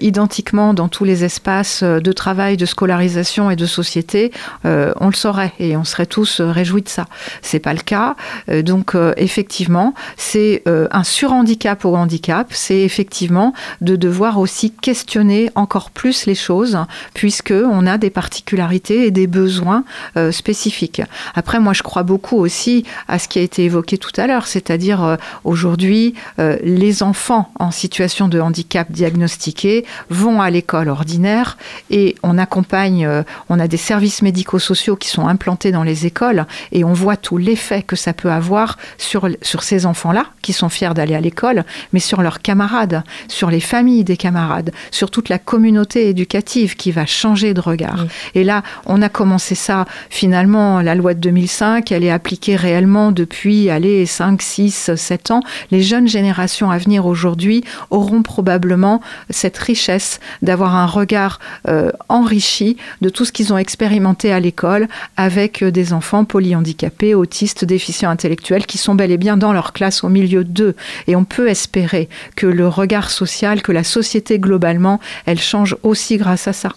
identiquement 0.01 0.73
dans 0.73 0.87
tous 0.87 1.03
les 1.03 1.23
espaces 1.23 1.83
de 1.83 2.11
travail, 2.11 2.57
de 2.57 2.65
scolarisation 2.65 3.51
et 3.51 3.55
de 3.55 3.65
société, 3.65 4.31
on 4.63 5.07
le 5.07 5.15
saurait 5.15 5.53
et 5.59 5.77
on 5.77 5.83
serait 5.83 6.05
tous 6.05 6.41
réjouis 6.41 6.81
de 6.81 6.89
ça. 6.89 7.05
C'est 7.41 7.59
pas 7.59 7.73
le 7.73 7.81
cas. 7.81 8.15
donc, 8.63 8.93
effectivement, 9.17 9.93
c'est 10.17 10.63
un 10.65 11.03
sur-handicap 11.15 11.85
au 11.85 11.95
handicap, 11.95 12.49
c'est 12.51 12.81
effectivement 12.81 13.53
de 13.79 13.95
devoir 13.95 14.37
aussi 14.37 14.71
questionner 14.71 15.49
encore 15.55 15.91
plus 15.91 16.25
les 16.25 16.35
choses, 16.35 16.77
puisque 17.13 17.53
on 17.53 17.87
a 17.87 17.97
des 17.97 18.09
particularités 18.09 19.07
et 19.07 19.11
des 19.11 19.25
besoins 19.25 19.85
euh, 20.17 20.33
spécifiques. 20.33 21.01
Après, 21.33 21.61
moi, 21.61 21.71
je 21.71 21.83
crois 21.83 22.03
beaucoup 22.03 22.35
aussi 22.35 22.83
à 23.07 23.17
ce 23.17 23.29
qui 23.29 23.39
a 23.39 23.43
été 23.43 23.63
évoqué 23.63 23.97
tout 23.97 24.11
à 24.17 24.27
l'heure, 24.27 24.45
c'est-à-dire 24.45 25.05
euh, 25.05 25.15
aujourd'hui, 25.45 26.15
euh, 26.39 26.57
les 26.63 27.01
enfants 27.01 27.49
en 27.59 27.71
situation 27.71 28.27
de 28.27 28.41
handicap 28.41 28.91
diagnostiqué 28.91 29.85
vont 30.09 30.41
à 30.41 30.49
l'école 30.49 30.89
ordinaire 30.89 31.57
et 31.89 32.15
on 32.23 32.37
accompagne, 32.37 33.07
on 33.47 33.59
a 33.61 33.69
des 33.69 33.77
services 33.77 34.21
médico-sociaux 34.21 34.97
qui 34.97 35.07
sont 35.07 35.29
implantés 35.29 35.71
dans 35.71 35.83
les 35.83 36.05
écoles 36.05 36.45
et 36.73 36.83
on 36.83 36.91
voit 36.91 37.15
tout 37.15 37.37
l'effet 37.37 37.83
que 37.83 37.95
ça 37.95 38.11
peut 38.11 38.31
avoir 38.31 38.77
sur, 38.97 39.29
sur 39.41 39.63
ces 39.63 39.85
enfants-là 39.85 40.25
qui 40.41 40.51
sont 40.51 40.67
fiers 40.67 40.93
d'aller 40.95 41.13
à 41.13 41.21
l'école, 41.21 41.63
mais 41.93 41.99
sur 41.99 42.23
leurs 42.23 42.41
camarades, 42.41 43.03
sur 43.27 43.51
les 43.51 43.59
familles 43.59 44.03
des 44.03 44.17
camarades, 44.17 44.71
sur 44.89 45.11
toute 45.11 45.29
la 45.29 45.37
communauté 45.37 46.09
éducative 46.09 46.75
qui 46.75 46.91
va 46.91 47.05
changer 47.05 47.53
de 47.53 47.61
regard. 47.61 48.07
Et 48.33 48.43
là, 48.43 48.63
on 48.87 49.03
a 49.03 49.09
commencé 49.09 49.53
ça 49.53 49.85
finalement, 50.09 50.81
la 50.81 50.95
loi 50.95 51.13
de 51.13 51.19
2005, 51.19 51.91
elle 51.91 52.03
est 52.03 52.11
appliquée 52.11 52.55
réellement 52.55 53.11
depuis, 53.11 53.69
allez, 53.69 54.05
5, 54.05 54.41
6, 54.41 54.95
7 54.95 55.31
ans. 55.31 55.41
Les 55.71 55.83
jeunes 55.83 56.07
générations 56.07 56.71
à 56.71 56.77
venir 56.77 57.05
aujourd'hui 57.05 57.63
auront 57.91 58.23
probablement 58.23 59.01
cette 59.29 59.57
richesse 59.57 60.19
d'avoir 60.41 60.75
un 60.75 60.85
regard 60.85 61.39
euh, 61.67 61.91
enrichi 62.09 62.77
de 63.01 63.09
tout 63.09 63.25
ce 63.25 63.31
qu'ils 63.31 63.53
ont 63.53 63.57
expérimenté 63.57 64.31
à 64.31 64.39
l'école 64.39 64.87
avec 65.17 65.61
euh, 65.61 65.71
des 65.71 65.93
enfants 65.93 66.25
polyhandicapés, 66.25 67.13
autistes, 67.15 67.65
déficients 67.65 68.09
intellectuels 68.09 68.65
qui 68.65 68.77
sont 68.77 68.95
bel 68.95 69.11
et 69.11 69.17
bien 69.17 69.37
dans 69.37 69.53
leur 69.53 69.73
classe 69.73 70.03
au 70.03 70.09
milieu 70.09 70.43
d'eux. 70.43 70.75
Et 71.07 71.15
on 71.15 71.25
peut 71.25 71.47
espérer 71.47 72.09
que 72.35 72.47
le 72.47 72.67
regard 72.67 73.09
social, 73.09 73.61
que 73.61 73.71
la 73.71 73.83
société 73.83 74.39
globalement, 74.39 74.99
elle 75.25 75.39
change 75.39 75.75
aussi 75.83 76.17
grâce 76.17 76.47
à 76.47 76.53
ça, 76.53 76.69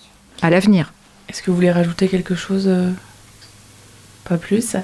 à 0.42 0.50
l'avenir. 0.50 0.92
Est-ce 1.28 1.42
que 1.42 1.50
vous 1.50 1.56
voulez 1.56 1.70
rajouter 1.70 2.08
quelque 2.08 2.34
chose 2.34 2.64
euh, 2.68 2.90
Pas 4.28 4.38
plus? 4.38 4.76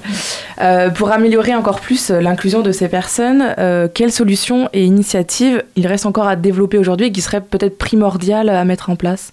Euh, 0.61 0.89
pour 0.89 1.11
améliorer 1.11 1.55
encore 1.55 1.79
plus 1.79 2.11
euh, 2.11 2.21
l'inclusion 2.21 2.61
de 2.61 2.71
ces 2.71 2.87
personnes, 2.87 3.55
quelles 3.93 4.11
solutions 4.11 4.69
et 4.73 4.85
initiatives 4.85 5.63
il 5.75 5.87
reste 5.87 6.05
encore 6.05 6.27
à 6.27 6.35
développer 6.35 6.77
aujourd'hui 6.77 7.07
et 7.07 7.11
qui 7.11 7.21
seraient 7.21 7.41
peut-être 7.41 7.77
primordiales 7.77 8.49
à 8.49 8.63
mettre 8.65 8.89
en 8.89 8.95
place? 8.95 9.31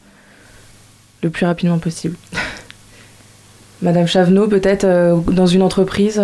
Le 1.22 1.30
plus 1.30 1.47
rapidement 1.47 1.78
possible 1.78 2.16
Madame 3.82 4.07
Chavenot, 4.07 4.47
peut-être 4.47 4.86
dans 5.30 5.47
une 5.47 5.62
entreprise 5.62 6.22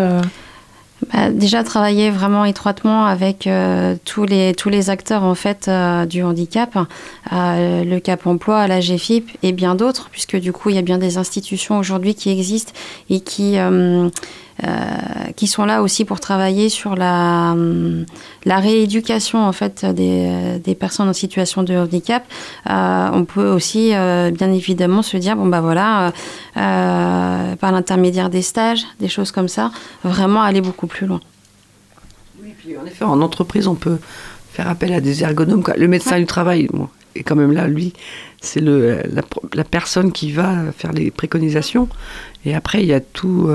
bah, 1.06 1.30
déjà 1.30 1.62
travailler 1.62 2.10
vraiment 2.10 2.44
étroitement 2.44 3.04
avec 3.06 3.46
euh, 3.46 3.94
tous 4.04 4.24
les 4.24 4.54
tous 4.54 4.68
les 4.68 4.90
acteurs 4.90 5.22
en 5.22 5.36
fait 5.36 5.68
euh, 5.68 6.06
du 6.06 6.24
handicap, 6.24 6.76
euh, 7.32 7.84
le 7.84 8.00
Cap 8.00 8.26
Emploi, 8.26 8.66
la 8.66 8.80
GFIP 8.80 9.30
et 9.42 9.52
bien 9.52 9.76
d'autres, 9.76 10.08
puisque 10.10 10.36
du 10.36 10.52
coup 10.52 10.70
il 10.70 10.76
y 10.76 10.78
a 10.78 10.82
bien 10.82 10.98
des 10.98 11.16
institutions 11.16 11.78
aujourd'hui 11.78 12.14
qui 12.14 12.30
existent 12.30 12.72
et 13.10 13.20
qui 13.20 13.56
qui 15.36 15.46
sont 15.46 15.64
là 15.64 15.82
aussi 15.82 16.04
pour 16.04 16.18
travailler 16.20 16.68
sur 16.68 16.96
la, 16.96 17.54
la 18.44 18.58
rééducation 18.58 19.38
en 19.44 19.52
fait 19.52 19.84
des, 19.84 20.58
des, 20.58 20.74
personnes 20.74 21.08
en 21.08 21.12
situation 21.12 21.62
de 21.62 21.74
handicap. 21.76 22.24
Euh, 22.68 23.08
on 23.12 23.24
peut 23.24 23.48
aussi 23.48 23.94
euh, 23.94 24.30
bien 24.30 24.52
évidemment 24.52 25.02
se 25.02 25.16
dire 25.16 25.36
bon 25.36 25.46
bah 25.46 25.60
voilà 25.60 26.12
par 26.54 27.72
l'intermédiaire 27.72 28.30
des 28.30 28.42
stages, 28.42 28.84
des 28.98 29.08
choses 29.08 29.30
comme 29.30 29.48
ça, 29.48 29.70
vraiment 30.02 30.42
aller 30.42 30.60
beaucoup 30.60 30.86
plus 30.86 31.06
loin. 31.06 31.20
Oui, 32.42 32.52
puis 32.58 32.76
en 32.76 32.84
effet 32.84 33.04
en 33.04 33.20
entreprise 33.20 33.68
on 33.68 33.76
peut 33.76 33.98
faire 34.52 34.68
appel 34.68 34.92
à 34.92 35.00
des 35.00 35.22
ergonomes. 35.22 35.62
Le 35.76 35.86
médecin 35.86 36.18
du 36.18 36.26
travail 36.26 36.68
bon, 36.72 36.88
est 37.14 37.22
quand 37.22 37.36
même 37.36 37.52
là, 37.52 37.68
lui, 37.68 37.92
c'est 38.40 38.60
la, 38.60 39.22
la, 39.54 39.64
personne 39.64 40.10
qui 40.10 40.32
va 40.32 40.72
faire 40.76 40.92
les 40.92 41.10
préconisations. 41.10 41.88
Et 42.44 42.54
après, 42.54 42.82
il 42.82 42.86
y 42.86 42.92
a 42.92 43.00
tout 43.00 43.48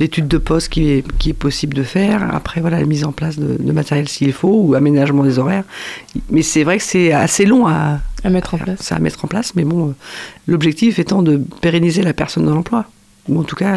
l'étude 0.00 0.28
de 0.28 0.38
poste 0.38 0.68
qui 0.68 0.90
est, 0.90 1.04
qui 1.18 1.30
est 1.30 1.34
possible 1.34 1.74
de 1.74 1.82
faire. 1.82 2.34
Après, 2.34 2.60
voilà, 2.60 2.80
la 2.80 2.86
mise 2.86 3.04
en 3.04 3.12
place 3.12 3.38
de, 3.38 3.72
matériel 3.72 4.08
s'il 4.08 4.32
faut 4.32 4.62
ou 4.62 4.74
aménagement 4.74 5.22
des 5.22 5.38
horaires. 5.38 5.64
Mais 6.30 6.42
c'est 6.42 6.64
vrai 6.64 6.78
que 6.78 6.84
c'est 6.84 7.12
assez 7.12 7.46
long 7.46 7.66
à, 7.66 8.00
à 8.24 8.30
mettre 8.30 8.54
en 8.54 8.58
place. 8.58 8.92
à 8.92 8.98
mettre 8.98 9.24
en 9.24 9.28
place. 9.28 9.54
Mais 9.54 9.64
bon, 9.64 9.88
euh, 9.88 9.92
l'objectif 10.46 10.98
étant 10.98 11.22
de 11.22 11.40
pérenniser 11.60 12.02
la 12.02 12.12
personne 12.12 12.44
dans 12.44 12.54
l'emploi. 12.54 12.86
Ou 13.28 13.40
en 13.40 13.44
tout 13.44 13.56
cas, 13.56 13.76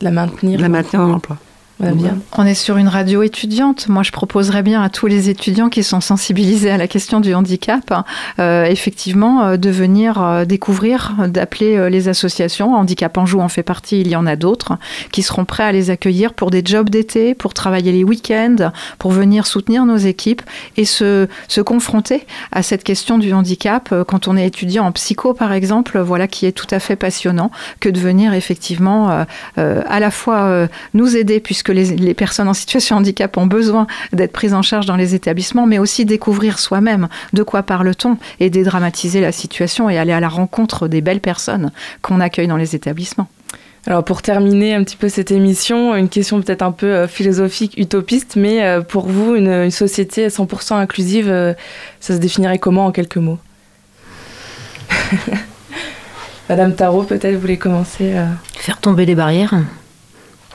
la 0.00 0.10
maintenir. 0.10 0.60
La 0.60 0.68
maintenir 0.68 1.02
dans 1.02 1.08
l'emploi. 1.08 1.38
On 1.80 2.46
est 2.46 2.54
sur 2.54 2.76
une 2.76 2.88
radio 2.88 3.22
étudiante. 3.22 3.88
Moi, 3.88 4.02
je 4.02 4.12
proposerais 4.12 4.62
bien 4.62 4.82
à 4.82 4.88
tous 4.88 5.06
les 5.06 5.28
étudiants 5.28 5.68
qui 5.68 5.82
sont 5.82 6.00
sensibilisés 6.00 6.70
à 6.70 6.76
la 6.76 6.86
question 6.86 7.20
du 7.20 7.34
handicap, 7.34 7.92
euh, 8.38 8.64
effectivement, 8.64 9.42
euh, 9.42 9.56
de 9.56 9.70
venir 9.70 10.22
euh, 10.22 10.44
découvrir, 10.44 11.14
d'appeler 11.28 11.90
les 11.90 12.08
associations. 12.08 12.74
Handicap 12.74 13.16
Anjou 13.18 13.40
en 13.40 13.48
fait 13.48 13.62
partie, 13.62 14.00
il 14.00 14.08
y 14.08 14.16
en 14.16 14.26
a 14.26 14.36
d'autres, 14.36 14.74
qui 15.10 15.22
seront 15.22 15.44
prêts 15.44 15.64
à 15.64 15.72
les 15.72 15.90
accueillir 15.90 16.34
pour 16.34 16.50
des 16.50 16.62
jobs 16.64 16.88
d'été, 16.88 17.34
pour 17.34 17.54
travailler 17.54 17.92
les 17.92 18.04
week-ends, 18.04 18.70
pour 18.98 19.10
venir 19.10 19.46
soutenir 19.46 19.84
nos 19.84 19.96
équipes 19.96 20.42
et 20.76 20.84
se, 20.84 21.26
se 21.48 21.60
confronter 21.60 22.26
à 22.52 22.62
cette 22.62 22.84
question 22.84 23.18
du 23.18 23.32
handicap 23.32 23.92
quand 24.06 24.28
on 24.28 24.36
est 24.36 24.46
étudiant 24.46 24.86
en 24.86 24.92
psycho, 24.92 25.34
par 25.34 25.52
exemple, 25.52 25.98
voilà 26.00 26.28
qui 26.28 26.46
est 26.46 26.52
tout 26.52 26.66
à 26.70 26.78
fait 26.78 26.96
passionnant 26.96 27.50
que 27.80 27.88
de 27.88 27.98
venir 27.98 28.34
effectivement 28.34 29.24
à 29.56 30.00
la 30.00 30.10
fois 30.10 30.68
nous 30.94 31.16
aider, 31.16 31.40
puisque 31.40 31.61
puisque 31.62 31.76
les, 31.76 31.96
les, 31.96 32.14
personnes 32.14 32.48
en 32.48 32.54
situation 32.54 32.96
de 32.96 33.00
handicap 33.02 33.36
ont 33.36 33.46
besoin 33.46 33.86
d'être 34.12 34.32
prises 34.32 34.54
en 34.54 34.62
charge 34.62 34.86
dans 34.86 34.96
les 34.96 35.14
établissements, 35.14 35.66
mais 35.66 35.78
aussi 35.78 36.04
découvrir 36.04 36.58
soi-même 36.58 37.08
de 37.32 37.42
quoi 37.42 37.62
parle-t-on 37.62 38.16
et 38.40 38.50
dédramatiser 38.50 39.20
la 39.20 39.32
situation 39.32 39.88
et 39.88 39.98
aller 39.98 40.12
à 40.12 40.20
la 40.20 40.28
rencontre 40.28 40.88
des 40.88 41.00
belles 41.00 41.20
personnes 41.20 41.70
qu'on 42.00 42.20
accueille 42.20 42.48
dans 42.48 42.56
les 42.56 42.74
établissements. 42.74 43.28
Alors 43.86 44.04
pour 44.04 44.22
terminer 44.22 44.74
un 44.74 44.84
petit 44.84 44.96
peu 44.96 45.08
cette 45.08 45.30
émission, 45.30 45.94
une 45.96 46.08
question 46.08 46.40
peut-être 46.40 46.62
un 46.62 46.72
peu 46.72 46.86
euh, 46.86 47.08
philosophique, 47.08 47.74
utopiste, 47.76 48.36
mais 48.36 48.62
euh, 48.62 48.80
pour 48.80 49.06
vous, 49.08 49.34
une, 49.34 49.48
une 49.48 49.70
société 49.72 50.28
100% 50.28 50.74
inclusive, 50.74 51.28
euh, 51.28 51.52
ça 52.00 52.14
se 52.14 52.20
définirait 52.20 52.58
comment 52.58 52.86
en 52.86 52.92
quelques 52.92 53.16
mots? 53.16 53.38
Madame 56.48 56.74
Tarot, 56.74 57.04
peut-être 57.04 57.34
vous 57.34 57.40
voulez 57.40 57.56
commencer 57.56 58.14
Faire 58.54 58.78
tomber 58.78 59.06
les 59.06 59.14
barrières. 59.14 59.54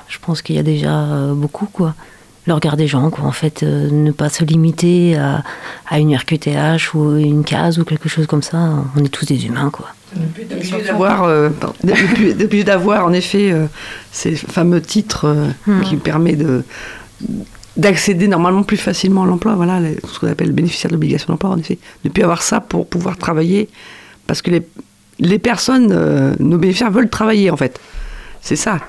Je 0.09 0.17
pense 0.21 0.41
qu'il 0.41 0.55
y 0.55 0.59
a 0.59 0.63
déjà 0.63 1.05
beaucoup, 1.33 1.65
quoi. 1.71 1.93
Le 2.45 2.53
regard 2.53 2.77
des 2.77 2.87
gens, 2.87 3.09
quoi. 3.09 3.25
En 3.25 3.31
fait, 3.33 3.63
ne 3.63 4.11
pas 4.11 4.29
se 4.29 4.45
limiter 4.45 5.17
à, 5.17 5.43
à 5.87 5.99
une 5.99 6.15
RQTH 6.15 6.93
ou 6.93 7.17
une 7.17 7.43
case 7.43 7.77
ou 7.77 7.83
quelque 7.83 8.07
chose 8.07 8.25
comme 8.25 8.41
ça. 8.43 8.57
On 8.95 9.03
est 9.03 9.09
tous 9.09 9.25
des 9.25 9.45
humains, 9.47 9.69
quoi. 9.69 9.87
Depuis 10.15 10.45
d'avoir, 10.85 11.23
euh, 11.23 11.49
depuis, 11.83 12.33
depuis 12.39 12.63
d'avoir 12.63 13.05
en 13.05 13.11
effet 13.11 13.51
euh, 13.51 13.65
ces 14.13 14.35
fameux 14.37 14.81
titres 14.81 15.25
euh, 15.25 15.47
Hmm. 15.65 15.81
qui 15.81 15.97
permet 15.97 16.37
de 16.37 16.63
d'accéder 17.75 18.27
normalement 18.27 18.63
plus 18.63 18.77
facilement 18.77 19.23
à 19.23 19.27
l'emploi, 19.27 19.55
voilà, 19.55 19.79
ce 20.11 20.19
qu'on 20.19 20.27
appelle 20.27 20.51
bénéficiaire 20.51 20.89
de 20.89 20.95
l'obligation 20.95 21.31
d'emploi, 21.33 21.49
en 21.51 21.57
effet. 21.57 21.77
Ne 22.05 22.09
plus 22.09 22.23
avoir 22.23 22.41
ça 22.41 22.59
pour 22.59 22.87
pouvoir 22.87 23.17
travailler, 23.17 23.69
parce 24.25 24.41
que 24.41 24.49
les, 24.49 24.67
les 25.19 25.37
personnes, 25.37 25.89
euh, 25.91 26.33
nos 26.39 26.57
bénéficiaires 26.57 26.89
veulent 26.91 27.09
travailler, 27.09 27.51
en 27.51 27.57
fait. 27.57 27.79
C'est 28.41 28.55
ça. 28.55 28.79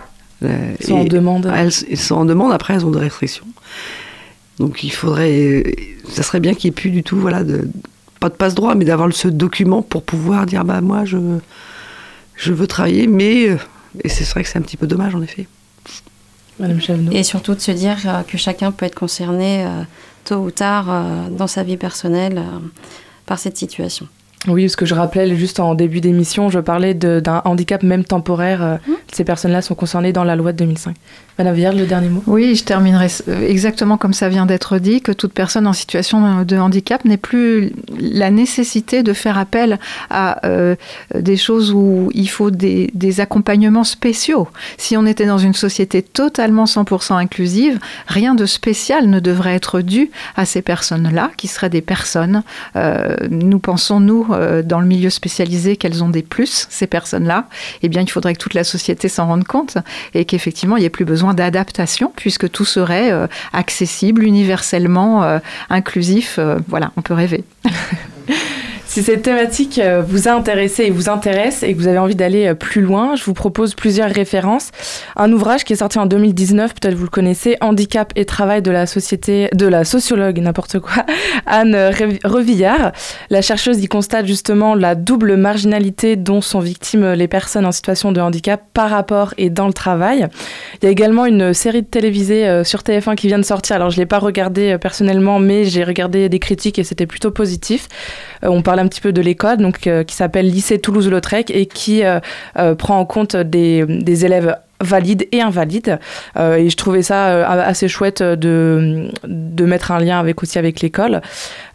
Euh, 0.44 0.74
Ils 0.80 0.86
sont 0.86 0.94
en 0.94 1.04
demande. 1.04 1.52
Elles, 1.54 1.72
elles 1.90 1.96
sont 1.96 2.14
en 2.14 2.24
demande, 2.24 2.52
après 2.52 2.74
elles 2.74 2.86
ont 2.86 2.90
des 2.90 3.00
restrictions. 3.00 3.46
Donc 4.58 4.82
il 4.84 4.90
faudrait, 4.90 5.64
ça 6.08 6.22
serait 6.22 6.40
bien 6.40 6.54
qu'il 6.54 6.68
n'y 6.68 6.72
ait 6.72 6.80
plus 6.80 6.90
du 6.90 7.02
tout, 7.02 7.16
voilà, 7.16 7.44
de, 7.44 7.68
pas 8.20 8.28
de 8.28 8.34
passe-droit, 8.34 8.74
mais 8.74 8.84
d'avoir 8.84 9.12
ce 9.12 9.28
document 9.28 9.82
pour 9.82 10.02
pouvoir 10.02 10.46
dire, 10.46 10.64
bah 10.64 10.80
moi 10.80 11.04
je, 11.04 11.18
je 12.36 12.52
veux 12.52 12.66
travailler, 12.66 13.06
mais, 13.06 13.50
euh, 13.50 13.56
et 14.02 14.08
c'est 14.08 14.24
vrai 14.24 14.42
que 14.42 14.48
c'est 14.48 14.58
un 14.58 14.62
petit 14.62 14.76
peu 14.76 14.86
dommage 14.86 15.14
en 15.14 15.22
effet. 15.22 15.46
Madame 16.58 16.80
Chavenot. 16.80 17.12
Et 17.12 17.22
surtout 17.22 17.54
de 17.54 17.60
se 17.60 17.70
dire 17.70 17.98
euh, 18.06 18.22
que 18.22 18.36
chacun 18.36 18.72
peut 18.72 18.86
être 18.86 18.96
concerné 18.96 19.64
euh, 19.64 19.82
tôt 20.24 20.38
ou 20.38 20.50
tard 20.50 20.86
euh, 20.90 21.28
dans 21.30 21.46
sa 21.46 21.62
vie 21.62 21.76
personnelle 21.76 22.38
euh, 22.38 22.58
par 23.26 23.38
cette 23.38 23.56
situation. 23.56 24.08
Oui, 24.46 24.64
parce 24.64 24.76
que 24.76 24.86
je 24.86 24.94
rappelais 24.94 25.34
juste 25.36 25.58
en 25.58 25.74
début 25.74 26.00
d'émission, 26.00 26.48
je 26.48 26.60
parlais 26.60 26.94
d'un 26.94 27.42
handicap 27.44 27.82
même 27.82 28.04
temporaire. 28.04 28.62
euh, 28.62 28.76
Ces 29.12 29.24
personnes-là 29.24 29.62
sont 29.62 29.74
concernées 29.74 30.12
dans 30.12 30.24
la 30.24 30.36
loi 30.36 30.52
de 30.52 30.58
2005. 30.58 30.94
Madame 31.38 31.54
Villard, 31.54 31.72
le 31.72 31.86
dernier 31.86 32.08
mot 32.08 32.20
Oui, 32.26 32.56
je 32.56 32.64
terminerai 32.64 33.06
euh, 33.28 33.46
exactement 33.46 33.96
comme 33.96 34.12
ça 34.12 34.28
vient 34.28 34.44
d'être 34.44 34.78
dit, 34.78 35.00
que 35.00 35.12
toute 35.12 35.32
personne 35.32 35.68
en 35.68 35.72
situation 35.72 36.42
de 36.42 36.56
handicap 36.56 37.04
n'ait 37.04 37.16
plus 37.16 37.72
la 37.96 38.32
nécessité 38.32 39.04
de 39.04 39.12
faire 39.12 39.38
appel 39.38 39.78
à 40.10 40.44
euh, 40.44 40.74
des 41.14 41.36
choses 41.36 41.70
où 41.70 42.10
il 42.12 42.28
faut 42.28 42.50
des, 42.50 42.90
accompagnements 43.20 43.84
spéciaux. 43.84 44.48
Si 44.78 44.96
on 44.96 45.06
était 45.06 45.26
dans 45.26 45.38
une 45.38 45.54
société 45.54 46.02
totalement 46.02 46.64
100% 46.64 47.14
inclusive, 47.14 47.78
rien 48.08 48.34
de 48.34 48.44
spécial 48.44 49.08
ne 49.08 49.20
devrait 49.20 49.54
être 49.54 49.80
dû 49.80 50.10
à 50.36 50.44
ces 50.44 50.60
personnes-là, 50.60 51.30
qui 51.36 51.46
seraient 51.46 51.70
des 51.70 51.82
personnes. 51.82 52.42
euh, 52.74 53.14
nous 53.30 53.60
pensons, 53.60 54.00
nous, 54.00 54.26
dans 54.64 54.80
le 54.80 54.86
milieu 54.86 55.10
spécialisé, 55.10 55.76
qu'elles 55.76 56.02
ont 56.02 56.08
des 56.08 56.22
plus, 56.22 56.66
ces 56.68 56.88
personnes-là. 56.88 57.46
Eh 57.82 57.88
bien, 57.88 58.02
il 58.02 58.10
faudrait 58.10 58.34
que 58.34 58.40
toute 58.40 58.54
la 58.54 58.64
société 58.64 59.08
s'en 59.08 59.28
rende 59.28 59.44
compte 59.44 59.78
et 60.14 60.24
qu'effectivement, 60.24 60.76
il 60.76 60.80
n'y 60.80 60.86
ait 60.86 60.90
plus 60.90 61.04
besoin 61.04 61.27
d'adaptation 61.34 62.12
puisque 62.14 62.50
tout 62.50 62.64
serait 62.64 63.10
euh, 63.12 63.26
accessible, 63.52 64.24
universellement 64.24 65.22
euh, 65.22 65.38
inclusif. 65.70 66.36
Euh, 66.38 66.58
voilà, 66.68 66.92
on 66.96 67.02
peut 67.02 67.14
rêver. 67.14 67.44
Si 68.90 69.02
cette 69.02 69.20
thématique 69.20 69.78
euh, 69.78 70.00
vous 70.00 70.28
a 70.28 70.32
intéressé 70.32 70.84
et 70.84 70.90
vous 70.90 71.10
intéresse 71.10 71.62
et 71.62 71.74
que 71.74 71.78
vous 71.78 71.88
avez 71.88 71.98
envie 71.98 72.14
d'aller 72.14 72.46
euh, 72.46 72.54
plus 72.54 72.80
loin, 72.80 73.16
je 73.16 73.24
vous 73.24 73.34
propose 73.34 73.74
plusieurs 73.74 74.10
références. 74.10 74.70
Un 75.14 75.30
ouvrage 75.30 75.64
qui 75.64 75.74
est 75.74 75.76
sorti 75.76 75.98
en 75.98 76.06
2019, 76.06 76.72
peut-être 76.72 76.94
vous 76.94 77.04
le 77.04 77.10
connaissez, 77.10 77.58
Handicap 77.60 78.14
et 78.16 78.24
travail 78.24 78.62
de 78.62 78.70
la 78.70 78.86
société, 78.86 79.50
de 79.54 79.66
la 79.66 79.84
sociologue, 79.84 80.38
n'importe 80.38 80.78
quoi, 80.78 81.04
Anne 81.46 81.74
Rev- 81.76 82.18
Revillard. 82.24 82.92
La 83.28 83.42
chercheuse 83.42 83.78
y 83.84 83.88
constate 83.88 84.26
justement 84.26 84.74
la 84.74 84.94
double 84.94 85.36
marginalité 85.36 86.16
dont 86.16 86.40
sont 86.40 86.60
victimes 86.60 87.12
les 87.12 87.28
personnes 87.28 87.66
en 87.66 87.72
situation 87.72 88.10
de 88.10 88.22
handicap 88.22 88.62
par 88.72 88.88
rapport 88.88 89.34
et 89.36 89.50
dans 89.50 89.66
le 89.66 89.74
travail. 89.74 90.28
Il 90.80 90.86
y 90.86 90.88
a 90.88 90.90
également 90.90 91.26
une 91.26 91.52
série 91.52 91.82
de 91.82 91.86
télévisée 91.88 92.48
euh, 92.48 92.64
sur 92.64 92.80
TF1 92.80 93.16
qui 93.16 93.26
vient 93.26 93.38
de 93.38 93.44
sortir. 93.44 93.76
Alors 93.76 93.90
je 93.90 93.98
l'ai 93.98 94.06
pas 94.06 94.18
regardé 94.18 94.72
euh, 94.72 94.78
personnellement, 94.78 95.40
mais 95.40 95.66
j'ai 95.66 95.84
regardé 95.84 96.30
des 96.30 96.38
critiques 96.38 96.78
et 96.78 96.84
c'était 96.84 97.06
plutôt 97.06 97.30
positif. 97.30 97.86
Euh, 98.44 98.48
on 98.48 98.62
un 98.78 98.88
petit 98.88 99.00
peu 99.00 99.12
de 99.12 99.20
l'école, 99.20 99.58
donc 99.58 99.86
euh, 99.86 100.04
qui 100.04 100.14
s'appelle 100.14 100.48
Lycée 100.48 100.78
Toulouse-Lautrec 100.78 101.50
et 101.50 101.66
qui 101.66 102.04
euh, 102.04 102.20
euh, 102.58 102.74
prend 102.74 102.98
en 102.98 103.04
compte 103.04 103.36
des 103.36 104.24
élèves 104.24 104.56
valides 104.80 105.26
et 105.32 105.40
invalides. 105.40 105.98
Euh, 106.36 106.56
et 106.56 106.70
je 106.70 106.76
trouvais 106.76 107.02
ça 107.02 107.28
euh, 107.28 107.44
assez 107.46 107.88
chouette 107.88 108.22
de, 108.22 109.10
de 109.24 109.64
mettre 109.64 109.92
un 109.92 109.98
lien 109.98 110.18
avec 110.18 110.42
aussi 110.42 110.58
avec 110.58 110.80
l'école. 110.80 111.20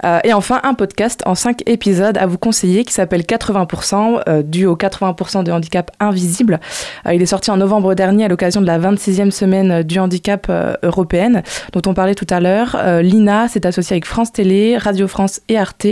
Euh, 0.05 0.19
et 0.23 0.33
enfin, 0.33 0.59
un 0.63 0.73
podcast 0.73 1.21
en 1.25 1.35
cinq 1.35 1.67
épisodes 1.67 2.17
à 2.17 2.25
vous 2.25 2.37
conseiller 2.37 2.83
qui 2.85 2.93
s'appelle 2.93 3.21
80%, 3.21 4.21
euh, 4.27 4.43
dû 4.43 4.65
au 4.65 4.75
80% 4.75 5.43
de 5.43 5.51
handicap 5.51 5.91
invisible. 5.99 6.59
Il 7.11 7.21
est 7.21 7.27
sorti 7.27 7.51
en 7.51 7.57
novembre 7.57 7.93
dernier 7.93 8.25
à 8.25 8.27
l'occasion 8.27 8.61
de 8.61 8.67
la 8.67 8.79
26e 8.79 9.31
semaine 9.31 9.83
du 9.83 9.99
handicap 9.99 10.51
européenne, 10.83 11.43
dont 11.73 11.81
on 11.85 11.93
parlait 11.93 12.15
tout 12.15 12.27
à 12.29 12.39
l'heure. 12.39 12.77
L'INA 13.01 13.47
s'est 13.47 13.65
associé 13.65 13.95
avec 13.95 14.05
France 14.05 14.31
Télé, 14.31 14.77
Radio 14.77 15.07
France 15.07 15.41
et 15.49 15.57
Arte. 15.57 15.87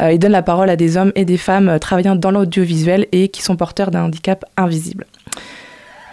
Il 0.00 0.18
donne 0.18 0.32
la 0.32 0.42
parole 0.42 0.70
à 0.70 0.76
des 0.76 0.96
hommes 0.96 1.12
et 1.14 1.24
des 1.24 1.36
femmes 1.36 1.78
travaillant 1.78 2.16
dans 2.16 2.30
l'audiovisuel 2.30 3.06
et 3.12 3.28
qui 3.28 3.42
sont 3.42 3.56
porteurs 3.56 3.90
d'un 3.90 4.04
handicap 4.04 4.44
invisible. 4.56 5.06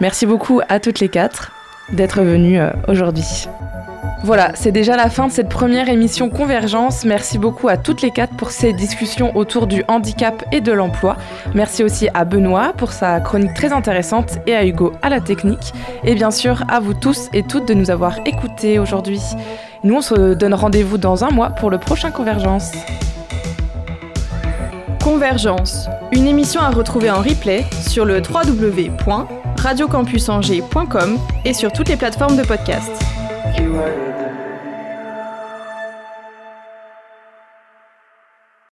Merci 0.04 0.26
beaucoup 0.26 0.60
à 0.68 0.82
toutes 0.82 1.00
les 1.00 1.08
quatre 1.08 1.54
d'être 1.90 2.22
venues 2.24 2.60
euh, 2.60 2.72
aujourd'hui. 2.90 3.48
Voilà, 4.26 4.52
c'est 4.54 4.74
déjà 4.74 4.98
la 4.98 5.10
fin 5.10 5.28
de 5.28 5.32
cette 5.32 5.48
première 5.48 5.88
émission 5.88 6.30
Convergence. 6.30 7.06
Merci 7.06 7.38
beaucoup 7.38 7.70
à 7.70 7.78
toutes 7.78 8.02
les 8.02 8.12
quatre 8.12 8.36
pour 8.36 8.52
ces 8.52 8.74
discussions 8.74 9.34
autour 9.38 9.66
du 9.66 9.86
handicap 9.88 10.44
et 10.52 10.60
de 10.60 10.74
l'emploi. 10.74 11.16
Merci 11.56 11.86
aussi 11.86 12.10
à 12.14 12.26
Benoît 12.26 12.74
pour 12.76 12.92
sa 12.92 13.22
chronique 13.22 13.54
très 13.54 13.72
intéressante 13.72 14.40
et 14.46 14.54
à 14.54 14.66
Hugo 14.66 14.92
à 15.02 15.08
la 15.08 15.22
technique. 15.22 15.72
Et 16.04 16.16
bien 16.16 16.32
sûr 16.32 16.66
à 16.68 16.82
vous 16.82 16.94
tous 16.94 17.30
et 17.32 17.44
toutes 17.44 17.70
de 17.70 17.74
nous 17.74 17.90
avoir 17.90 18.18
écoutés 18.26 18.80
aujourd'hui. 18.80 19.22
Nous, 19.86 19.96
on 19.96 20.02
se 20.02 20.34
donne 20.34 20.54
rendez-vous 20.54 20.98
dans 20.98 21.24
un 21.24 21.30
mois 21.30 21.52
pour 21.52 21.70
le 21.70 21.78
prochain 21.78 22.12
Convergence. 22.12 22.74
Convergence, 25.02 25.88
une 26.12 26.28
émission 26.28 26.60
à 26.60 26.72
retrouver 26.72 27.10
en 27.10 27.20
replay 27.20 27.64
sur 27.88 28.04
le 28.04 28.22
www.radiocampusangers.com 29.58 31.20
et 31.46 31.54
sur 31.54 31.72
toutes 31.72 31.90
les 31.90 31.98
plateformes 31.98 32.38
de 32.38 32.44
podcast. 32.44 32.92